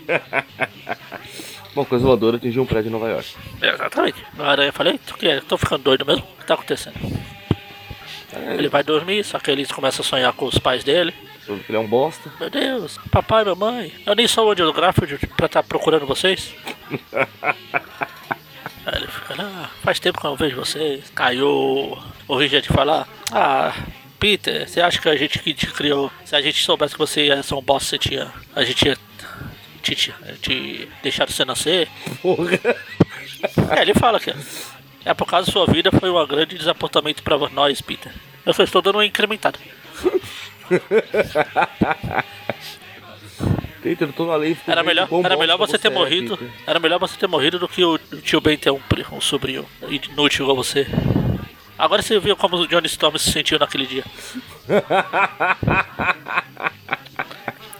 Uma 1.74 1.84
coisa 1.84 2.04
voadora 2.04 2.36
atingiu 2.38 2.62
um 2.62 2.66
prédio 2.66 2.88
em 2.88 2.92
Nova 2.92 3.08
York. 3.08 3.36
Exatamente. 3.62 4.24
A 4.38 4.50
aranha 4.50 4.72
falei, 4.72 4.98
tu 4.98 5.16
que 5.16 5.28
é? 5.28 5.40
Tô 5.40 5.56
ficando 5.56 5.84
doido 5.84 6.04
mesmo. 6.04 6.24
O 6.24 6.40
que 6.40 6.46
tá 6.46 6.54
acontecendo? 6.54 6.96
Ele 8.56 8.68
vai 8.68 8.82
dormir, 8.82 9.24
só 9.24 9.38
que 9.38 9.50
ele 9.50 9.64
começa 9.66 10.02
a 10.02 10.04
sonhar 10.04 10.32
com 10.32 10.46
os 10.46 10.58
pais 10.58 10.82
dele. 10.82 11.14
Ele 11.48 11.76
é 11.76 11.80
um 11.80 11.86
bosta. 11.86 12.30
Meu 12.38 12.50
Deus, 12.50 12.98
papai, 13.10 13.44
mamãe, 13.44 13.92
eu 14.04 14.14
nem 14.14 14.28
sou 14.28 14.44
o 14.46 14.48
audiográfico 14.48 15.06
pra 15.36 15.46
estar 15.46 15.62
procurando 15.62 16.06
vocês. 16.06 16.52
Aí 18.88 19.02
ele 19.02 19.06
fica, 19.06 19.34
ah, 19.38 19.68
faz 19.82 20.00
tempo 20.00 20.18
que 20.18 20.26
eu 20.26 20.30
não 20.30 20.36
vejo 20.36 20.56
vocês. 20.56 21.12
Caiu 21.14 21.98
o 22.26 22.36
Richard 22.36 22.66
falar, 22.68 23.06
ah, 23.30 23.74
Peter, 24.18 24.66
você 24.66 24.80
acha 24.80 24.98
que 24.98 25.08
a 25.10 25.16
gente 25.16 25.38
que 25.40 25.52
te 25.52 25.66
criou, 25.66 26.10
se 26.24 26.34
a 26.34 26.40
gente 26.40 26.62
soubesse 26.62 26.94
que 26.94 26.98
você 26.98 27.26
ia 27.26 27.42
ser 27.42 27.54
um 27.54 27.60
boss, 27.60 27.84
você 27.84 27.98
tinha. 27.98 28.32
A 28.56 28.64
gente 28.64 28.88
ia 28.88 28.96
te, 29.82 29.94
te, 29.94 30.14
te 30.40 30.88
deixado 31.02 31.30
você 31.30 31.44
nascer? 31.44 31.86
Porra. 32.22 32.58
É, 33.76 33.82
ele 33.82 33.92
fala 33.92 34.18
que 34.18 34.34
é 35.04 35.12
por 35.12 35.26
causa 35.26 35.46
da 35.46 35.52
sua 35.52 35.66
vida 35.66 35.92
foi 35.92 36.10
um 36.10 36.26
grande 36.26 36.56
desapontamento 36.56 37.22
pra 37.22 37.36
nós, 37.50 37.82
Peter. 37.82 38.10
Eu 38.46 38.54
só 38.54 38.62
estou 38.62 38.80
dando 38.80 38.96
uma 38.96 39.06
incrementada. 39.06 39.58
Peter, 43.82 44.12
tô 44.12 44.26
na 44.26 44.36
lei. 44.36 44.56
Era 44.66 44.82
melhor, 44.82 45.08
era 45.24 45.36
melhor 45.36 45.56
você 45.56 45.78
ter 45.78 45.90
morrido. 45.90 46.36
Peter. 46.36 46.52
Era 46.66 46.80
melhor 46.80 46.98
você 46.98 47.16
ter 47.16 47.26
morrido 47.26 47.58
do 47.58 47.68
que 47.68 47.84
o 47.84 47.98
tio 47.98 48.40
Ben 48.40 48.58
ter 48.58 48.70
um, 48.70 48.80
um 49.12 49.20
sobrinho 49.20 49.64
inútil 49.88 50.44
igual 50.44 50.56
você. 50.56 50.86
Agora 51.78 52.02
você 52.02 52.18
viu 52.18 52.36
como 52.36 52.56
o 52.56 52.66
Johnny 52.66 52.86
Storm 52.86 53.16
se 53.18 53.30
sentiu 53.30 53.58
naquele 53.58 53.86
dia. 53.86 54.04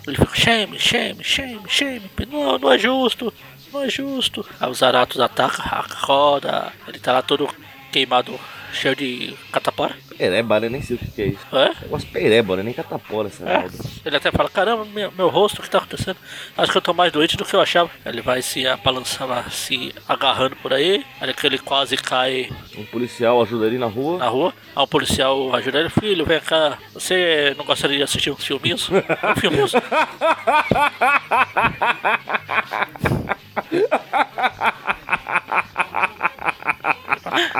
Ele 0.06 0.16
fica, 0.16 0.36
shame, 0.36 0.78
shame, 0.78 1.22
shame, 1.22 1.60
shame. 1.68 2.10
Não, 2.30 2.58
não 2.58 2.72
é 2.72 2.78
justo, 2.78 3.32
não 3.72 3.82
é 3.82 3.90
justo. 3.90 4.46
Aí 4.58 4.70
os 4.70 4.82
Aratos 4.82 5.20
atacam, 5.20 5.66
roda. 6.00 6.72
Ele 6.86 6.98
tá 6.98 7.12
lá 7.12 7.20
todo 7.20 7.46
queimado, 7.92 8.40
cheio 8.72 8.94
de 8.96 9.34
catapora. 9.52 9.94
Pereba, 10.16 10.58
né? 10.60 10.68
Nem 10.68 10.82
sei 10.82 10.96
o 10.96 10.98
que 10.98 11.22
é 11.22 11.26
isso. 11.26 11.38
É? 11.52 11.72
Negócio 11.82 12.08
pereba, 12.10 12.56
nem 12.62 12.74
catapora 12.74 13.28
essa 13.28 13.48
É. 13.48 13.66
Ele 14.04 14.16
até 14.16 14.30
fala, 14.32 14.48
caramba, 14.50 14.84
meu, 14.84 15.12
meu 15.12 15.28
rosto, 15.28 15.60
o 15.60 15.62
que 15.62 15.70
tá 15.70 15.78
acontecendo? 15.78 16.16
Acho 16.56 16.72
que 16.72 16.78
eu 16.78 16.82
tô 16.82 16.92
mais 16.92 17.12
doente 17.12 17.36
do 17.36 17.44
que 17.44 17.54
eu 17.54 17.60
achava. 17.60 17.90
Ele 18.04 18.20
vai 18.20 18.42
se 18.42 18.64
balançando, 18.84 19.34
se 19.50 19.94
agarrando 20.08 20.56
por 20.56 20.72
aí. 20.72 21.04
Olha 21.20 21.32
que 21.32 21.46
ele 21.46 21.58
quase 21.58 21.96
cai 21.96 22.50
Um 22.76 22.84
policial 22.86 23.40
ajuda 23.42 23.66
ele 23.66 23.78
na 23.78 23.86
rua. 23.86 24.18
na 24.18 24.28
rua. 24.28 24.52
Aí 24.74 24.82
um 24.82 24.86
policial 24.86 25.54
ajuda 25.54 25.78
ele, 25.80 25.90
filho, 25.90 26.24
vem 26.24 26.40
cá. 26.40 26.78
Você 26.94 27.54
não 27.56 27.64
gostaria 27.64 27.98
de 27.98 28.02
assistir 28.02 28.30
uns 28.30 28.44
filminhos? 28.44 28.88
Um 28.90 29.40
filminhos? 29.40 29.72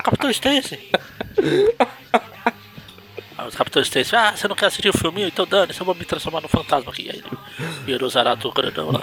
Capitão 0.02 0.30
Stacy. 0.30 0.78
Aí 3.36 3.46
os 3.46 3.54
Capitão 3.54 3.82
Stacy, 3.82 4.16
ah, 4.16 4.36
você 4.36 4.48
não 4.48 4.56
quer 4.56 4.66
assistir 4.66 4.88
o 4.88 4.98
filminho? 4.98 5.28
Então 5.28 5.46
dane, 5.46 5.72
eu 5.78 5.84
vou 5.84 5.94
me 5.94 6.04
transformar 6.04 6.40
no 6.40 6.48
fantasma 6.48 6.90
aqui. 6.90 7.08
Aí 7.10 7.22
o 7.94 8.08
Zarato 8.08 8.50
grandão 8.50 8.90
lá. 8.90 9.02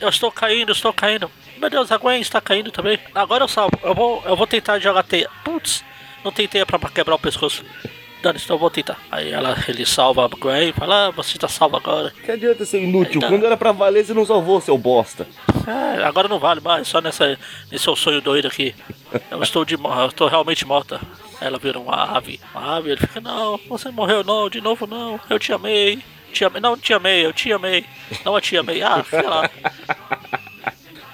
Eu 0.00 0.08
estou 0.08 0.32
caindo, 0.32 0.72
estou 0.72 0.92
caindo. 0.92 1.30
Meu 1.58 1.68
Deus, 1.68 1.92
a 1.92 1.98
Gwen 1.98 2.22
está 2.22 2.40
caindo 2.40 2.70
também. 2.70 2.98
Agora 3.14 3.44
eu 3.44 3.48
salvo. 3.48 3.78
Eu 3.82 3.94
vou, 3.94 4.22
eu 4.24 4.34
vou 4.34 4.46
tentar 4.46 4.78
jogar 4.78 5.02
teia. 5.02 5.28
Putz, 5.44 5.84
não 6.24 6.32
tem 6.32 6.48
teia 6.48 6.64
pra 6.64 6.78
quebrar 6.88 7.14
o 7.14 7.18
pescoço. 7.18 7.62
Dane, 8.22 8.38
então 8.42 8.56
eu 8.56 8.60
vou 8.60 8.70
tentar. 8.70 8.98
Aí 9.10 9.30
ela, 9.30 9.56
ele 9.68 9.84
salva 9.86 10.24
a 10.24 10.28
Gwen 10.28 10.68
e 10.68 10.72
fala, 10.72 11.06
ah, 11.06 11.10
você 11.10 11.36
está 11.36 11.48
salvo 11.48 11.76
agora. 11.76 12.12
Que 12.24 12.30
adianta 12.30 12.64
ser 12.64 12.82
inútil? 12.82 13.16
Então. 13.16 13.28
Quando 13.28 13.46
era 13.46 13.56
pra 13.56 13.72
valer, 13.72 14.04
você 14.04 14.14
não 14.14 14.24
salvou, 14.24 14.60
seu 14.60 14.76
bosta. 14.76 15.26
É, 15.66 16.04
agora 16.04 16.28
não 16.28 16.38
vale 16.38 16.60
mais, 16.60 16.88
só 16.88 17.00
nessa, 17.00 17.38
nesse 17.70 17.84
seu 17.84 17.96
sonho 17.96 18.20
doido 18.20 18.46
aqui. 18.48 18.74
Eu 19.30 19.42
estou, 19.42 19.64
de, 19.64 19.74
eu 19.74 20.06
estou 20.06 20.28
realmente 20.28 20.66
morta. 20.66 21.00
Aí 21.40 21.46
Ela 21.46 21.58
vira 21.58 21.78
uma 21.78 22.16
ave. 22.16 22.38
Uma 22.54 22.76
ave, 22.76 22.90
ele 22.90 23.00
fica, 23.00 23.20
não, 23.20 23.58
você 23.68 23.90
morreu 23.90 24.22
não, 24.22 24.48
de 24.48 24.60
novo 24.60 24.86
não, 24.86 25.18
eu 25.28 25.38
te 25.38 25.52
amei. 25.52 25.98
Te 26.32 26.44
amei. 26.44 26.60
Não, 26.60 26.76
te 26.76 26.92
amei, 26.92 27.26
eu 27.26 27.32
te 27.32 27.52
amei. 27.52 27.84
Não, 28.24 28.34
eu 28.34 28.40
te 28.40 28.56
amei. 28.56 28.82
Ah, 28.82 29.04
sei 29.08 29.22
lá. 29.22 29.50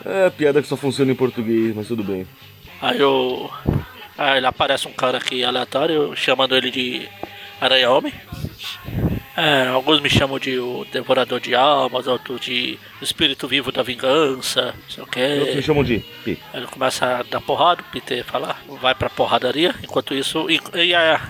É 0.05 0.31
piada 0.31 0.63
que 0.63 0.69
só 0.69 0.77
funciona 0.77 1.11
em 1.11 1.17
português, 1.17 1.75
mas 1.75 1.89
tudo 1.89 2.05
bem. 2.05 2.27
Aí 2.81 3.03
o. 3.03 3.51
Aí 4.19 4.39
ele 4.39 4.47
aparece 4.47 4.89
um 4.89 4.93
cara 4.93 5.19
aqui 5.19 5.45
aleatório 5.45 6.15
chamando 6.17 6.57
ele 6.57 6.71
de 6.71 7.09
Aranha 7.61 7.91
Homem. 7.91 8.13
É, 9.37 9.69
alguns 9.69 10.01
me 10.01 10.09
chamam 10.09 10.39
de 10.39 10.59
o 10.59 10.87
Devorador 10.91 11.39
de 11.39 11.55
Almas, 11.55 12.07
outros 12.07 12.41
de 12.41 12.79
Espírito 13.03 13.47
Vivo 13.47 13.71
da 13.71 13.83
Vingança, 13.83 14.75
não 14.75 14.89
sei 14.91 15.03
o 15.03 15.07
Outros 15.41 15.55
me 15.57 15.61
que. 15.61 15.63
chamam 15.63 15.85
de 15.85 15.99
Pi. 16.25 16.39
Ele 16.55 16.67
começa 16.67 17.19
a 17.19 17.23
dar 17.23 17.43
porrada, 17.43 17.83
o 17.83 17.93
Peter 17.93 18.25
fala, 18.25 18.57
vai 18.81 18.95
pra 18.95 19.11
porradaria. 19.11 19.75
Enquanto 19.83 20.15
isso, 20.15 20.47
e, 20.51 20.59
e, 20.83 20.95
a- 20.95 21.21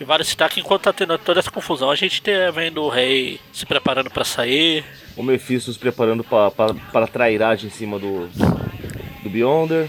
e 0.00 0.04
vale 0.04 0.22
citar 0.22 0.48
que 0.48 0.60
enquanto 0.60 0.82
tá 0.82 0.92
tendo 0.92 1.18
toda 1.18 1.40
essa 1.40 1.50
confusão, 1.50 1.90
a 1.90 1.96
gente 1.96 2.22
tá 2.22 2.30
vendo 2.54 2.82
o 2.84 2.88
rei 2.88 3.40
se 3.52 3.66
preparando 3.66 4.10
pra 4.10 4.24
sair. 4.24 4.84
O 5.16 5.22
Mephisto 5.24 5.72
se 5.72 5.78
preparando 5.78 6.22
pra 6.22 7.06
trairagem 7.08 7.66
em 7.66 7.72
cima 7.72 7.98
do, 7.98 8.28
do 9.24 9.28
Beyonder. 9.28 9.88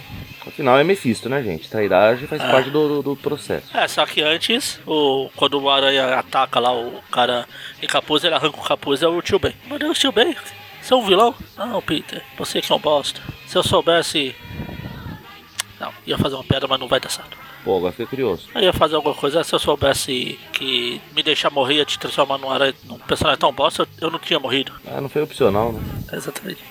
Afinal 0.57 0.79
é 0.79 0.83
Mephisto, 0.83 1.29
né, 1.29 1.43
gente? 1.43 1.69
Trairagem 1.69 2.27
faz 2.27 2.41
Ah. 2.41 2.49
parte 2.49 2.71
do, 2.71 2.87
do, 2.87 3.03
do 3.03 3.15
processo. 3.15 3.77
É, 3.77 3.87
só 3.87 4.03
que 4.07 4.23
antes, 4.23 4.79
o, 4.87 5.29
quando 5.35 5.61
o 5.61 5.69
Aranha 5.69 6.15
ataca 6.17 6.59
lá 6.59 6.73
o 6.73 6.99
cara 7.11 7.47
em 7.79 7.85
capuz, 7.85 8.23
ele 8.23 8.33
arranca 8.33 8.57
o 8.59 8.63
capuz, 8.63 9.03
é 9.03 9.07
o 9.07 9.21
tio 9.21 9.37
Ben. 9.37 9.53
Meu 9.67 9.77
Deus, 9.77 9.99
tio 9.99 10.11
Ben, 10.11 10.35
você 10.81 10.93
é 10.95 10.97
um 10.97 11.05
vilão? 11.05 11.35
Não, 11.55 11.79
Peter, 11.83 12.23
você 12.39 12.59
que 12.59 12.71
é 12.71 12.75
um 12.75 12.79
bosta. 12.79 13.21
Se 13.45 13.55
eu 13.55 13.61
soubesse. 13.61 14.35
Não, 15.79 15.93
ia 16.07 16.17
fazer 16.17 16.33
uma 16.33 16.43
piada, 16.43 16.65
mas 16.67 16.79
não 16.79 16.87
vai 16.87 16.99
dar 16.99 17.09
certo. 17.09 17.37
Pô, 17.67 17.75
agora 17.79 17.91
fiquei 17.91 18.05
curioso. 18.05 18.47
Eu 18.55 18.61
ia 18.61 18.71
fazer 18.71 18.95
alguma 18.95 19.13
coisa, 19.13 19.43
se 19.43 19.53
eu 19.53 19.59
soubesse 19.59 20.39
que 20.53 21.01
me 21.13 21.21
deixar 21.21 21.49
morrer 21.49 21.75
ia 21.75 21.85
te 21.85 21.99
transformar 21.99 22.37
num, 22.37 22.49
aranha, 22.49 22.73
num 22.85 22.97
personagem 22.97 23.41
tão 23.41 23.51
bosta, 23.51 23.81
eu, 23.81 23.87
eu 24.07 24.09
não 24.09 24.17
tinha 24.19 24.39
morrido. 24.39 24.71
Ah, 24.87 25.01
não 25.01 25.09
foi 25.09 25.21
opcional, 25.21 25.73
né? 25.73 25.81
Exatamente. 26.13 26.63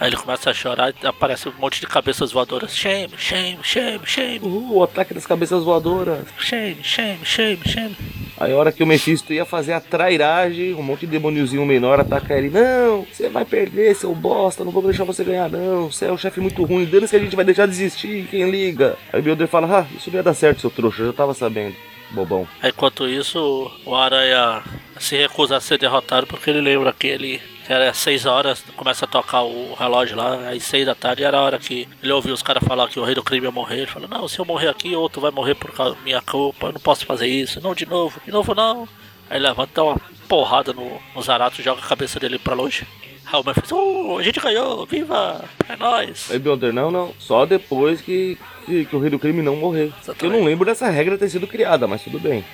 Aí 0.00 0.08
ele 0.08 0.16
começa 0.16 0.50
a 0.50 0.52
chorar 0.52 0.92
e 1.00 1.06
aparece 1.06 1.48
um 1.48 1.52
monte 1.56 1.78
de 1.78 1.86
cabeças 1.86 2.32
voadoras. 2.32 2.76
Shame, 2.76 3.12
shame, 3.16 3.58
shame, 3.62 4.00
shame, 4.04 4.40
Uh, 4.44 4.72
o 4.78 4.82
ataque 4.82 5.14
das 5.14 5.24
cabeças 5.24 5.62
voadoras. 5.62 6.26
shame, 6.36 6.82
shame, 6.82 7.24
shame, 7.24 7.60
shame. 7.64 7.96
Aí 8.38 8.52
a 8.52 8.56
hora 8.56 8.72
que 8.72 8.82
o 8.82 8.86
Mephisto 8.86 9.32
ia 9.32 9.44
fazer 9.44 9.72
a 9.72 9.80
trairagem, 9.80 10.74
um 10.74 10.82
monte 10.82 11.00
de 11.00 11.08
demôniozinho 11.08 11.64
menor 11.64 12.00
ataca 12.00 12.36
ele. 12.36 12.50
Não, 12.50 13.06
você 13.10 13.28
vai 13.28 13.44
perder, 13.44 13.94
seu 13.94 14.14
bosta, 14.14 14.64
não 14.64 14.72
vou 14.72 14.82
deixar 14.82 15.04
você 15.04 15.22
ganhar 15.22 15.48
não. 15.48 15.90
Você 15.90 16.06
é 16.06 16.12
um 16.12 16.18
chefe 16.18 16.40
muito 16.40 16.64
ruim, 16.64 16.84
dando 16.84 17.08
que 17.08 17.16
a 17.16 17.20
gente 17.20 17.36
vai 17.36 17.44
deixar 17.44 17.66
de 17.66 17.72
existir, 17.72 18.26
quem 18.30 18.50
liga? 18.50 18.96
Aí 19.12 19.20
o 19.20 19.22
Beyonder 19.22 19.48
fala, 19.48 19.80
ah, 19.80 19.86
isso 19.96 20.10
não 20.10 20.16
ia 20.16 20.22
dar 20.22 20.34
certo, 20.34 20.60
seu 20.60 20.70
trouxa, 20.70 21.02
eu 21.02 21.06
já 21.06 21.12
tava 21.12 21.34
sabendo. 21.34 21.76
Bobão. 22.10 22.46
Enquanto 22.62 23.08
isso, 23.08 23.70
o 23.84 23.94
Aranha 23.94 24.62
se 24.98 25.16
recusa 25.16 25.56
a 25.56 25.60
ser 25.60 25.78
derrotado 25.78 26.26
porque 26.26 26.50
ele 26.50 26.60
lembra 26.60 26.92
que 26.92 27.06
ele 27.06 27.40
era 27.68 27.92
seis 27.94 28.26
horas, 28.26 28.62
começa 28.76 29.04
a 29.04 29.08
tocar 29.08 29.42
o 29.42 29.74
relógio 29.74 30.16
lá, 30.16 30.48
aí 30.48 30.60
seis 30.60 30.84
da 30.84 30.94
tarde 30.94 31.24
era 31.24 31.38
a 31.38 31.42
hora 31.42 31.58
que 31.58 31.88
ele 32.02 32.12
ouviu 32.12 32.34
os 32.34 32.42
caras 32.42 32.62
falar 32.64 32.88
que 32.88 33.00
o 33.00 33.04
rei 33.04 33.14
do 33.14 33.22
crime 33.22 33.46
ia 33.46 33.52
morrer. 33.52 33.78
Ele 33.78 33.86
falou, 33.86 34.08
não, 34.08 34.28
se 34.28 34.38
eu 34.38 34.44
morrer 34.44 34.68
aqui, 34.68 34.94
outro 34.94 35.20
vai 35.20 35.30
morrer 35.30 35.54
por 35.54 35.72
causa 35.72 35.94
da 35.94 36.00
minha 36.02 36.20
culpa, 36.20 36.66
eu 36.66 36.72
não 36.72 36.80
posso 36.80 37.06
fazer 37.06 37.26
isso, 37.26 37.60
não 37.60 37.74
de 37.74 37.86
novo, 37.86 38.20
de 38.24 38.30
novo 38.30 38.54
não. 38.54 38.88
Aí 39.30 39.38
levanta 39.38 39.72
dá 39.74 39.84
uma 39.84 40.00
porrada 40.28 40.72
no, 40.72 41.00
no 41.14 41.22
Zarato, 41.22 41.62
joga 41.62 41.80
a 41.80 41.88
cabeça 41.88 42.20
dele 42.20 42.38
pra 42.38 42.54
longe. 42.54 42.86
Aí 43.26 43.40
o 43.40 43.44
Memphis, 43.44 43.72
oh, 43.72 44.18
a 44.18 44.22
gente 44.22 44.38
ganhou, 44.38 44.84
viva, 44.84 45.44
é 45.68 45.76
nóis. 45.76 46.30
Aí 46.30 46.38
Beyonder, 46.38 46.72
não, 46.72 46.90
não. 46.90 47.14
Só 47.18 47.46
depois 47.46 48.00
que, 48.00 48.38
que, 48.66 48.84
que 48.84 48.94
o 48.94 49.00
rei 49.00 49.08
do 49.08 49.18
crime 49.18 49.40
não 49.40 49.56
morrer. 49.56 49.92
Exatamente. 50.02 50.24
Eu 50.24 50.30
não 50.30 50.44
lembro 50.44 50.66
dessa 50.66 50.90
regra 50.90 51.16
ter 51.16 51.30
sido 51.30 51.46
criada, 51.46 51.86
mas 51.88 52.02
tudo 52.02 52.20
bem. 52.20 52.44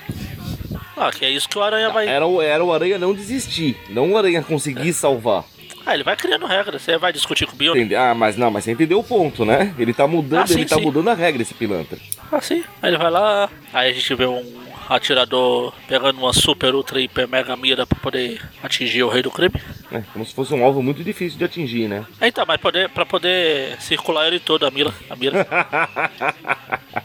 Ah, 1.02 1.10
que 1.10 1.24
é 1.24 1.30
isso 1.30 1.48
que 1.48 1.58
o 1.58 1.62
Aranha 1.62 1.88
vai. 1.90 2.06
Era, 2.06 2.26
o- 2.26 2.42
era 2.42 2.62
o 2.62 2.72
Aranha 2.72 2.98
não 2.98 3.14
desistir, 3.14 3.74
não 3.88 4.12
o 4.12 4.18
Aranha 4.18 4.42
conseguir 4.42 4.92
salvar. 4.92 5.44
Ah, 5.86 5.94
ele 5.94 6.04
vai 6.04 6.14
criando 6.14 6.44
regra. 6.44 6.78
Você 6.78 6.98
vai 6.98 7.10
discutir 7.10 7.46
com 7.46 7.56
o. 7.56 7.62
Entende? 7.64 7.96
Ah, 7.96 8.14
mas 8.14 8.36
não, 8.36 8.50
mas 8.50 8.64
você 8.64 8.72
entendeu 8.72 8.98
o 8.98 9.04
ponto, 9.04 9.46
né? 9.46 9.74
Ele 9.78 9.94
tá 9.94 10.06
mudando, 10.06 10.42
Ah, 10.42 10.46
sim, 10.46 10.54
ele 10.60 10.66
tá 10.66 10.76
sim. 10.76 10.82
mudando 10.82 11.08
a 11.08 11.14
regra, 11.14 11.40
esse 11.40 11.54
pilantra. 11.54 11.96
Ah, 12.30 12.40
sim. 12.40 12.62
Aí 12.82 12.90
ele 12.90 12.98
vai 12.98 13.10
lá. 13.10 13.48
Aí 13.72 13.90
a 13.90 13.94
gente 13.94 14.14
vê 14.14 14.26
um 14.26 14.60
atirador 14.90 15.72
pegando 15.88 16.18
uma 16.18 16.32
super, 16.34 16.74
ultra, 16.74 17.00
hiper, 17.00 17.26
mega 17.26 17.56
mira 17.56 17.86
pra 17.86 17.98
poder 17.98 18.42
atingir 18.62 19.02
o 19.04 19.08
rei 19.08 19.22
do 19.22 19.30
crime. 19.30 19.54
É, 19.90 20.02
como 20.12 20.26
se 20.26 20.34
fosse 20.34 20.52
um 20.52 20.62
alvo 20.62 20.82
muito 20.82 21.02
difícil 21.02 21.38
de 21.38 21.44
atingir, 21.44 21.88
né? 21.88 22.04
É, 22.20 22.28
Então, 22.28 22.44
mas 22.46 22.60
poder, 22.60 22.88
pra 22.90 23.06
poder 23.06 23.80
circular 23.80 24.26
ele 24.26 24.38
todo, 24.38 24.66
a 24.66 24.70
mira. 24.70 24.92
A 25.08 25.16
mira. 25.16 25.46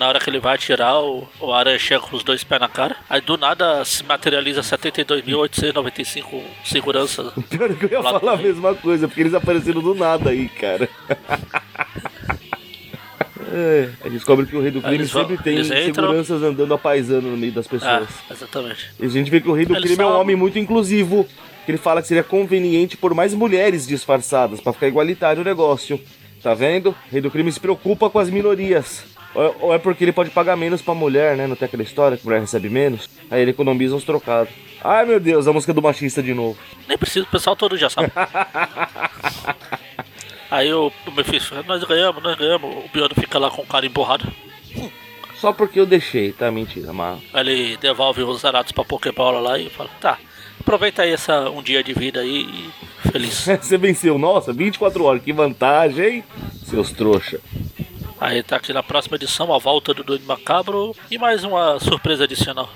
Na 0.00 0.08
hora 0.08 0.18
que 0.18 0.30
ele 0.30 0.40
vai 0.40 0.54
atirar, 0.54 0.98
o, 0.98 1.28
o 1.38 1.52
Aranha 1.52 1.78
chega 1.78 2.00
com 2.00 2.16
os 2.16 2.24
dois 2.24 2.42
pés 2.42 2.58
na 2.58 2.70
cara. 2.70 2.96
Aí 3.06 3.20
do 3.20 3.36
nada 3.36 3.84
se 3.84 4.02
materializa 4.02 4.62
72.895 4.62 6.40
seguranças. 6.64 7.30
Pior 7.50 7.68
que 7.74 7.84
eu 7.84 7.90
ia 7.90 8.02
falar 8.02 8.32
a 8.32 8.36
mesma 8.38 8.74
coisa, 8.74 9.06
porque 9.06 9.20
eles 9.20 9.34
apareceram 9.34 9.82
do 9.82 9.94
nada 9.94 10.30
aí, 10.30 10.48
cara. 10.48 10.88
É, 13.52 13.90
aí 14.02 14.10
descobre 14.10 14.46
que 14.46 14.56
o 14.56 14.62
rei 14.62 14.70
do 14.70 14.80
crime 14.80 15.04
vão- 15.04 15.20
sempre 15.22 15.36
tem 15.44 15.56
eles 15.56 15.66
entram- 15.70 15.84
seguranças 16.06 16.42
andando 16.42 16.72
a 16.72 16.78
paisano 16.78 17.30
no 17.32 17.36
meio 17.36 17.52
das 17.52 17.66
Ah, 17.66 17.68
pessoas. 17.68 18.08
exatamente. 18.30 18.90
E 18.98 19.04
a 19.04 19.08
gente 19.10 19.30
vê 19.30 19.38
que 19.38 19.50
o 19.50 19.52
rei 19.52 19.66
do 19.66 19.74
Eles 19.74 19.84
crime 19.84 20.02
é 20.02 20.06
um 20.06 20.12
são- 20.12 20.20
homem 20.22 20.34
muito 20.34 20.58
inclusivo. 20.58 21.28
Que 21.66 21.72
ele 21.72 21.78
fala 21.78 22.00
que 22.00 22.08
seria 22.08 22.24
conveniente 22.24 22.96
por 22.96 23.12
mais 23.12 23.34
mulheres 23.34 23.86
disfarçadas 23.86 24.62
pra 24.62 24.72
ficar 24.72 24.88
igualitário 24.88 25.42
o 25.42 25.44
negócio. 25.44 26.00
Tá 26.42 26.54
vendo? 26.54 26.88
O 26.90 26.94
rei 27.12 27.20
do 27.20 27.30
crime 27.30 27.52
se 27.52 27.60
preocupa 27.60 28.08
com 28.08 28.18
as 28.18 28.30
minorias. 28.30 29.04
Ou 29.34 29.56
ou 29.60 29.74
é 29.74 29.78
porque 29.78 30.04
ele 30.04 30.12
pode 30.12 30.30
pagar 30.30 30.56
menos 30.56 30.82
pra 30.82 30.94
mulher, 30.94 31.36
né? 31.36 31.46
Não 31.46 31.56
tem 31.56 31.66
aquela 31.66 31.82
história 31.82 32.16
que 32.16 32.22
a 32.22 32.26
mulher 32.26 32.40
recebe 32.40 32.68
menos. 32.68 33.08
Aí 33.30 33.42
ele 33.42 33.50
economiza 33.52 33.94
uns 33.94 34.04
trocados. 34.04 34.52
Ai 34.82 35.04
meu 35.04 35.20
Deus, 35.20 35.46
a 35.46 35.52
música 35.52 35.74
do 35.74 35.82
machista 35.82 36.22
de 36.22 36.34
novo. 36.34 36.58
Nem 36.88 36.96
precisa, 36.98 37.26
o 37.26 37.30
pessoal 37.30 37.54
todo 37.54 37.76
já 37.76 37.90
sabe. 37.90 38.10
Aí 40.50 40.72
o, 40.72 40.90
Mephisto 41.16 41.54
nós 41.66 41.84
ganhamos, 41.84 42.22
nós 42.22 42.36
ganhamos. 42.36 42.84
O 42.84 42.88
Biondo 42.92 43.14
fica 43.14 43.38
lá 43.38 43.50
com 43.50 43.62
o 43.62 43.66
cara 43.66 43.86
emborrado. 43.86 44.26
Só 45.36 45.52
porque 45.52 45.78
eu 45.78 45.86
deixei, 45.86 46.32
tá? 46.32 46.50
Mentira, 46.50 46.92
mas. 46.92 47.20
Aí 47.32 47.48
ele 47.48 47.76
devolve 47.76 48.22
os 48.22 48.40
zaratos 48.40 48.72
pra 48.72 48.84
Pokébola 48.84 49.40
lá 49.40 49.58
e 49.58 49.70
fala, 49.70 49.88
tá, 50.00 50.18
aproveita 50.58 51.02
aí 51.02 51.12
essa 51.12 51.48
um 51.48 51.62
dia 51.62 51.82
de 51.82 51.94
vida 51.94 52.20
aí 52.20 52.42
e 53.04 53.10
feliz. 53.10 53.46
Você 53.62 53.78
venceu, 53.78 54.18
nossa, 54.18 54.52
24 54.52 55.04
horas, 55.04 55.22
que 55.22 55.32
vantagem, 55.32 56.04
hein? 56.04 56.24
Seus 56.66 56.90
trouxa. 56.90 57.40
Aí 58.20 58.42
tá 58.42 58.56
aqui 58.56 58.70
na 58.70 58.82
próxima 58.82 59.16
edição, 59.16 59.52
a 59.52 59.58
volta 59.58 59.94
do 59.94 60.04
Doido 60.04 60.26
Macabro 60.26 60.94
e 61.10 61.16
mais 61.16 61.42
uma 61.42 61.80
surpresa 61.80 62.24
adicional. 62.24 62.68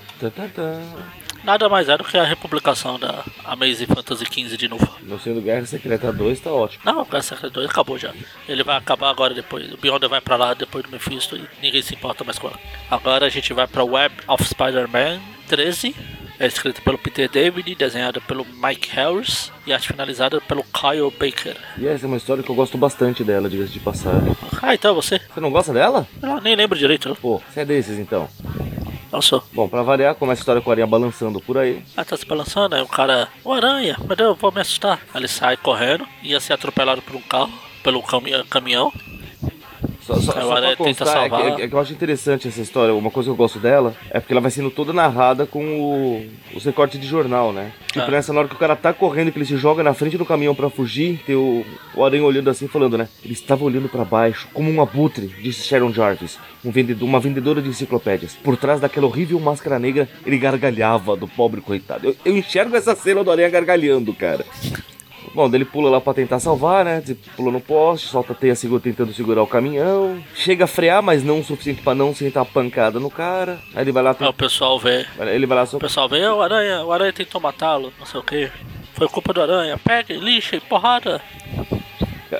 Nada 1.43 1.69
mais 1.69 1.87
é 1.87 1.95
do 1.95 2.03
que 2.03 2.17
a 2.17 2.23
republicação 2.23 2.97
da 2.97 3.23
Amazing 3.43 3.85
Fantasy 3.85 4.25
XV 4.25 4.57
de 4.57 4.67
novo. 4.67 4.89
Não 5.03 5.19
sendo 5.19 5.39
Guerra 5.41 5.63
Secreta 5.67 6.11
2, 6.11 6.39
tá 6.39 6.51
ótimo. 6.51 6.81
Não, 6.83 7.03
o 7.03 7.21
Secret 7.21 7.51
2 7.51 7.69
acabou 7.69 7.95
já. 7.99 8.11
Ele 8.49 8.63
vai 8.63 8.75
acabar 8.75 9.11
agora 9.11 9.35
depois. 9.35 9.71
O 9.71 9.77
Beyonder 9.77 10.09
vai 10.09 10.19
pra 10.19 10.35
lá 10.35 10.55
depois 10.55 10.83
do 10.83 10.89
Mephisto 10.89 11.35
e 11.35 11.47
ninguém 11.61 11.83
se 11.83 11.93
importa 11.93 12.23
mais 12.23 12.39
com 12.39 12.47
ela. 12.47 12.59
Agora 12.89 13.27
a 13.27 13.29
gente 13.29 13.53
vai 13.53 13.67
pra 13.67 13.83
Web 13.83 14.15
of 14.27 14.43
Spider-Man 14.43 15.21
13. 15.47 15.95
É 16.39 16.45
escrita 16.47 16.81
pelo 16.81 16.97
Peter 16.97 17.29
David, 17.29 17.75
desenhada 17.75 18.19
pelo 18.21 18.45
Mike 18.45 18.89
Harris 18.91 19.51
e 19.65 19.71
arte 19.73 19.87
finalizada 19.87 20.41
pelo 20.41 20.63
Kyle 20.63 21.09
Baker. 21.17 21.55
E 21.77 21.87
essa 21.87 22.05
é 22.05 22.07
uma 22.07 22.17
história 22.17 22.43
que 22.43 22.49
eu 22.49 22.55
gosto 22.55 22.77
bastante 22.77 23.23
dela, 23.23 23.49
diga-se 23.49 23.71
de 23.71 23.79
passagem. 23.79 24.35
Ah, 24.61 24.73
então 24.73 24.93
você? 24.93 25.19
Você 25.33 25.39
não 25.39 25.49
gosta 25.51 25.71
dela? 25.71 26.05
Eu 26.21 26.41
nem 26.41 26.55
lembro 26.55 26.77
direito. 26.77 27.17
Pô, 27.21 27.41
você 27.49 27.61
é 27.61 27.65
desses 27.65 27.97
então. 27.97 28.27
Não 29.11 29.21
sou. 29.21 29.41
Bom, 29.53 29.67
pra 29.69 29.81
variar, 29.81 30.13
começa 30.15 30.41
a 30.41 30.43
história 30.43 30.61
com 30.61 30.69
a 30.69 30.73
aranha 30.73 30.87
balançando 30.87 31.39
por 31.39 31.57
aí. 31.57 31.81
Ah, 31.95 32.03
tá 32.03 32.17
se 32.17 32.25
balançando, 32.25 32.75
aí 32.75 32.81
o 32.81 32.87
cara, 32.87 33.29
o 33.43 33.53
aranha, 33.53 33.95
meu 34.05 34.15
Deus, 34.15 34.29
eu 34.31 34.35
vou 34.35 34.51
me 34.51 34.59
assustar. 34.59 34.99
Aí 35.13 35.21
ele 35.21 35.27
sai 35.29 35.55
correndo, 35.55 36.05
ia 36.21 36.39
ser 36.41 36.51
atropelado 36.51 37.01
por 37.01 37.15
um 37.15 37.21
carro, 37.21 37.53
pelo 37.81 38.03
cami- 38.03 38.43
caminhão. 38.49 38.91
Só, 40.05 40.13
só, 40.15 40.33
só 40.33 40.55
pra 40.61 40.75
constar, 40.75 41.25
é 41.25 41.29
que, 41.29 41.61
é 41.63 41.67
que 41.67 41.73
eu 41.73 41.79
acho 41.79 41.91
interessante 41.91 42.47
essa 42.47 42.61
história. 42.61 42.93
Uma 42.93 43.09
coisa 43.09 43.27
que 43.27 43.31
eu 43.31 43.35
gosto 43.35 43.57
dela 43.57 43.95
é 44.11 44.19
porque 44.19 44.33
ela 44.33 44.41
vai 44.41 44.51
sendo 44.51 44.69
toda 44.69 44.93
narrada 44.93 45.47
com 45.47 45.65
o, 45.65 46.25
os 46.55 46.63
recortes 46.63 46.99
de 47.01 47.07
jornal, 47.07 47.51
né? 47.51 47.71
Tipo, 47.87 48.05
Ah. 48.05 48.11
nessa 48.11 48.31
hora 48.31 48.47
que 48.47 48.53
o 48.53 48.59
cara 48.59 48.75
tá 48.75 48.93
correndo, 48.93 49.31
que 49.31 49.39
ele 49.39 49.45
se 49.45 49.57
joga 49.57 49.81
na 49.81 49.95
frente 49.95 50.15
do 50.15 50.25
caminhão 50.25 50.53
pra 50.53 50.69
fugir, 50.69 51.19
tem 51.25 51.35
o, 51.35 51.65
o 51.95 52.05
aranha 52.05 52.23
olhando 52.23 52.51
assim, 52.51 52.67
falando, 52.67 52.97
né? 52.99 53.07
Ele 53.23 53.33
estava 53.33 53.63
olhando 53.63 53.89
pra 53.89 54.05
baixo, 54.05 54.47
como 54.53 54.69
um 54.69 54.79
abutre, 54.79 55.27
disse 55.41 55.67
Sharon 55.67 55.91
Jarvis, 55.91 56.37
um 56.63 56.69
vendedor, 56.69 57.05
uma 57.07 57.19
vendedora 57.19 57.59
de 57.59 57.69
enciclopédias. 57.69 58.35
Por 58.35 58.57
trás 58.57 58.79
daquela 58.79 59.07
horrível 59.07 59.39
máscara 59.39 59.79
negra, 59.79 60.07
ele 60.23 60.37
gargalhava 60.37 61.15
do 61.15 61.27
pobre 61.27 61.61
coitado. 61.61 62.09
Eu, 62.09 62.15
eu 62.23 62.37
enxergo 62.37 62.75
essa 62.75 62.95
cena 62.95 63.23
do 63.23 63.31
aranha 63.31 63.49
gargalhando, 63.49 64.13
cara. 64.13 64.45
Bom, 65.35 65.49
ele 65.53 65.65
pula 65.65 65.89
lá 65.89 65.99
pra 65.99 66.13
tentar 66.13 66.39
salvar, 66.39 66.85
né? 66.85 67.03
Pula 67.35 67.51
no 67.51 67.59
poste, 67.59 68.07
solta 68.07 68.31
a 68.31 68.35
teia 68.35 68.55
segura, 68.55 68.81
tentando 68.81 69.13
segurar 69.13 69.43
o 69.43 69.47
caminhão. 69.47 70.17
Chega 70.33 70.63
a 70.63 70.67
frear, 70.67 71.03
mas 71.03 71.23
não 71.25 71.41
o 71.41 71.43
suficiente 71.43 71.81
pra 71.81 71.93
não 71.93 72.15
sentar 72.15 72.43
a 72.43 72.45
pancada 72.45 73.01
no 73.01 73.09
cara. 73.09 73.59
Aí 73.75 73.83
ele 73.83 73.91
vai 73.91 74.01
lá, 74.01 74.15
Aí 74.17 74.27
o 74.27 74.33
pessoal 74.33 74.79
vê, 74.79 75.05
ele 75.33 75.45
vai 75.45 75.57
lá 75.57 75.65
só. 75.65 75.75
o 75.75 75.79
pessoal 75.81 76.07
vê, 76.07 76.23
"Ah, 76.23 76.33
o 76.33 76.41
aranha, 76.41 76.85
o 76.85 76.91
aranha 76.93 77.11
tentou 77.11 77.41
matá-lo, 77.41 77.91
não 77.99 78.05
sei 78.05 78.19
o 78.19 78.23
que. 78.23 78.49
Foi 78.93 79.09
culpa 79.09 79.33
do 79.33 79.41
aranha, 79.41 79.77
pega, 79.77 80.13
lixa 80.13 80.55
e 80.55 80.59
porrada. 80.61 81.21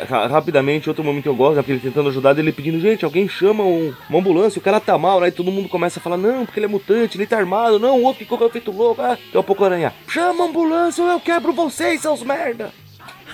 Ra- 0.10 0.28
Rapidamente, 0.28 0.90
outro 0.90 1.04
momento 1.04 1.24
que 1.24 1.30
eu 1.30 1.36
gosto, 1.36 1.60
é 1.60 1.62
porque 1.62 1.74
ele 1.74 1.80
tentando 1.80 2.10
ajudar, 2.10 2.38
ele 2.38 2.52
pedindo, 2.52 2.80
gente, 2.80 3.06
alguém 3.06 3.28
chama 3.30 3.64
um- 3.64 3.94
uma 4.10 4.20
ambulância, 4.20 4.60
o 4.60 4.62
cara 4.62 4.80
tá 4.80 4.98
mal, 4.98 5.20
né? 5.22 5.28
E 5.28 5.32
todo 5.32 5.52
mundo 5.52 5.70
começa 5.70 6.00
a 6.00 6.02
falar, 6.02 6.18
não, 6.18 6.46
porque 6.46 6.60
ele 6.60 6.66
é 6.66 6.70
mutante, 6.70 7.18
ele 7.18 7.28
tá 7.28 7.38
armado, 7.38 7.80
não, 7.80 8.00
o 8.00 8.04
outro 8.04 8.20
que 8.20 8.26
correu 8.26 8.50
feito 8.50 8.72
louco, 8.72 9.02
ah, 9.02 9.10
daqui 9.10 9.38
a 9.38 9.44
pouco 9.44 9.64
aranha, 9.64 9.94
chama 10.08 10.44
a 10.44 10.48
ambulância 10.48 11.04
ou 11.04 11.10
eu 11.12 11.20
quebro 11.20 11.54
vocês, 11.54 12.02
seus 12.02 12.24
merda. 12.24 12.72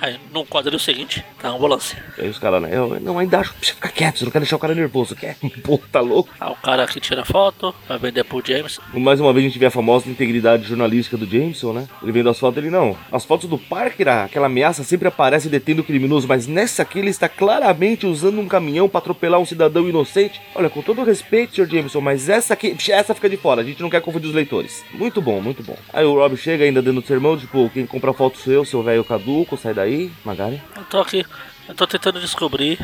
Aí 0.02 0.20
no 0.34 0.44
quadril 0.44 0.80
seguinte, 0.80 1.24
tá 1.40 1.50
a 1.50 1.52
ambulância. 1.52 2.04
Aí 2.18 2.28
os 2.28 2.40
caras, 2.40 2.60
né? 2.60 2.70
Eu, 2.72 3.00
não, 3.00 3.20
ainda 3.20 3.40
acho, 3.40 3.54
precisa 3.54 3.76
ficar 3.76 3.90
quieto, 3.90 4.18
você 4.18 4.26
não 4.26 4.32
quer 4.32 4.40
deixar 4.40 4.56
o 4.56 4.60
cara 4.60 4.74
nervoso, 4.74 5.16
quer? 5.16 5.38
Pô, 5.64 5.78
tá 5.92 6.00
louco? 6.00 6.32
Aí 6.40 6.50
o 6.52 6.56
cara 6.56 6.88
que 6.88 7.00
tira 7.00 7.24
foto, 7.24 7.74
vai 7.88 8.00
vender 8.00 8.24
pro 8.24 8.42
James. 8.44 8.80
Mais 8.94 9.20
uma 9.20 9.32
vez 9.32 9.46
a 9.46 9.48
gente 9.50 9.60
vê 9.60 9.68
a 9.68 9.72
famosa 9.72 10.10
integridade 10.10 10.68
jornalística 10.68 11.16
do 11.16 11.28
Jameson, 11.28 11.74
né? 11.74 11.88
Ele 12.02 12.12
vendo 12.12 12.30
as 12.30 12.40
fotos, 12.40 12.58
ele 12.58 12.72
não. 12.72 12.98
As 13.12 13.26
fotos 13.26 13.48
do 13.48 13.60
Parker, 13.60 14.08
aquela 14.08 14.48
ameaça 14.48 14.84
sempre 14.84 15.08
aparece 15.08 15.50
detendo 15.50 15.82
o 15.82 15.86
criminoso, 15.86 16.28
mas 16.28 16.48
nessa 16.48 16.82
aqui 16.82 16.98
ele 16.98 17.12
está 17.12 17.30
claramente 17.30 18.08
usando 18.08 18.40
um 18.40 18.48
caminhão 18.48 18.90
para 18.90 19.00
atropelar 19.00 19.40
um 19.40 19.46
cidadão 19.46 19.88
inocente. 19.88 20.42
Olha, 20.56 20.70
com 20.70 20.82
todo 20.82 21.04
respeito, 21.04 21.56
Sr. 21.56 21.70
Jameson, 21.70 22.02
mas 22.02 22.28
essa 22.28 22.56
aqui, 22.56 22.76
essa 22.90 23.14
fica 23.14 23.30
de 23.30 23.38
fora, 23.38 23.62
a 23.62 23.64
gente 23.64 23.82
não 23.82 23.90
quer 23.90 24.02
confundir 24.02 24.30
os 24.30 24.36
leitores. 24.36 24.84
Muito 24.94 25.22
bom, 25.22 25.40
muito 25.40 25.62
bom. 25.62 25.78
Aí 25.94 26.06
o 26.06 26.16
Rob 26.16 26.36
chega 26.38 26.64
ainda 26.64 26.82
dando 26.82 27.06
sermão, 27.06 27.38
tipo, 27.38 27.70
quem 27.70 27.86
compra 27.86 28.14
foto 28.14 28.40
sou 28.40 28.52
eu, 28.52 28.66
seu 28.66 28.82
velho 28.82 29.04
caduco, 29.04 29.58
sai 29.58 29.74
daí, 29.74 29.91
Magari. 30.24 30.62
Eu 30.76 30.84
tô 30.86 31.00
aqui, 31.00 31.26
eu 31.68 31.76
tô 31.76 31.88
tentando 31.88 32.20
descobrir 32.20 32.78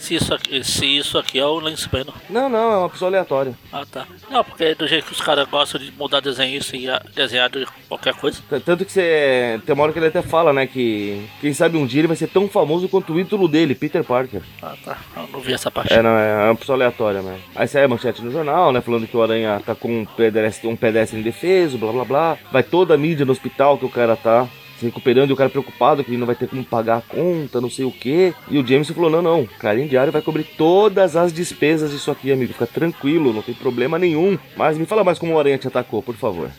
se 0.00 0.14
isso 0.14 0.32
aqui, 0.32 0.64
se 0.64 0.86
isso 0.86 1.18
aqui 1.18 1.38
é 1.38 1.44
o 1.44 1.60
Lance 1.60 1.86
Bannon. 1.86 2.12
Não, 2.30 2.48
não, 2.48 2.72
é 2.72 2.76
uma 2.78 2.88
pessoa 2.88 3.10
aleatória. 3.10 3.54
Ah 3.70 3.84
tá. 3.84 4.06
Não, 4.30 4.42
porque 4.42 4.74
do 4.74 4.88
jeito 4.88 5.04
que 5.06 5.12
os 5.12 5.20
caras 5.20 5.46
gostam 5.46 5.78
de 5.78 5.92
mudar 5.92 6.20
desenhista 6.20 6.74
e 6.74 6.88
desenhar 7.14 7.50
de 7.50 7.66
qualquer 7.86 8.14
coisa. 8.14 8.42
Tanto 8.64 8.84
que 8.86 8.92
você. 8.92 9.60
Tem 9.66 9.74
uma 9.74 9.84
hora 9.84 9.92
que 9.92 9.98
ele 9.98 10.06
até 10.06 10.22
fala, 10.22 10.54
né? 10.54 10.66
Que 10.66 11.28
quem 11.40 11.52
sabe 11.52 11.76
um 11.76 11.86
dia 11.86 12.00
ele 12.00 12.08
vai 12.08 12.16
ser 12.16 12.28
tão 12.28 12.48
famoso 12.48 12.88
quanto 12.88 13.12
o 13.12 13.20
ídolo 13.20 13.46
dele, 13.46 13.74
Peter 13.74 14.02
Parker. 14.02 14.40
Ah 14.62 14.74
tá. 14.82 14.96
Eu 15.14 15.28
não 15.30 15.40
vi 15.40 15.52
essa 15.52 15.70
parte. 15.70 15.92
É, 15.92 16.00
não, 16.00 16.10
é 16.10 16.46
uma 16.46 16.56
pessoa 16.56 16.76
aleatória, 16.76 17.20
né? 17.20 17.38
Aí 17.54 17.68
sai 17.68 17.84
a 17.84 17.88
manchete 17.88 18.22
no 18.22 18.32
jornal, 18.32 18.72
né? 18.72 18.80
Falando 18.80 19.06
que 19.06 19.16
o 19.16 19.22
Aranha 19.22 19.60
tá 19.64 19.74
com 19.74 20.00
um 20.00 20.04
pedestre, 20.06 20.66
um 20.66 20.76
pedestre 20.76 21.20
indefeso, 21.20 21.76
blá 21.76 21.92
blá 21.92 22.04
blá. 22.06 22.38
Vai 22.50 22.62
toda 22.62 22.94
a 22.94 22.98
mídia 22.98 23.26
no 23.26 23.32
hospital 23.32 23.76
que 23.76 23.84
o 23.84 23.90
cara 23.90 24.16
tá 24.16 24.48
se 24.80 24.86
recuperando 24.86 25.30
e 25.30 25.32
o 25.32 25.36
cara 25.36 25.50
preocupado 25.50 26.02
que 26.02 26.10
ele 26.10 26.16
não 26.18 26.26
vai 26.26 26.34
ter 26.34 26.48
como 26.48 26.64
pagar 26.64 26.98
a 26.98 27.00
conta, 27.02 27.60
não 27.60 27.70
sei 27.70 27.84
o 27.84 27.92
que. 27.92 28.34
E 28.50 28.58
o 28.58 28.66
Jameson 28.66 28.94
falou: 28.94 29.10
não, 29.10 29.22
não, 29.22 29.46
Clarim 29.58 29.86
Diário 29.86 30.12
vai 30.12 30.22
cobrir 30.22 30.44
todas 30.56 31.14
as 31.16 31.32
despesas 31.32 31.90
disso 31.90 32.10
aqui, 32.10 32.32
amigo. 32.32 32.52
Fica 32.52 32.66
tranquilo, 32.66 33.32
não 33.32 33.42
tem 33.42 33.54
problema 33.54 33.98
nenhum. 33.98 34.38
Mas 34.56 34.76
me 34.78 34.86
fala 34.86 35.04
mais 35.04 35.18
como 35.18 35.34
o 35.34 35.38
Aranha 35.38 35.58
te 35.58 35.68
atacou, 35.68 36.02
por 36.02 36.16
favor. 36.16 36.50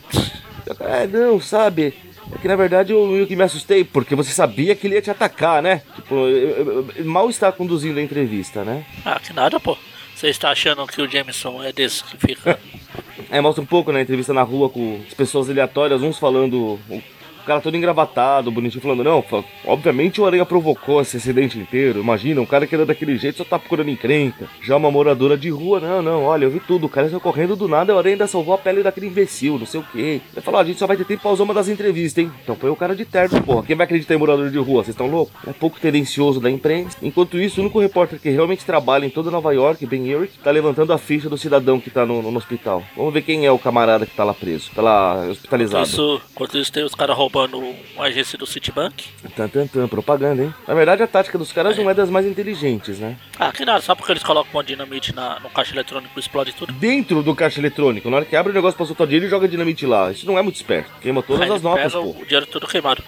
É, 0.80 1.06
não, 1.06 1.40
sabe? 1.40 1.92
É 2.34 2.38
que 2.38 2.46
na 2.48 2.56
verdade 2.56 2.92
eu 2.92 3.06
meio 3.08 3.26
que 3.26 3.34
me 3.36 3.42
assustei, 3.42 3.82
porque 3.84 4.14
você 4.14 4.30
sabia 4.30 4.74
que 4.76 4.86
ele 4.86 4.94
ia 4.94 5.02
te 5.02 5.10
atacar, 5.10 5.60
né? 5.60 5.82
Tipo, 5.96 6.14
eu- 6.14 6.28
eu- 6.48 6.86
eu- 6.96 7.04
mal 7.04 7.28
está 7.28 7.50
conduzindo 7.50 7.98
a 7.98 8.02
entrevista, 8.02 8.64
né? 8.64 8.86
Ah, 9.04 9.18
que 9.18 9.32
nada, 9.32 9.58
pô. 9.58 9.76
Você 10.14 10.28
está 10.28 10.50
achando 10.50 10.86
que 10.86 11.02
o 11.02 11.10
Jameson 11.10 11.62
é 11.64 11.72
desse 11.72 12.04
que 12.04 12.16
fica. 12.16 12.58
É, 13.30 13.40
mostra 13.40 13.62
um 13.62 13.66
pouco 13.66 13.90
na 13.92 14.00
entrevista 14.02 14.34
na 14.34 14.42
rua 14.42 14.68
com 14.68 15.00
as 15.08 15.14
pessoas 15.14 15.48
aleatórias, 15.48 16.02
uns 16.02 16.18
falando 16.18 16.78
O 17.42 17.44
cara 17.44 17.60
todo 17.60 17.76
engravatado, 17.76 18.50
bonitinho, 18.50 18.80
falando, 18.80 19.02
não, 19.02 19.24
obviamente 19.64 20.20
o 20.20 20.26
Aranha 20.26 20.46
provocou 20.46 21.00
esse 21.00 21.16
acidente 21.16 21.58
inteiro. 21.58 22.00
Imagina, 22.00 22.40
um 22.40 22.46
cara 22.46 22.66
que 22.66 22.74
era 22.74 22.86
daquele 22.86 23.16
jeito 23.16 23.38
só 23.38 23.44
tá 23.44 23.58
procurando 23.58 23.90
encrenca. 23.90 24.48
Já 24.62 24.76
uma 24.76 24.90
moradora 24.90 25.36
de 25.36 25.50
rua, 25.50 25.80
não, 25.80 26.00
não, 26.00 26.22
olha, 26.24 26.44
eu 26.44 26.50
vi 26.50 26.60
tudo. 26.60 26.86
O 26.86 26.88
cara 26.88 27.08
saiu 27.08 27.20
correndo 27.20 27.56
do 27.56 27.66
nada, 27.66 27.94
o 27.94 27.98
Aranha 27.98 28.14
ainda 28.14 28.26
salvou 28.26 28.54
a 28.54 28.58
pele 28.58 28.82
daquele 28.82 29.08
imbecil, 29.08 29.58
não 29.58 29.66
sei 29.66 29.80
o 29.80 29.84
quê. 29.92 30.20
Ele 30.32 30.40
falou, 30.40 30.60
a 30.60 30.64
gente 30.64 30.78
só 30.78 30.86
vai 30.86 30.96
ter 30.96 31.04
tempo 31.04 31.22
pra 31.22 31.32
usar 31.32 31.42
uma 31.42 31.54
das 31.54 31.68
entrevistas, 31.68 32.22
hein? 32.22 32.30
Então 32.42 32.54
põe 32.54 32.70
o 32.70 32.76
cara 32.76 32.94
de 32.94 33.04
terno, 33.04 33.42
porra. 33.42 33.64
Quem 33.64 33.74
vai 33.74 33.84
acreditar 33.84 34.14
em 34.14 34.18
morador 34.18 34.48
de 34.48 34.58
rua? 34.58 34.84
Vocês 34.84 34.94
estão 34.94 35.08
loucos? 35.08 35.34
É 35.46 35.52
pouco 35.52 35.80
tendencioso 35.80 36.40
da 36.40 36.50
imprensa. 36.50 36.96
Enquanto 37.02 37.38
isso, 37.38 37.60
o 37.60 37.64
único 37.64 37.80
repórter 37.80 38.20
que 38.20 38.30
realmente 38.30 38.64
trabalha 38.64 39.04
em 39.04 39.10
toda 39.10 39.30
Nova 39.30 39.52
York, 39.52 39.84
Ben 39.86 40.08
Eric, 40.08 40.38
tá 40.38 40.50
levantando 40.50 40.92
a 40.92 40.98
ficha 40.98 41.28
do 41.28 41.36
cidadão 41.36 41.80
que 41.80 41.90
tá 41.90 42.06
no, 42.06 42.22
no, 42.22 42.36
hospital. 42.36 42.82
Vamos 42.96 43.12
ver 43.12 43.22
quem 43.22 43.46
é 43.46 43.50
o 43.50 43.58
camarada 43.58 44.06
que 44.06 44.14
tá 44.14 44.24
lá 44.24 44.34
preso, 44.34 44.70
tá 44.74 44.82
lá 44.82 45.26
hospitalizado. 45.28 45.84
Enquanto 45.84 45.92
isso, 45.92 46.22
enquanto 46.32 46.58
isso 46.58 46.72
tem 46.72 46.84
os 46.84 46.94
caras 46.94 47.16
uma 47.34 48.04
agência 48.06 48.38
do 48.38 48.46
Citibank. 48.46 49.08
Tan, 49.34 49.48
tan, 49.48 49.66
tan, 49.66 49.88
propaganda, 49.88 50.42
hein? 50.42 50.54
Na 50.66 50.74
verdade, 50.74 51.02
a 51.02 51.06
tática 51.06 51.38
dos 51.38 51.52
caras 51.52 51.78
é. 51.78 51.82
não 51.82 51.90
é 51.90 51.94
das 51.94 52.10
mais 52.10 52.26
inteligentes, 52.26 52.98
né? 52.98 53.16
Ah, 53.38 53.52
que 53.52 53.64
nada, 53.64 53.80
só 53.80 53.94
porque 53.94 54.12
eles 54.12 54.22
colocam 54.22 54.52
uma 54.52 54.64
dinamite 54.64 55.14
na, 55.14 55.40
no 55.40 55.50
caixa 55.50 55.74
eletrônico 55.74 56.12
e 56.16 56.20
explode 56.20 56.52
tudo. 56.52 56.72
Dentro 56.72 57.22
do 57.22 57.34
caixa 57.34 57.60
eletrônico, 57.60 58.10
na 58.10 58.16
hora 58.16 58.24
que 58.24 58.36
abre 58.36 58.52
o 58.52 58.54
negócio 58.54 58.76
pra 58.76 58.86
soltar 58.86 59.06
dinheiro, 59.06 59.26
ele 59.26 59.30
joga 59.30 59.48
dinamite 59.48 59.86
lá. 59.86 60.10
Isso 60.10 60.26
não 60.26 60.38
é 60.38 60.42
muito 60.42 60.56
esperto. 60.56 60.90
Queima 61.00 61.22
todas 61.22 61.42
Aí 61.42 61.56
as 61.56 61.62
notas, 61.62 61.92
pô. 61.92 62.00
o 62.00 62.24
dinheiro 62.26 62.46
tudo 62.46 62.66
queimado. 62.66 63.02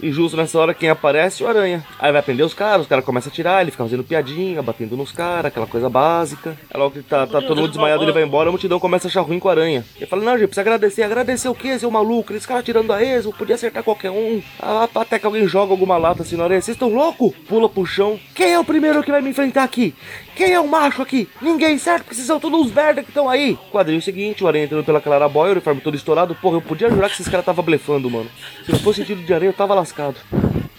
E 0.00 0.12
justo 0.12 0.36
nessa 0.36 0.58
hora 0.58 0.74
quem 0.74 0.90
aparece? 0.90 1.42
O 1.42 1.48
Aranha. 1.48 1.84
Aí 1.98 2.12
vai 2.12 2.22
prender 2.22 2.44
os 2.44 2.52
caras, 2.52 2.82
os 2.82 2.86
caras 2.86 3.04
começam 3.04 3.32
a 3.32 3.34
tirar, 3.34 3.62
ele 3.62 3.70
fica 3.70 3.82
fazendo 3.82 4.04
piadinha, 4.04 4.62
batendo 4.62 4.96
nos 4.96 5.10
caras, 5.10 5.46
aquela 5.46 5.66
coisa 5.66 5.88
básica. 5.88 6.56
Aí 6.70 6.78
logo 6.78 6.92
que 6.92 7.02
tá, 7.02 7.26
tá 7.26 7.40
todo 7.40 7.56
mundo 7.56 7.68
desmaiado, 7.68 8.02
ele 8.02 8.12
vai 8.12 8.22
embora, 8.22 8.48
a 8.48 8.52
multidão 8.52 8.78
começa 8.78 9.08
a 9.08 9.10
achar 9.10 9.22
ruim 9.22 9.38
com 9.38 9.48
o 9.48 9.50
Aranha. 9.50 9.84
Ele 9.96 10.06
fala, 10.06 10.22
não, 10.22 10.32
gente, 10.32 10.48
precisa 10.48 10.60
agradecer. 10.60 11.02
Agradecer 11.02 11.48
o 11.48 11.54
quê, 11.54 11.78
seu 11.78 11.90
maluco? 11.90 12.32
Esse 12.34 12.46
cara 12.46 12.62
tirando 12.62 12.92
a 12.92 13.02
esmo, 13.02 13.32
podia 13.32 13.56
acertar 13.66 13.82
qualquer 13.82 14.10
um. 14.10 14.40
Ah, 14.60 14.88
até 14.94 15.18
que 15.18 15.26
alguém 15.26 15.46
joga 15.46 15.72
alguma 15.72 15.96
lata 15.96 16.22
assim 16.22 16.36
na 16.36 16.44
areia. 16.44 16.60
Vocês 16.60 16.74
estão 16.74 16.88
loucos? 16.88 17.32
Pula 17.48 17.68
pro 17.68 17.84
chão. 17.84 18.18
Quem 18.34 18.52
é 18.52 18.58
o 18.58 18.64
primeiro 18.64 19.02
que 19.02 19.10
vai 19.10 19.20
me 19.20 19.30
enfrentar 19.30 19.64
aqui? 19.64 19.94
Quem 20.34 20.52
é 20.52 20.60
o 20.60 20.68
macho 20.68 21.02
aqui? 21.02 21.28
Ninguém, 21.40 21.78
certo? 21.78 22.04
Porque 22.04 22.14
vocês 22.14 22.26
são 22.26 22.40
todos 22.40 22.60
uns 22.60 22.72
merda 22.72 23.02
que 23.02 23.10
estão 23.10 23.28
aí. 23.28 23.58
Quadrinho 23.70 24.00
seguinte, 24.00 24.44
o 24.44 24.48
Aranha 24.48 24.64
entrando 24.64 24.84
pela 24.84 25.00
Clara 25.00 25.28
Boy, 25.28 25.48
o 25.48 25.52
uniforme 25.52 25.80
todo 25.80 25.96
estourado. 25.96 26.34
Porra, 26.34 26.56
eu 26.56 26.62
podia 26.62 26.88
jurar 26.88 27.08
que 27.08 27.14
esses 27.14 27.28
caras 27.28 27.46
tava 27.46 27.62
blefando, 27.62 28.10
mano. 28.10 28.30
Se 28.64 28.72
eu 28.72 28.78
fosse 28.78 29.00
sentido 29.00 29.22
de 29.22 29.34
areia, 29.34 29.50
eu 29.50 29.54
tava 29.54 29.74
lascado. 29.74 30.16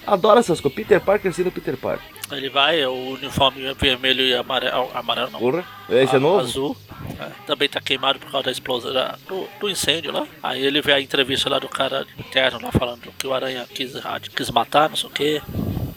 Adoro 0.08 0.40
essas 0.40 0.60
coisas. 0.60 0.74
Peter 0.76 1.00
Parker 1.00 1.32
sendo 1.32 1.52
Peter 1.52 1.76
Parker. 1.76 2.06
Ele 2.32 2.48
vai, 2.48 2.80
é 2.80 2.88
o 2.88 3.10
uniforme 3.10 3.72
vermelho 3.74 4.22
e 4.22 4.34
amarelo. 4.34 4.90
Amarelo 4.94 5.30
não. 5.30 5.38
Porra. 5.38 5.64
Esse 5.90 6.16
é 6.16 6.18
novo? 6.18 6.40
Azul. 6.40 6.76
É, 7.20 7.30
também 7.46 7.68
tá 7.68 7.80
queimado 7.80 8.18
por 8.18 8.30
causa 8.30 8.46
da 8.46 8.50
explosão 8.50 8.92
da, 8.92 9.16
do, 9.26 9.46
do, 9.60 9.70
incêndio 9.70 10.12
lá. 10.12 10.26
Aí 10.42 10.64
ele 10.64 10.80
vê 10.80 10.92
a 10.92 11.00
entrevista 11.00 11.48
lá 11.48 11.58
do 11.58 11.68
cara 11.68 12.06
interno 12.18 12.60
lá 12.62 12.72
falando 12.72 13.12
que 13.18 13.26
o 13.26 13.34
Aranha 13.34 13.66
quis, 13.66 13.92
quis 14.34 14.50
matar, 14.50 14.88
não 14.88 14.96
sei 14.96 15.08
o 15.08 15.12
que. 15.12 15.42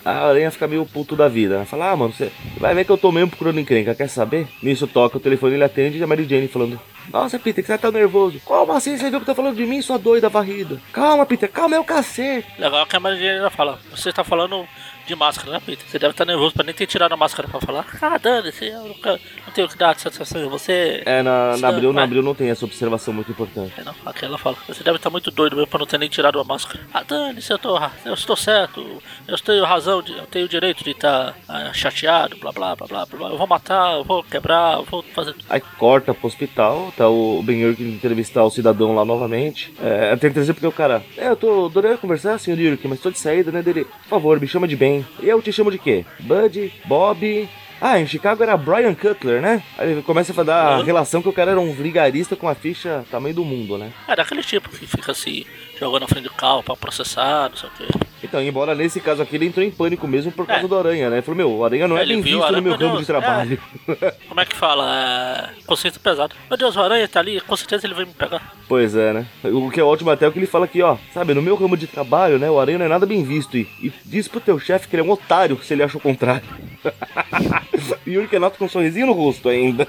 A 0.04 0.28
aranha 0.28 0.52
fica 0.52 0.68
meio 0.68 0.86
puto 0.86 1.16
da 1.16 1.28
vida. 1.28 1.66
Fala, 1.66 1.92
ah, 1.92 1.96
mano, 1.96 2.14
você 2.14 2.32
vai 2.58 2.74
ver 2.74 2.86
que 2.86 2.92
eu 2.92 2.98
tô 2.98 3.12
mesmo 3.12 3.30
procurando 3.30 3.60
encrenca, 3.60 3.94
quer 3.94 4.10
saber? 4.10 4.48
Nisso 4.62 4.88
toca 4.88 5.18
o 5.18 5.20
telefone, 5.20 5.56
ele 5.56 5.64
atende 5.64 5.98
e 5.98 6.04
a 6.04 6.08
Mary 6.08 6.28
Jane 6.28 6.48
falando: 6.48 6.80
Nossa, 7.12 7.38
Peter, 7.38 7.64
que 7.64 7.68
você 7.68 7.78
tá 7.78 7.92
nervoso. 7.92 8.40
Calma 8.48 8.78
assim, 8.78 8.98
você 8.98 9.10
viu 9.10 9.20
que 9.20 9.26
tá 9.26 9.36
falando 9.36 9.56
de 9.56 9.66
mim, 9.66 9.82
sua 9.82 9.98
doida 9.98 10.30
varrida. 10.30 10.80
Calma, 10.92 11.26
Peter, 11.26 11.50
calma, 11.50 11.76
é 11.76 11.80
o 11.80 11.84
cacete. 11.84 12.48
Legal 12.58 12.86
que 12.86 12.96
a 12.96 13.00
Mary 13.00 13.20
Jane 13.20 13.50
fala: 13.52 13.80
Você 13.92 14.12
tá 14.12 14.24
falando 14.24 14.66
de 15.12 15.16
máscara, 15.16 15.52
né, 15.52 15.62
Peter? 15.66 15.86
Você 15.88 16.00
deve 16.00 16.12
estar 16.12 16.26
nervoso 16.26 16.54
pra 16.54 16.64
nem 16.64 16.74
ter 16.74 16.88
tirado 16.88 17.14
a 17.14 17.18
máscara 17.18 17.48
pra 17.48 17.60
falar. 17.60 17.86
Ah, 18.02 18.18
dane-se, 18.18 18.66
eu 18.66 18.86
nunca, 18.86 19.20
não 19.46 19.54
tenho 19.54 19.68
que 19.68 19.78
dar 19.78 19.98
satisfação. 20.00 20.50
Você. 20.50 21.04
É, 21.06 21.22
na, 21.22 21.58
na 21.58 21.68
Abril, 21.68 21.94
na 21.94 22.04
Abril 22.04 22.24
não 22.24 22.34
tem 22.34 22.50
essa 22.50 22.66
observação 22.66 23.14
muito 23.14 23.32
importante. 23.32 23.74
É, 23.78 23.84
não, 23.84 23.94
aqui 24.06 24.26
ela 24.26 24.38
fala. 24.38 24.56
Você 24.68 24.84
deve 24.84 24.98
estar 24.98 25.10
muito 25.10 25.30
doido 25.30 25.56
mesmo 25.56 25.68
pra 25.68 25.80
não 25.80 25.86
ter 25.86 25.98
nem 25.98 26.10
tirado 26.10 26.40
a 26.40 26.44
máscara. 26.44 26.80
Ah, 26.94 27.04
dane-se, 27.04 27.52
eu, 27.52 27.60
tô, 27.60 27.78
eu 28.06 28.14
estou 28.14 28.36
certo. 28.36 29.02
Eu 29.28 29.38
tenho 29.38 29.64
razão, 29.66 30.02
de, 30.02 30.14
eu 30.14 30.26
tenho 30.26 30.46
o 30.46 30.50
direito 30.50 30.84
de 30.84 30.92
estar 30.92 31.36
ah, 31.48 31.72
chateado, 31.74 32.38
blá, 32.38 32.52
blá 32.52 32.76
blá 32.76 32.88
blá 32.88 33.06
blá. 33.06 33.30
Eu 33.30 33.38
vou 33.38 33.48
matar, 33.48 33.96
eu 33.98 34.04
vou 34.04 34.24
quebrar, 34.24 34.78
eu 34.78 34.84
vou 34.86 35.04
fazer. 35.14 35.36
Aí 35.50 35.62
corta 35.78 36.14
pro 36.14 36.28
hospital, 36.28 36.94
tá 36.96 37.08
o 37.10 37.42
Ben 37.44 37.74
que 37.76 37.84
entrevistar 37.84 38.44
o 38.44 38.50
cidadão 38.50 38.96
lá 38.96 39.04
novamente. 39.04 39.74
É, 39.82 40.16
tem 40.16 40.32
que 40.32 40.40
dizer 40.40 40.54
porque 40.54 40.68
o 40.68 40.72
cara. 40.72 41.04
É, 41.18 41.30
eu 41.30 41.36
tô 41.36 41.66
adorando 41.66 41.98
conversar, 41.98 42.40
senhor 42.40 42.60
Yurk, 42.60 42.88
mas 42.88 43.00
tô 43.00 43.12
de 43.12 43.20
saída, 43.20 43.52
né, 43.52 43.62
dele? 43.62 43.86
Por 43.86 44.10
favor, 44.10 44.40
me 44.40 44.48
chama 44.48 44.68
de 44.68 44.76
Ben. 44.76 45.01
E 45.22 45.28
eu 45.28 45.42
te 45.42 45.52
chamo 45.52 45.72
de 45.72 45.78
quê? 45.78 46.06
Bud, 46.20 46.74
Bob. 46.86 47.50
Ah, 47.80 48.00
em 48.00 48.06
Chicago 48.06 48.44
era 48.44 48.56
Brian 48.56 48.94
Cutler, 48.94 49.42
né? 49.42 49.64
Aí 49.76 49.92
ele 49.92 50.02
começa 50.04 50.40
a 50.40 50.44
dar 50.44 50.80
a 50.80 50.84
relação 50.84 51.20
que 51.22 51.30
o 51.30 51.34
cara 51.34 51.52
era 51.52 51.60
um 51.60 51.74
vigarista 51.74 52.36
com 52.36 52.48
a 52.48 52.54
ficha 52.54 53.04
tamanho 53.10 53.34
do 53.34 53.44
mundo, 53.44 53.76
né? 53.76 53.92
É 54.08 54.16
daquele 54.16 54.44
tipo 54.44 54.70
que 54.70 54.86
fica 54.86 55.12
assim, 55.12 55.44
jogando 55.82 56.02
na 56.02 56.08
frente 56.08 56.26
do 56.26 56.30
carro 56.32 56.62
pra 56.62 56.76
processar, 56.76 57.50
não 57.50 57.58
sei 57.58 57.70
o 57.70 57.72
quê. 57.74 57.88
Então, 58.24 58.42
embora 58.42 58.76
nesse 58.76 59.02
caso 59.02 59.22
aqui 59.22 59.36
ele 59.36 59.48
entrou 59.48 59.66
em 59.66 59.72
pânico 59.72 60.08
mesmo 60.08 60.32
por 60.32 60.46
causa 60.46 60.64
é. 60.64 60.68
do 60.68 60.78
Aranha, 60.78 61.10
né? 61.10 61.16
Ele 61.18 61.22
falou, 61.24 61.38
meu, 61.38 61.52
o 61.52 61.66
Aranha 61.66 61.88
não 61.88 61.98
é, 61.98 62.04
é 62.04 62.06
bem 62.06 62.22
visto 62.22 62.52
no 62.52 62.62
meu 62.62 62.78
campo 62.78 63.00
de 63.00 63.06
trabalho. 63.06 63.60
É. 64.00 64.12
Como 64.28 64.40
é 64.40 64.46
que 64.46 64.56
fala? 64.56 65.52
É... 65.58 65.64
Consciência 65.66 66.00
pesada. 66.00 66.36
Meu 66.48 66.58
Deus, 66.58 66.76
o 66.76 66.82
Aranha 66.82 67.08
tá 67.08 67.20
ali, 67.20 67.42
com 67.42 67.58
certeza 67.58 67.88
ele 67.88 67.96
vai 67.96 68.06
me 68.06 68.14
pegar. 68.14 68.54
Pois 68.68 68.96
é, 68.96 69.12
né? 69.12 69.26
O 69.44 69.72
que 69.72 69.80
é 69.80 69.84
ótimo 69.84 70.12
até 70.12 70.26
é 70.26 70.28
o 70.28 70.32
que 70.32 70.38
ele 70.38 70.46
fala 70.46 70.66
aqui, 70.66 70.84
ó. 70.84 70.98
Sabe, 71.14 71.34
no 71.34 71.42
meu 71.42 71.56
ramo 71.56 71.76
de 71.76 71.88
trabalho, 71.88 72.38
né, 72.38 72.50
o 72.50 72.60
Aranha 72.60 72.78
não 72.78 72.86
é 72.86 72.90
nada 72.90 73.08
bem 73.08 73.24
visto. 73.24 73.58
E, 73.58 73.68
e 73.82 73.92
diz 74.06 74.28
pro 74.28 74.40
teu 74.40 74.60
chefe 74.60 74.88
que 74.88 74.96
ele 74.96 75.02
é 75.02 75.06
um 75.06 75.12
otário 75.12 75.60
se 75.64 75.74
ele 75.74 75.82
acha 75.82 75.98
o 75.98 76.02
contrário. 76.02 76.48
e 78.06 78.18
o 78.18 78.28
Renato 78.28 78.60
com 78.60 78.66
um 78.66 78.70
sorrisinho 78.70 79.08
no 79.08 79.14
rosto 79.14 79.50
ainda. 79.50 79.88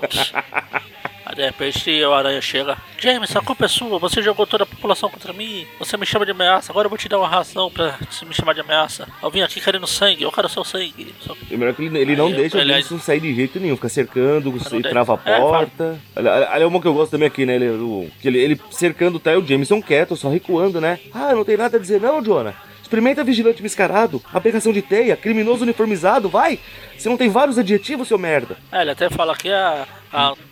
Aí 1.30 1.36
de 1.36 1.42
repente 1.44 2.04
o 2.04 2.12
aranha 2.12 2.40
chega. 2.40 2.76
James, 2.98 3.34
a 3.36 3.40
culpa 3.40 3.64
é 3.64 3.68
sua, 3.68 3.98
você 3.98 4.20
jogou 4.20 4.46
toda 4.46 4.64
a 4.64 4.66
população 4.66 5.08
contra 5.08 5.32
mim. 5.32 5.64
Você 5.78 5.96
me 5.96 6.04
chama 6.04 6.24
de 6.24 6.32
ameaça, 6.32 6.72
agora 6.72 6.86
eu 6.86 6.90
vou 6.90 6.98
te 6.98 7.08
dar 7.08 7.18
uma 7.18 7.28
razão 7.28 7.70
pra 7.70 7.96
me 8.26 8.34
chamar 8.34 8.52
de 8.52 8.60
ameaça. 8.60 9.08
Eu 9.22 9.30
vim 9.30 9.40
aqui 9.40 9.60
querendo 9.60 9.86
sangue, 9.86 10.24
eu 10.24 10.32
quero 10.32 10.48
seu 10.48 10.64
sangue. 10.64 11.14
Melhor 11.50 11.72
que 11.74 11.84
ele, 11.84 11.98
ele 11.98 12.16
não 12.16 12.32
deixa 12.32 12.58
ele, 12.58 12.76
o 12.78 12.98
sair 12.98 13.20
de 13.20 13.32
jeito 13.32 13.60
nenhum, 13.60 13.76
fica 13.76 13.88
cercando, 13.88 14.52
e 14.72 14.82
trava 14.82 15.14
a 15.24 15.30
é, 15.30 15.38
porta. 15.38 16.00
É, 16.16 16.20
Olha, 16.20 16.66
uma 16.66 16.80
que 16.80 16.88
eu 16.88 16.94
gosto 16.94 17.12
também 17.12 17.28
aqui, 17.28 17.46
né? 17.46 17.54
Ele, 17.54 17.68
o, 17.68 18.10
ele, 18.24 18.38
ele 18.38 18.60
cercando 18.70 19.20
tá, 19.20 19.38
o 19.38 19.46
Jameson 19.46 19.80
quieto, 19.80 20.16
só 20.16 20.28
recuando, 20.28 20.80
né? 20.80 20.98
Ah, 21.14 21.32
não 21.32 21.44
tem 21.44 21.56
nada 21.56 21.76
a 21.76 21.80
dizer 21.80 22.00
não, 22.00 22.20
Jonah. 22.20 22.54
Experimenta 22.90 23.22
vigilante 23.22 23.62
mascarado, 23.62 24.20
aplicação 24.34 24.72
de 24.72 24.82
teia, 24.82 25.16
criminoso 25.16 25.62
uniformizado, 25.62 26.28
vai! 26.28 26.58
Você 26.98 27.08
não 27.08 27.16
tem 27.16 27.28
vários 27.28 27.56
adjetivos, 27.56 28.08
seu 28.08 28.18
merda? 28.18 28.56
É, 28.72 28.82
ele 28.82 28.90
até 28.90 29.08
fala 29.08 29.36
que 29.36 29.48
há, 29.48 29.86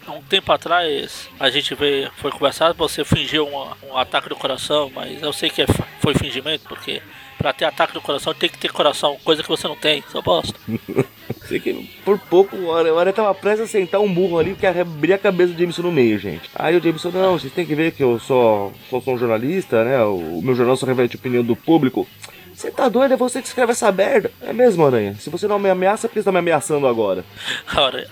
um 0.07 0.22
tempo 0.22 0.53
atrás 0.53 1.28
a 1.41 1.51
gente 1.51 1.74
veio, 1.74 2.12
foi 2.18 2.30
conversado, 2.30 2.78
você 2.78 3.05
fingiu 3.05 3.45
um, 3.45 3.91
um 3.91 3.97
ataque 3.97 4.28
do 4.28 4.36
coração, 4.36 4.89
mas 4.95 5.20
eu 5.20 5.32
sei 5.32 5.51
que 5.51 5.62
é 5.62 5.66
foi 6.01 6.14
fingimento, 6.14 6.62
porque 6.68 7.03
pra 7.39 7.53
ter 7.53 7.64
ataque 7.64 7.95
do 7.95 8.01
coração 8.01 8.34
tem 8.34 8.51
que 8.51 8.59
ter 8.59 8.72
coração, 8.72 9.16
coisa 9.24 9.43
que 9.43 9.49
você 9.49 9.66
não 9.66 9.76
tem, 9.76 10.03
seu 10.11 10.20
bosta. 10.20 10.59
sei 11.47 11.61
que 11.61 11.89
por 12.05 12.18
pouco 12.18 12.57
o 12.57 12.72
Aranha 12.74 13.12
tava 13.12 13.34
prestes 13.34 13.64
a 13.64 13.68
sentar 13.68 14.01
um 14.01 14.12
burro 14.12 14.39
ali 14.39 14.55
que 14.55 14.66
abrir 14.66 15.12
a 15.12 15.18
cabeça 15.18 15.53
do 15.53 15.59
Jameson 15.59 15.82
no 15.82 15.93
meio, 15.93 16.18
gente. 16.18 16.51
Aí 16.55 16.76
o 16.76 16.82
Jameson, 16.82 17.11
não, 17.11 17.39
vocês 17.39 17.53
têm 17.53 17.64
que 17.64 17.74
ver 17.74 17.93
que 17.93 18.03
eu 18.03 18.18
sou, 18.18 18.72
sou, 18.91 19.01
sou 19.01 19.14
um 19.14 19.18
jornalista, 19.18 19.84
né? 19.84 20.03
O, 20.03 20.43
meu 20.43 20.55
jornal 20.55 20.76
só 20.76 20.84
revela 20.84 21.09
a 21.11 21.16
opinião 21.16 21.45
do 21.45 21.57
público. 21.57 22.07
Você 22.53 22.72
tá 22.72 22.89
doido? 22.89 23.14
É 23.14 23.16
você 23.16 23.41
que 23.41 23.47
escreve 23.47 23.70
essa 23.70 23.93
merda. 23.93 24.32
É 24.43 24.53
mesmo, 24.53 24.84
Aranha? 24.84 25.14
Se 25.14 25.30
você 25.30 25.47
não 25.47 25.61
me 25.61 25.70
ameaça, 25.70 26.09
por 26.09 26.14
que 26.14 26.20
você 26.20 26.24
tá 26.24 26.32
me 26.32 26.39
ameaçando 26.39 26.89
agora? 26.89 27.24
Aranha, 27.68 28.09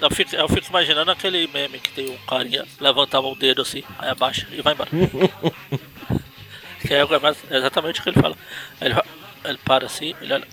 eu 0.00 0.10
fico, 0.10 0.34
eu 0.34 0.48
fico 0.48 0.68
imaginando 0.70 1.10
aquele 1.10 1.46
meme 1.46 1.78
que 1.78 1.92
tem 1.92 2.08
um 2.08 2.16
carinha 2.26 2.64
levantava 2.80 3.26
o 3.26 3.36
dedo 3.36 3.60
assim, 3.60 3.82
aí 3.98 4.08
abaixa 4.08 4.48
e 4.50 4.62
vai 4.62 4.72
embora. 4.72 4.90
que 6.80 6.94
é 6.94 7.02
exatamente 7.50 8.00
o 8.00 8.02
que 8.02 8.08
ele 8.10 8.20
fala. 8.20 8.36
Ele, 8.80 8.94
ele 9.44 9.58
para 9.64 9.86
assim, 9.86 10.14
ele 10.20 10.32
olha. 10.32 10.46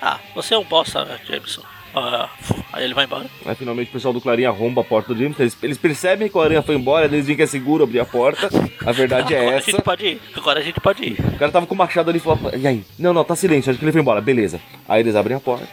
Ah, 0.00 0.18
você 0.34 0.54
é 0.54 0.58
um 0.58 0.64
bosta, 0.64 1.20
Jameson. 1.26 1.62
Uh, 1.94 2.28
aí 2.72 2.84
ele 2.84 2.92
vai 2.92 3.04
embora. 3.04 3.26
Aí 3.46 3.54
finalmente 3.54 3.88
o 3.88 3.92
pessoal 3.92 4.12
do 4.12 4.20
Clarim 4.20 4.44
arromba 4.44 4.80
a 4.80 4.84
porta 4.84 5.14
do 5.14 5.20
James. 5.20 5.38
Eles, 5.38 5.56
eles 5.62 5.78
percebem 5.78 6.28
que 6.28 6.36
o 6.36 6.40
Aranha 6.40 6.60
foi 6.60 6.74
embora, 6.74 7.06
eles 7.06 7.26
veem 7.26 7.36
que 7.36 7.42
é 7.42 7.46
seguro 7.46 7.84
abrir 7.84 8.00
a 8.00 8.04
porta. 8.04 8.50
A 8.84 8.90
verdade 8.90 9.32
é 9.32 9.38
Agora 9.38 9.56
essa. 9.56 9.70
A 9.70 9.72
gente 9.72 9.82
pode 9.82 10.06
ir. 10.06 10.20
Agora 10.36 10.60
a 10.60 10.62
gente 10.62 10.80
pode 10.80 11.04
ir. 11.04 11.20
O 11.20 11.38
cara 11.38 11.52
tava 11.52 11.66
com 11.66 11.74
o 11.74 11.78
machado 11.78 12.10
ali 12.10 12.18
e 12.18 12.20
falou: 12.20 12.50
E 12.52 12.66
aí? 12.66 12.84
Não, 12.98 13.14
não, 13.14 13.22
tá 13.22 13.36
silêncio, 13.36 13.70
acho 13.70 13.78
que 13.78 13.84
ele 13.84 13.92
foi 13.92 14.00
embora. 14.00 14.20
Beleza. 14.20 14.60
Aí 14.88 15.00
eles 15.00 15.14
abrem 15.14 15.36
a 15.36 15.40
porta. 15.40 15.68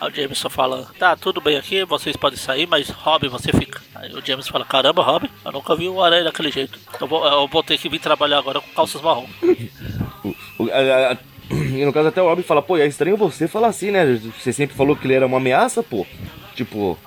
Aí 0.00 0.10
o 0.10 0.14
James 0.14 0.38
só 0.38 0.48
fala: 0.48 0.86
Tá, 0.98 1.16
tudo 1.16 1.40
bem 1.40 1.56
aqui, 1.56 1.84
vocês 1.84 2.16
podem 2.16 2.38
sair, 2.38 2.66
mas 2.66 2.88
Robin, 2.90 3.28
você 3.28 3.52
fica. 3.52 3.80
Aí 3.94 4.12
o 4.12 4.24
James 4.24 4.48
fala: 4.48 4.64
Caramba, 4.64 5.02
Robin, 5.02 5.28
eu 5.44 5.52
nunca 5.52 5.74
vi 5.74 5.88
o 5.88 6.02
Aranha 6.02 6.24
daquele 6.24 6.50
jeito. 6.50 6.78
Eu 7.00 7.06
vou, 7.06 7.26
eu 7.26 7.48
vou 7.48 7.62
ter 7.62 7.78
que 7.78 7.88
vir 7.88 8.00
trabalhar 8.00 8.38
agora 8.38 8.60
com 8.60 8.70
calças 8.70 9.00
marrom. 9.02 9.26
E 11.50 11.82
no 11.82 11.92
caso 11.94 12.08
até 12.08 12.20
o 12.20 12.26
Robin 12.26 12.42
fala, 12.42 12.60
pô, 12.60 12.76
é 12.76 12.86
estranho 12.86 13.16
você 13.16 13.48
falar 13.48 13.68
assim, 13.68 13.90
né? 13.90 14.20
Você 14.38 14.52
sempre 14.52 14.76
falou 14.76 14.94
que 14.94 15.06
ele 15.06 15.14
era 15.14 15.26
uma 15.26 15.38
ameaça, 15.38 15.82
pô. 15.82 16.06
Tipo, 16.54 16.98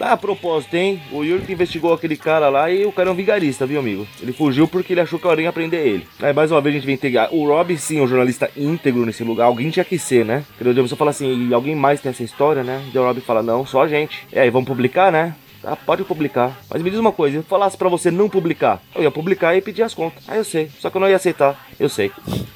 ah, 0.00 0.12
a 0.12 0.16
propósito, 0.16 0.74
hein? 0.74 1.00
O 1.12 1.24
Yuri 1.24 1.52
investigou 1.52 1.92
aquele 1.92 2.16
cara 2.16 2.48
lá 2.48 2.70
e 2.70 2.84
o 2.84 2.92
cara 2.92 3.08
é 3.08 3.12
um 3.12 3.16
vigarista, 3.16 3.66
viu, 3.66 3.80
amigo? 3.80 4.06
Ele 4.20 4.32
fugiu 4.32 4.66
porque 4.68 4.92
ele 4.92 5.00
achou 5.00 5.18
que 5.18 5.26
o 5.26 5.30
Aranha 5.30 5.48
ia 5.48 5.52
prender 5.52 5.86
ele. 5.86 6.06
Aí 6.20 6.32
mais 6.32 6.50
uma 6.50 6.60
vez 6.60 6.74
a 6.74 6.78
gente 6.78 6.86
vem 6.86 6.94
integrar. 6.94 7.32
O 7.34 7.46
Rob, 7.46 7.76
sim, 7.76 7.98
é 7.98 8.02
um 8.02 8.08
jornalista 8.08 8.50
íntegro 8.56 9.04
nesse 9.04 9.24
lugar. 9.24 9.46
Alguém 9.46 9.70
tinha 9.70 9.84
que 9.84 9.98
ser, 9.98 10.24
né? 10.24 10.44
O 10.60 10.72
Jameson 10.72 10.96
fala 10.96 11.10
assim, 11.10 11.48
e 11.48 11.54
alguém 11.54 11.74
mais 11.74 12.00
tem 12.00 12.10
essa 12.10 12.22
história, 12.22 12.62
né? 12.62 12.82
E 12.92 12.98
o 12.98 13.02
Rob 13.02 13.20
fala, 13.20 13.42
não, 13.42 13.66
só 13.66 13.82
a 13.82 13.88
gente. 13.88 14.26
E 14.32 14.38
aí, 14.38 14.50
vamos 14.50 14.68
publicar, 14.68 15.10
né? 15.10 15.34
Tá, 15.62 15.76
pode 15.76 16.04
publicar. 16.04 16.56
Mas 16.70 16.82
me 16.82 16.90
diz 16.90 16.98
uma 16.98 17.12
coisa, 17.12 17.32
se 17.32 17.38
eu 17.38 17.48
falasse 17.48 17.76
pra 17.76 17.88
você 17.88 18.10
não 18.10 18.28
publicar, 18.28 18.80
eu 18.94 19.02
ia 19.02 19.10
publicar 19.10 19.56
e 19.56 19.60
pedir 19.60 19.82
as 19.82 19.94
contas. 19.94 20.22
Aí 20.28 20.38
eu 20.38 20.44
sei, 20.44 20.70
só 20.78 20.90
que 20.90 20.96
eu 20.96 21.00
não 21.00 21.08
ia 21.08 21.16
aceitar. 21.16 21.68
Eu 21.78 21.88
sei. 21.88 22.10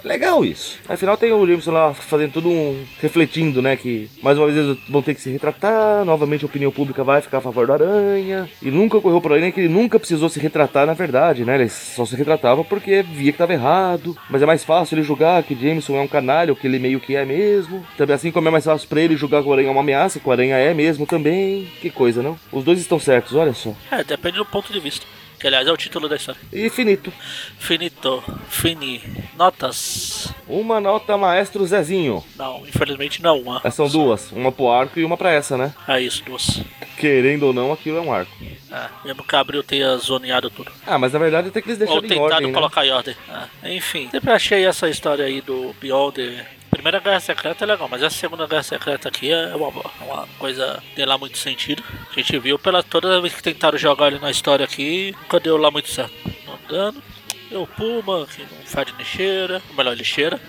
Legal 0.05 0.45
isso. 0.45 0.79
Afinal 0.89 1.17
tem 1.17 1.33
o 1.33 1.47
Jameson 1.47 1.71
lá 1.71 1.95
fazendo 1.95 2.33
tudo 2.33 2.49
um. 2.49 2.85
refletindo, 3.01 3.63
né? 3.63 3.77
Que 3.77 4.11
mais 4.23 4.37
uma 4.37 4.47
vez 4.47 4.59
eles 4.59 4.79
vão 4.89 5.01
ter 5.01 5.15
que 5.15 5.21
se 5.21 5.31
retratar. 5.31 6.05
Novamente 6.05 6.45
a 6.45 6.47
opinião 6.47 6.73
pública 6.73 7.05
vai 7.05 7.21
ficar 7.21 7.39
a 7.39 7.41
favor 7.41 7.67
da 7.67 7.75
aranha. 7.75 8.49
E 8.61 8.71
nunca 8.71 8.99
ocorreu 8.99 9.23
aí 9.33 9.41
nem 9.41 9.53
que 9.53 9.61
ele 9.61 9.69
nunca 9.69 9.99
precisou 9.99 10.29
se 10.29 10.41
retratar, 10.41 10.87
na 10.87 10.95
verdade, 10.95 11.45
né? 11.45 11.55
Ele 11.55 11.69
só 11.69 12.05
se 12.05 12.17
retratava 12.17 12.65
porque 12.65 13.03
via 13.03 13.31
que 13.31 13.39
tava 13.39 13.53
errado. 13.53 14.17
Mas 14.29 14.43
é 14.43 14.47
mais 14.47 14.65
fácil 14.65 14.97
ele 14.97 15.05
julgar 15.05 15.43
que 15.45 15.55
Jameson 15.55 15.97
é 15.97 16.01
um 16.01 16.09
canalha, 16.09 16.53
o 16.53 16.57
que 16.57 16.67
ele 16.67 16.79
meio 16.81 17.01
que 17.01 17.15
é 17.15 17.25
mesmo. 17.25 17.85
Também 17.97 18.15
assim 18.15 18.33
como 18.33 18.49
é 18.49 18.51
mais 18.51 18.65
fácil 18.65 18.89
pra 18.89 19.01
ele 19.01 19.17
julgar 19.17 19.43
que 19.43 19.49
o 19.49 19.53
aranha 19.53 19.69
é 19.69 19.71
uma 19.71 19.81
ameaça, 19.81 20.19
que 20.19 20.29
o 20.29 20.33
aranha 20.33 20.57
é 20.57 20.75
mesmo 20.75 21.07
também. 21.07 21.69
Que 21.81 21.91
coisa, 21.91 22.23
não? 22.23 22.37
Os 22.51 22.65
dois 22.65 22.81
estão 22.93 22.99
certos, 23.01 23.35
olha 23.35 23.55
só. 23.55 23.75
É, 23.91 24.05
depende 24.05 24.37
do 24.37 24.45
ponto 24.45 24.73
de 24.73 24.81
vista. 24.81 25.07
Que 25.41 25.49
aliás 25.49 25.67
é 25.67 25.73
o 25.73 25.77
título 25.77 26.09
da 26.09 26.15
história. 26.15 26.41
E 26.53 26.71
finito. 26.71 27.13
Finito. 27.59 28.23
Fini. 28.49 29.03
Notas. 29.37 30.33
Uma 30.47 30.81
nota 30.81 31.17
maestro 31.17 31.67
Zezinho. 31.67 32.23
Não, 32.37 32.65
infelizmente 32.65 33.21
não 33.21 33.41
uma. 33.41 33.61
É, 33.65 33.71
São 33.71 33.89
duas. 33.89 34.31
Uma 34.31 34.53
pro 34.53 34.71
arco 34.71 35.01
e 35.01 35.05
uma 35.05 35.17
pra 35.17 35.33
essa, 35.33 35.57
né? 35.57 35.75
É 35.89 36.01
isso, 36.01 36.23
duas. 36.25 36.61
Querendo 36.97 37.45
ou 37.49 37.53
não, 37.53 37.73
aquilo 37.73 37.99
é 37.99 38.01
um 38.01 38.13
arco. 38.13 38.31
É, 38.71 38.89
mesmo 39.05 39.25
que 39.25 39.35
abriu 39.35 39.65
tenha 39.65 39.97
zoneado 39.97 40.49
tudo. 40.49 40.71
Ah, 40.87 40.97
mas 40.97 41.13
na 41.13 41.19
verdade 41.19 41.49
até 41.49 41.61
que 41.61 41.69
eles 41.71 41.81
Ou 41.91 42.01
deixaram 42.01 42.05
em 42.05 42.09
tentado 42.09 42.25
ordem, 42.35 42.47
né? 42.47 42.55
colocar 42.55 42.87
em 42.87 42.93
ordem. 42.93 43.17
É, 43.65 43.75
enfim, 43.75 44.09
sempre 44.13 44.31
achei 44.31 44.65
essa 44.65 44.89
história 44.89 45.25
aí 45.25 45.41
do 45.41 45.75
Beyond. 45.81 46.47
Primeira 46.73 47.01
Guerra 47.01 47.21
Secreta 47.21 47.65
é 47.65 47.67
legal, 47.67 47.87
mas 47.87 48.03
essa 48.03 48.17
Segunda 48.17 48.47
Guerra 48.47 48.63
Secreta 48.63 49.09
aqui 49.09 49.31
é 49.31 49.55
uma, 49.55 49.69
é 50.01 50.05
uma 50.05 50.27
coisa 50.39 50.83
que 50.89 50.97
tem 50.97 51.05
lá 51.05 51.19
muito 51.19 51.37
sentido. 51.37 51.85
A 52.11 52.15
gente 52.15 52.39
viu 52.39 52.59
pela 52.59 52.83
toda 52.83 53.21
vez 53.21 53.35
que 53.35 53.43
tentaram 53.43 53.77
jogar 53.77 54.07
ali 54.07 54.19
na 54.19 54.31
história 54.31 54.65
aqui, 54.65 55.15
nunca 55.21 55.39
deu 55.39 55.59
lá 55.59 55.71
muito 55.71 55.91
certo. 55.91 56.13
Não 56.47 56.59
dando. 56.67 57.03
E 57.51 57.55
o 57.55 57.67
Puma, 57.67 58.27
que 58.27 58.41
não 58.41 58.65
faz 58.65 58.87
de 58.87 58.95
lixeira, 58.97 59.63
ou 59.69 59.77
melhor, 59.77 59.95
lixeira. 59.95 60.41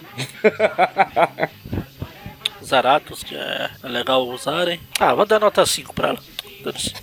Zaratos, 2.64 3.22
que 3.22 3.36
é, 3.36 3.70
é 3.84 3.88
legal 3.90 4.26
usarem. 4.26 4.80
Ah, 4.98 5.14
vou 5.14 5.26
dar 5.26 5.42
nota 5.42 5.66
5 5.66 5.94
pra 5.94 6.10
ela. 6.10 6.20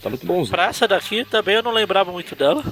Tá 0.01 0.09
muito 0.09 0.25
bonzinho. 0.25 0.51
Pra 0.51 0.65
essa 0.65 0.89
daqui 0.89 1.27
também 1.27 1.57
eu 1.57 1.63
não 1.63 1.73
lembrava 1.73 2.11
muito 2.11 2.35
dela. 2.35 2.65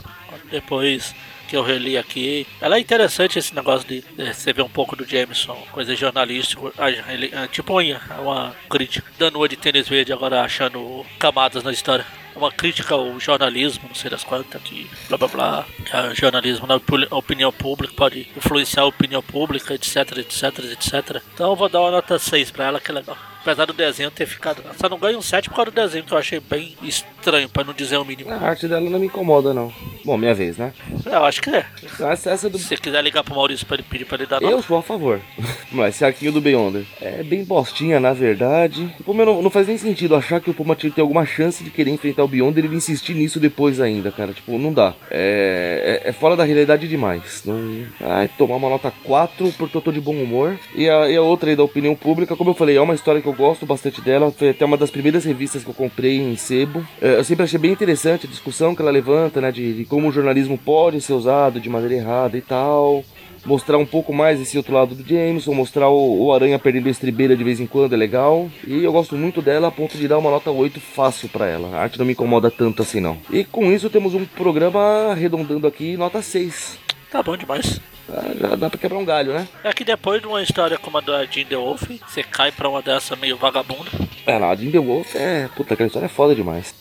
Depois 0.51 1.15
que 1.49 1.57
eu 1.57 1.63
reli 1.63 1.97
aqui. 1.99 2.47
Ela 2.61 2.77
é 2.77 2.81
interessante 2.81 3.39
esse 3.39 3.55
negócio 3.55 3.89
de, 3.89 4.03
de 4.03 4.35
você 4.35 4.53
ver 4.53 4.63
um 4.63 4.69
pouco 4.69 4.95
do 4.95 5.05
Jameson, 5.05 5.57
coisa 5.73 5.97
jornalística. 5.97 6.61
ele- 7.09 7.33
ah, 7.35 7.49
tipo 7.49 7.81
uma, 7.81 8.55
crítica. 8.71 9.07
Dando 9.19 9.37
uma 9.37 9.49
de 9.49 9.57
tênis 9.57 9.89
verde 9.89 10.13
agora 10.13 10.43
achando 10.43 11.05
camadas 11.19 11.63
na 11.65 11.73
história. 11.73 12.07
Uma 12.37 12.53
crítica 12.53 12.95
ao 12.95 13.19
jornalismo, 13.19 13.85
não 13.89 13.95
sei 13.97 14.09
das 14.11 14.23
quantas, 14.23 14.63
que 14.63 14.89
blá 15.09 15.19
blá 15.19 15.27
blá. 15.29 15.67
Que 15.85 15.97
o 15.97 16.15
jornalismo 16.15 16.67
na 16.69 16.77
opi- 16.77 17.09
opinião 17.11 17.51
pública 17.51 17.93
pode 17.97 18.29
influenciar 18.37 18.83
a 18.83 18.87
opinião 18.87 19.21
pública, 19.23 19.75
etc, 19.75 19.97
etc, 20.19 20.59
etc. 20.71 21.23
Então 21.35 21.51
eu 21.51 21.57
vou 21.57 21.69
dar 21.69 21.81
uma 21.81 21.91
nota 21.91 22.17
6 22.17 22.53
pra 22.53 22.67
ela, 22.67 22.81
que 22.81 22.91
é 22.93 22.95
legal. 22.95 23.17
Apesar 23.49 23.65
do 23.65 23.73
desenho 23.73 24.11
ter 24.11 24.27
ficado. 24.27 24.63
Só 24.79 24.91
não 24.91 24.99
ganho 24.99 25.17
um 25.17 25.23
7 25.23 25.49
por 25.49 25.57
causa 25.57 25.71
do 25.71 25.75
desenho, 25.75 26.05
que 26.05 26.13
eu 26.13 26.19
achei 26.19 26.39
bem 26.39 26.77
estranho, 26.83 27.49
pra 27.49 27.65
não 27.65 27.73
dizer 27.73 27.97
o 27.97 28.05
mínimo. 28.05 28.31
A 28.31 28.37
arte 28.37 28.69
dela 28.69 28.91
não 28.91 28.99
me 28.99 29.07
incomoda, 29.07 29.55
não. 29.55 29.73
Bom, 30.05 30.19
minha 30.19 30.35
vez, 30.35 30.59
né? 30.59 30.71
Eu 31.07 31.25
acho 31.25 31.41
que 31.41 31.49
é. 31.49 31.65
Essa, 31.99 32.31
essa 32.31 32.51
do. 32.51 32.59
Se 32.59 32.65
você 32.67 32.77
quiser 32.77 33.03
ligar 33.03 33.25
pro 33.25 33.35
Maurício 33.35 33.65
pra 33.65 33.77
ele 33.77 33.85
pedir 33.89 34.05
pra 34.05 34.19
ele 34.19 34.27
dar 34.27 34.43
Eu 34.43 34.51
nota. 34.51 34.63
sou 34.65 34.77
a 34.77 34.83
favor. 34.83 35.19
Mas 35.73 35.95
esse 35.95 36.05
arquinho 36.05 36.31
do 36.31 36.43
Beyonder 36.43 36.85
é 37.01 37.23
bem 37.23 37.43
bostinha, 37.43 37.99
na 37.99 38.13
verdade. 38.13 38.95
O 39.01 39.05
Puma 39.05 39.25
não, 39.25 39.41
não 39.41 39.49
faz 39.49 39.67
nem 39.67 39.79
sentido 39.79 40.15
achar 40.15 40.43
que 40.43 40.51
o 40.51 40.55
Puma 40.55 40.77
tinha 40.77 40.93
alguma 40.99 41.25
chance 41.25 41.65
de 41.65 41.71
querer 41.71 41.91
enfrentar 41.91 42.25
o 42.25 42.29
Beyonder 42.29 42.65
e 42.65 42.67
ele 42.69 42.77
insistir 42.77 43.15
nisso 43.15 43.41
depois 43.41 43.81
ainda, 43.81 44.13
cara. 44.13 44.35
Tipo, 44.35 44.59
não 44.59 44.75
dá. 44.75 44.93
É, 45.11 46.03
é, 46.05 46.11
é 46.11 46.13
fora 46.13 46.37
da 46.37 46.45
realidade 46.45 46.87
demais. 46.87 47.43
Não... 47.47 47.87
Ai, 48.03 48.29
tomar 48.37 48.57
uma 48.57 48.69
nota 48.69 48.93
4 49.05 49.53
porque 49.57 49.75
eu 49.75 49.81
tô 49.81 49.91
de 49.91 50.01
bom 50.03 50.15
humor. 50.15 50.59
E 50.75 50.87
a, 50.89 51.09
e 51.09 51.17
a 51.17 51.23
outra 51.23 51.49
aí 51.49 51.57
da 51.57 51.63
opinião 51.63 51.95
pública, 51.95 52.37
como 52.37 52.51
eu 52.51 52.55
falei, 52.55 52.77
é 52.77 52.81
uma 52.81 52.95
história 52.95 53.23
que 53.23 53.29
eu 53.29 53.38
gosto 53.39 53.65
bastante 53.65 54.03
dela. 54.03 54.33
Foi 54.33 54.51
até 54.51 54.65
uma 54.65 54.77
das 54.77 54.91
primeiras 54.91 55.25
revistas 55.25 55.63
que 55.63 55.71
eu 55.71 55.75
comprei 55.75 56.19
em 56.19 56.37
sebo. 56.37 56.85
É, 57.01 57.17
eu 57.17 57.25
sempre 57.25 57.45
achei 57.45 57.59
bem 57.59 57.71
interessante 57.71 58.27
a 58.27 58.29
discussão 58.29 58.75
que 58.75 58.83
ela 58.83 58.91
levanta, 58.91 59.41
né? 59.41 59.53
De, 59.53 59.73
de 59.73 59.85
como 59.85 60.09
o 60.09 60.13
jornalismo 60.13 60.59
pode 60.59 61.01
ser 61.01 61.13
usado 61.13 61.61
de 61.61 61.71
maneira 61.71 61.95
errada 61.95 62.37
e 62.37 62.43
tal 62.43 63.05
mostrar 63.47 63.79
um 63.79 63.87
pouco 63.87 64.13
mais 64.13 64.41
esse 64.41 64.57
outro 64.57 64.75
lado 64.75 64.95
do 64.95 65.09
Jameson, 65.09 65.55
mostrar 65.55 65.89
o, 65.89 66.25
o 66.25 66.33
Aranha 66.33 66.59
perdendo 66.59 66.89
a 66.89 66.91
estribeira 66.91 67.37
de 67.37 67.45
vez 67.45 67.61
em 67.61 67.67
quando, 67.67 67.95
é 67.95 67.97
legal. 67.97 68.51
E 68.67 68.85
eu 68.85 68.93
gosto 68.93 69.17
muito 69.17 69.41
dela 69.41 69.69
a 69.69 69.71
ponto 69.71 69.97
de 69.97 70.09
dar 70.09 70.19
uma 70.19 70.31
nota 70.31 70.51
8 70.51 70.81
fácil 70.81 71.29
pra 71.29 71.47
ela. 71.47 71.77
A 71.77 71.83
arte 71.83 71.99
não 71.99 72.05
me 72.05 72.13
incomoda 72.13 72.51
tanto 72.51 72.83
assim 72.83 73.01
não. 73.01 73.17
E 73.31 73.45
com 73.45 73.73
isso 73.73 73.89
temos 73.89 74.15
um 74.15 74.25
programa 74.25 75.11
arredondando 75.11 75.67
aqui 75.67 75.97
nota 75.97 76.21
6. 76.21 76.79
Tá 77.11 77.23
bom 77.23 77.37
demais. 77.37 77.81
Ah, 78.11 78.23
Já 78.41 78.57
dá 78.57 78.71
pra 78.71 78.79
quebrar 78.79 78.99
um 78.99 79.05
galho, 79.05 79.33
né? 79.33 79.49
É 79.65 79.73
que 79.73 79.85
depois 79.85 80.21
de 80.21 80.27
uma 80.27 80.43
história 80.43 80.79
como 80.79 80.99
a 80.99 81.01
da 81.01 81.25
Jean 81.25 81.45
The 81.45 81.57
Wolf, 81.57 81.83
você 82.07 82.23
cai 82.23 82.51
pra 82.53 82.69
uma 82.69 82.81
dessa 82.83 83.17
meio 83.17 83.37
vagabunda. 83.37 83.91
É, 84.27 84.39
não, 84.39 84.51
a 84.51 84.57
Jim 84.57 84.71
The 84.71 84.79
Wolf 84.79 85.15
é. 85.15 85.49
Puta, 85.57 85.75
aquela 85.75 85.87
história 85.87 86.07
é 86.07 86.11
foda 86.11 86.35
demais. 86.35 86.75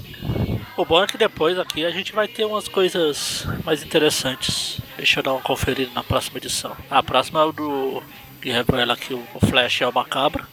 O 0.75 0.85
bom 0.85 1.01
é 1.03 1.07
que 1.07 1.17
depois 1.17 1.57
aqui 1.57 1.85
a 1.85 1.89
gente 1.91 2.13
vai 2.13 2.27
ter 2.27 2.45
umas 2.45 2.67
coisas 2.67 3.47
mais 3.65 3.81
interessantes. 3.83 4.79
Deixa 4.97 5.19
eu 5.19 5.23
dar 5.23 5.31
uma 5.33 5.41
conferida 5.41 5.91
na 5.93 6.03
próxima 6.03 6.37
edição. 6.37 6.75
A 6.89 7.01
próxima 7.01 7.39
é 7.41 7.43
o 7.45 7.51
do. 7.51 8.03
que 8.41 8.49
revela 8.51 8.95
que 8.95 9.13
o 9.13 9.23
Flash 9.47 9.81
é 9.81 9.87
o 9.87 9.93
macabro. 9.93 10.45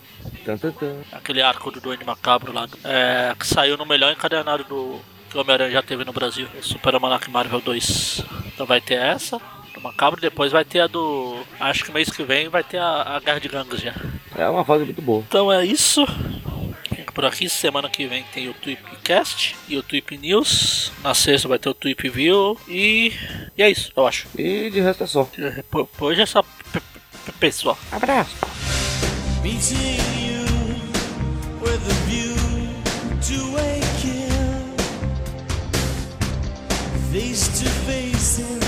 Aquele 1.12 1.42
arco 1.42 1.70
do 1.70 1.80
Duende 1.80 2.04
Macabro 2.04 2.52
lá. 2.52 2.68
É, 2.84 3.34
que 3.38 3.46
saiu 3.46 3.76
no 3.76 3.84
melhor 3.86 4.12
encadenado 4.12 4.64
do. 4.64 5.00
que 5.30 5.36
o 5.36 5.40
Homem-Aranha 5.40 5.70
já 5.72 5.82
teve 5.82 6.04
no 6.04 6.12
Brasil. 6.12 6.46
Super 6.62 6.94
Almanac 6.94 7.30
Marvel 7.30 7.60
2. 7.60 8.22
Então 8.46 8.66
vai 8.66 8.80
ter 8.80 8.94
essa. 8.94 9.40
Do 9.74 9.80
Macabro, 9.80 10.20
depois 10.20 10.52
vai 10.52 10.64
ter 10.64 10.80
a 10.80 10.86
do. 10.86 11.36
Acho 11.58 11.84
que 11.84 11.92
mês 11.92 12.08
que 12.08 12.22
vem 12.22 12.48
vai 12.48 12.62
ter 12.62 12.78
a, 12.78 13.16
a 13.16 13.20
Guerra 13.20 13.40
de 13.40 13.48
Gangues 13.48 13.80
já. 13.80 13.94
É 14.36 14.48
uma 14.48 14.64
fase 14.64 14.84
muito 14.84 15.02
boa. 15.02 15.24
Então 15.26 15.52
é 15.52 15.66
isso. 15.66 16.06
Fica 16.94 17.12
por 17.12 17.24
aqui. 17.24 17.48
Semana 17.48 17.90
que 17.90 18.06
vem 18.06 18.24
tem 18.32 18.48
o 18.48 18.54
Tweepcast 18.54 19.56
e 19.68 19.76
o 19.76 19.82
Tweep 19.82 20.16
News. 20.16 20.92
Na 21.02 21.12
sexta 21.12 21.48
vai 21.48 21.58
ter 21.58 21.68
o 21.68 21.74
Tweep 21.74 22.08
View. 22.08 22.56
E, 22.68 23.12
e 23.58 23.62
é 23.62 23.68
isso, 23.68 23.92
eu 23.96 24.06
acho. 24.06 24.28
E 24.38 24.70
de 24.70 24.80
resto 24.80 25.02
é 25.02 25.06
só. 25.08 25.28
Hoje 26.00 26.22
é 26.22 26.26
só 26.26 26.44
pessoal. 27.40 27.76
Abraço! 27.90 28.36
Face 37.12 37.62
to 37.62 37.70
face 37.86 38.63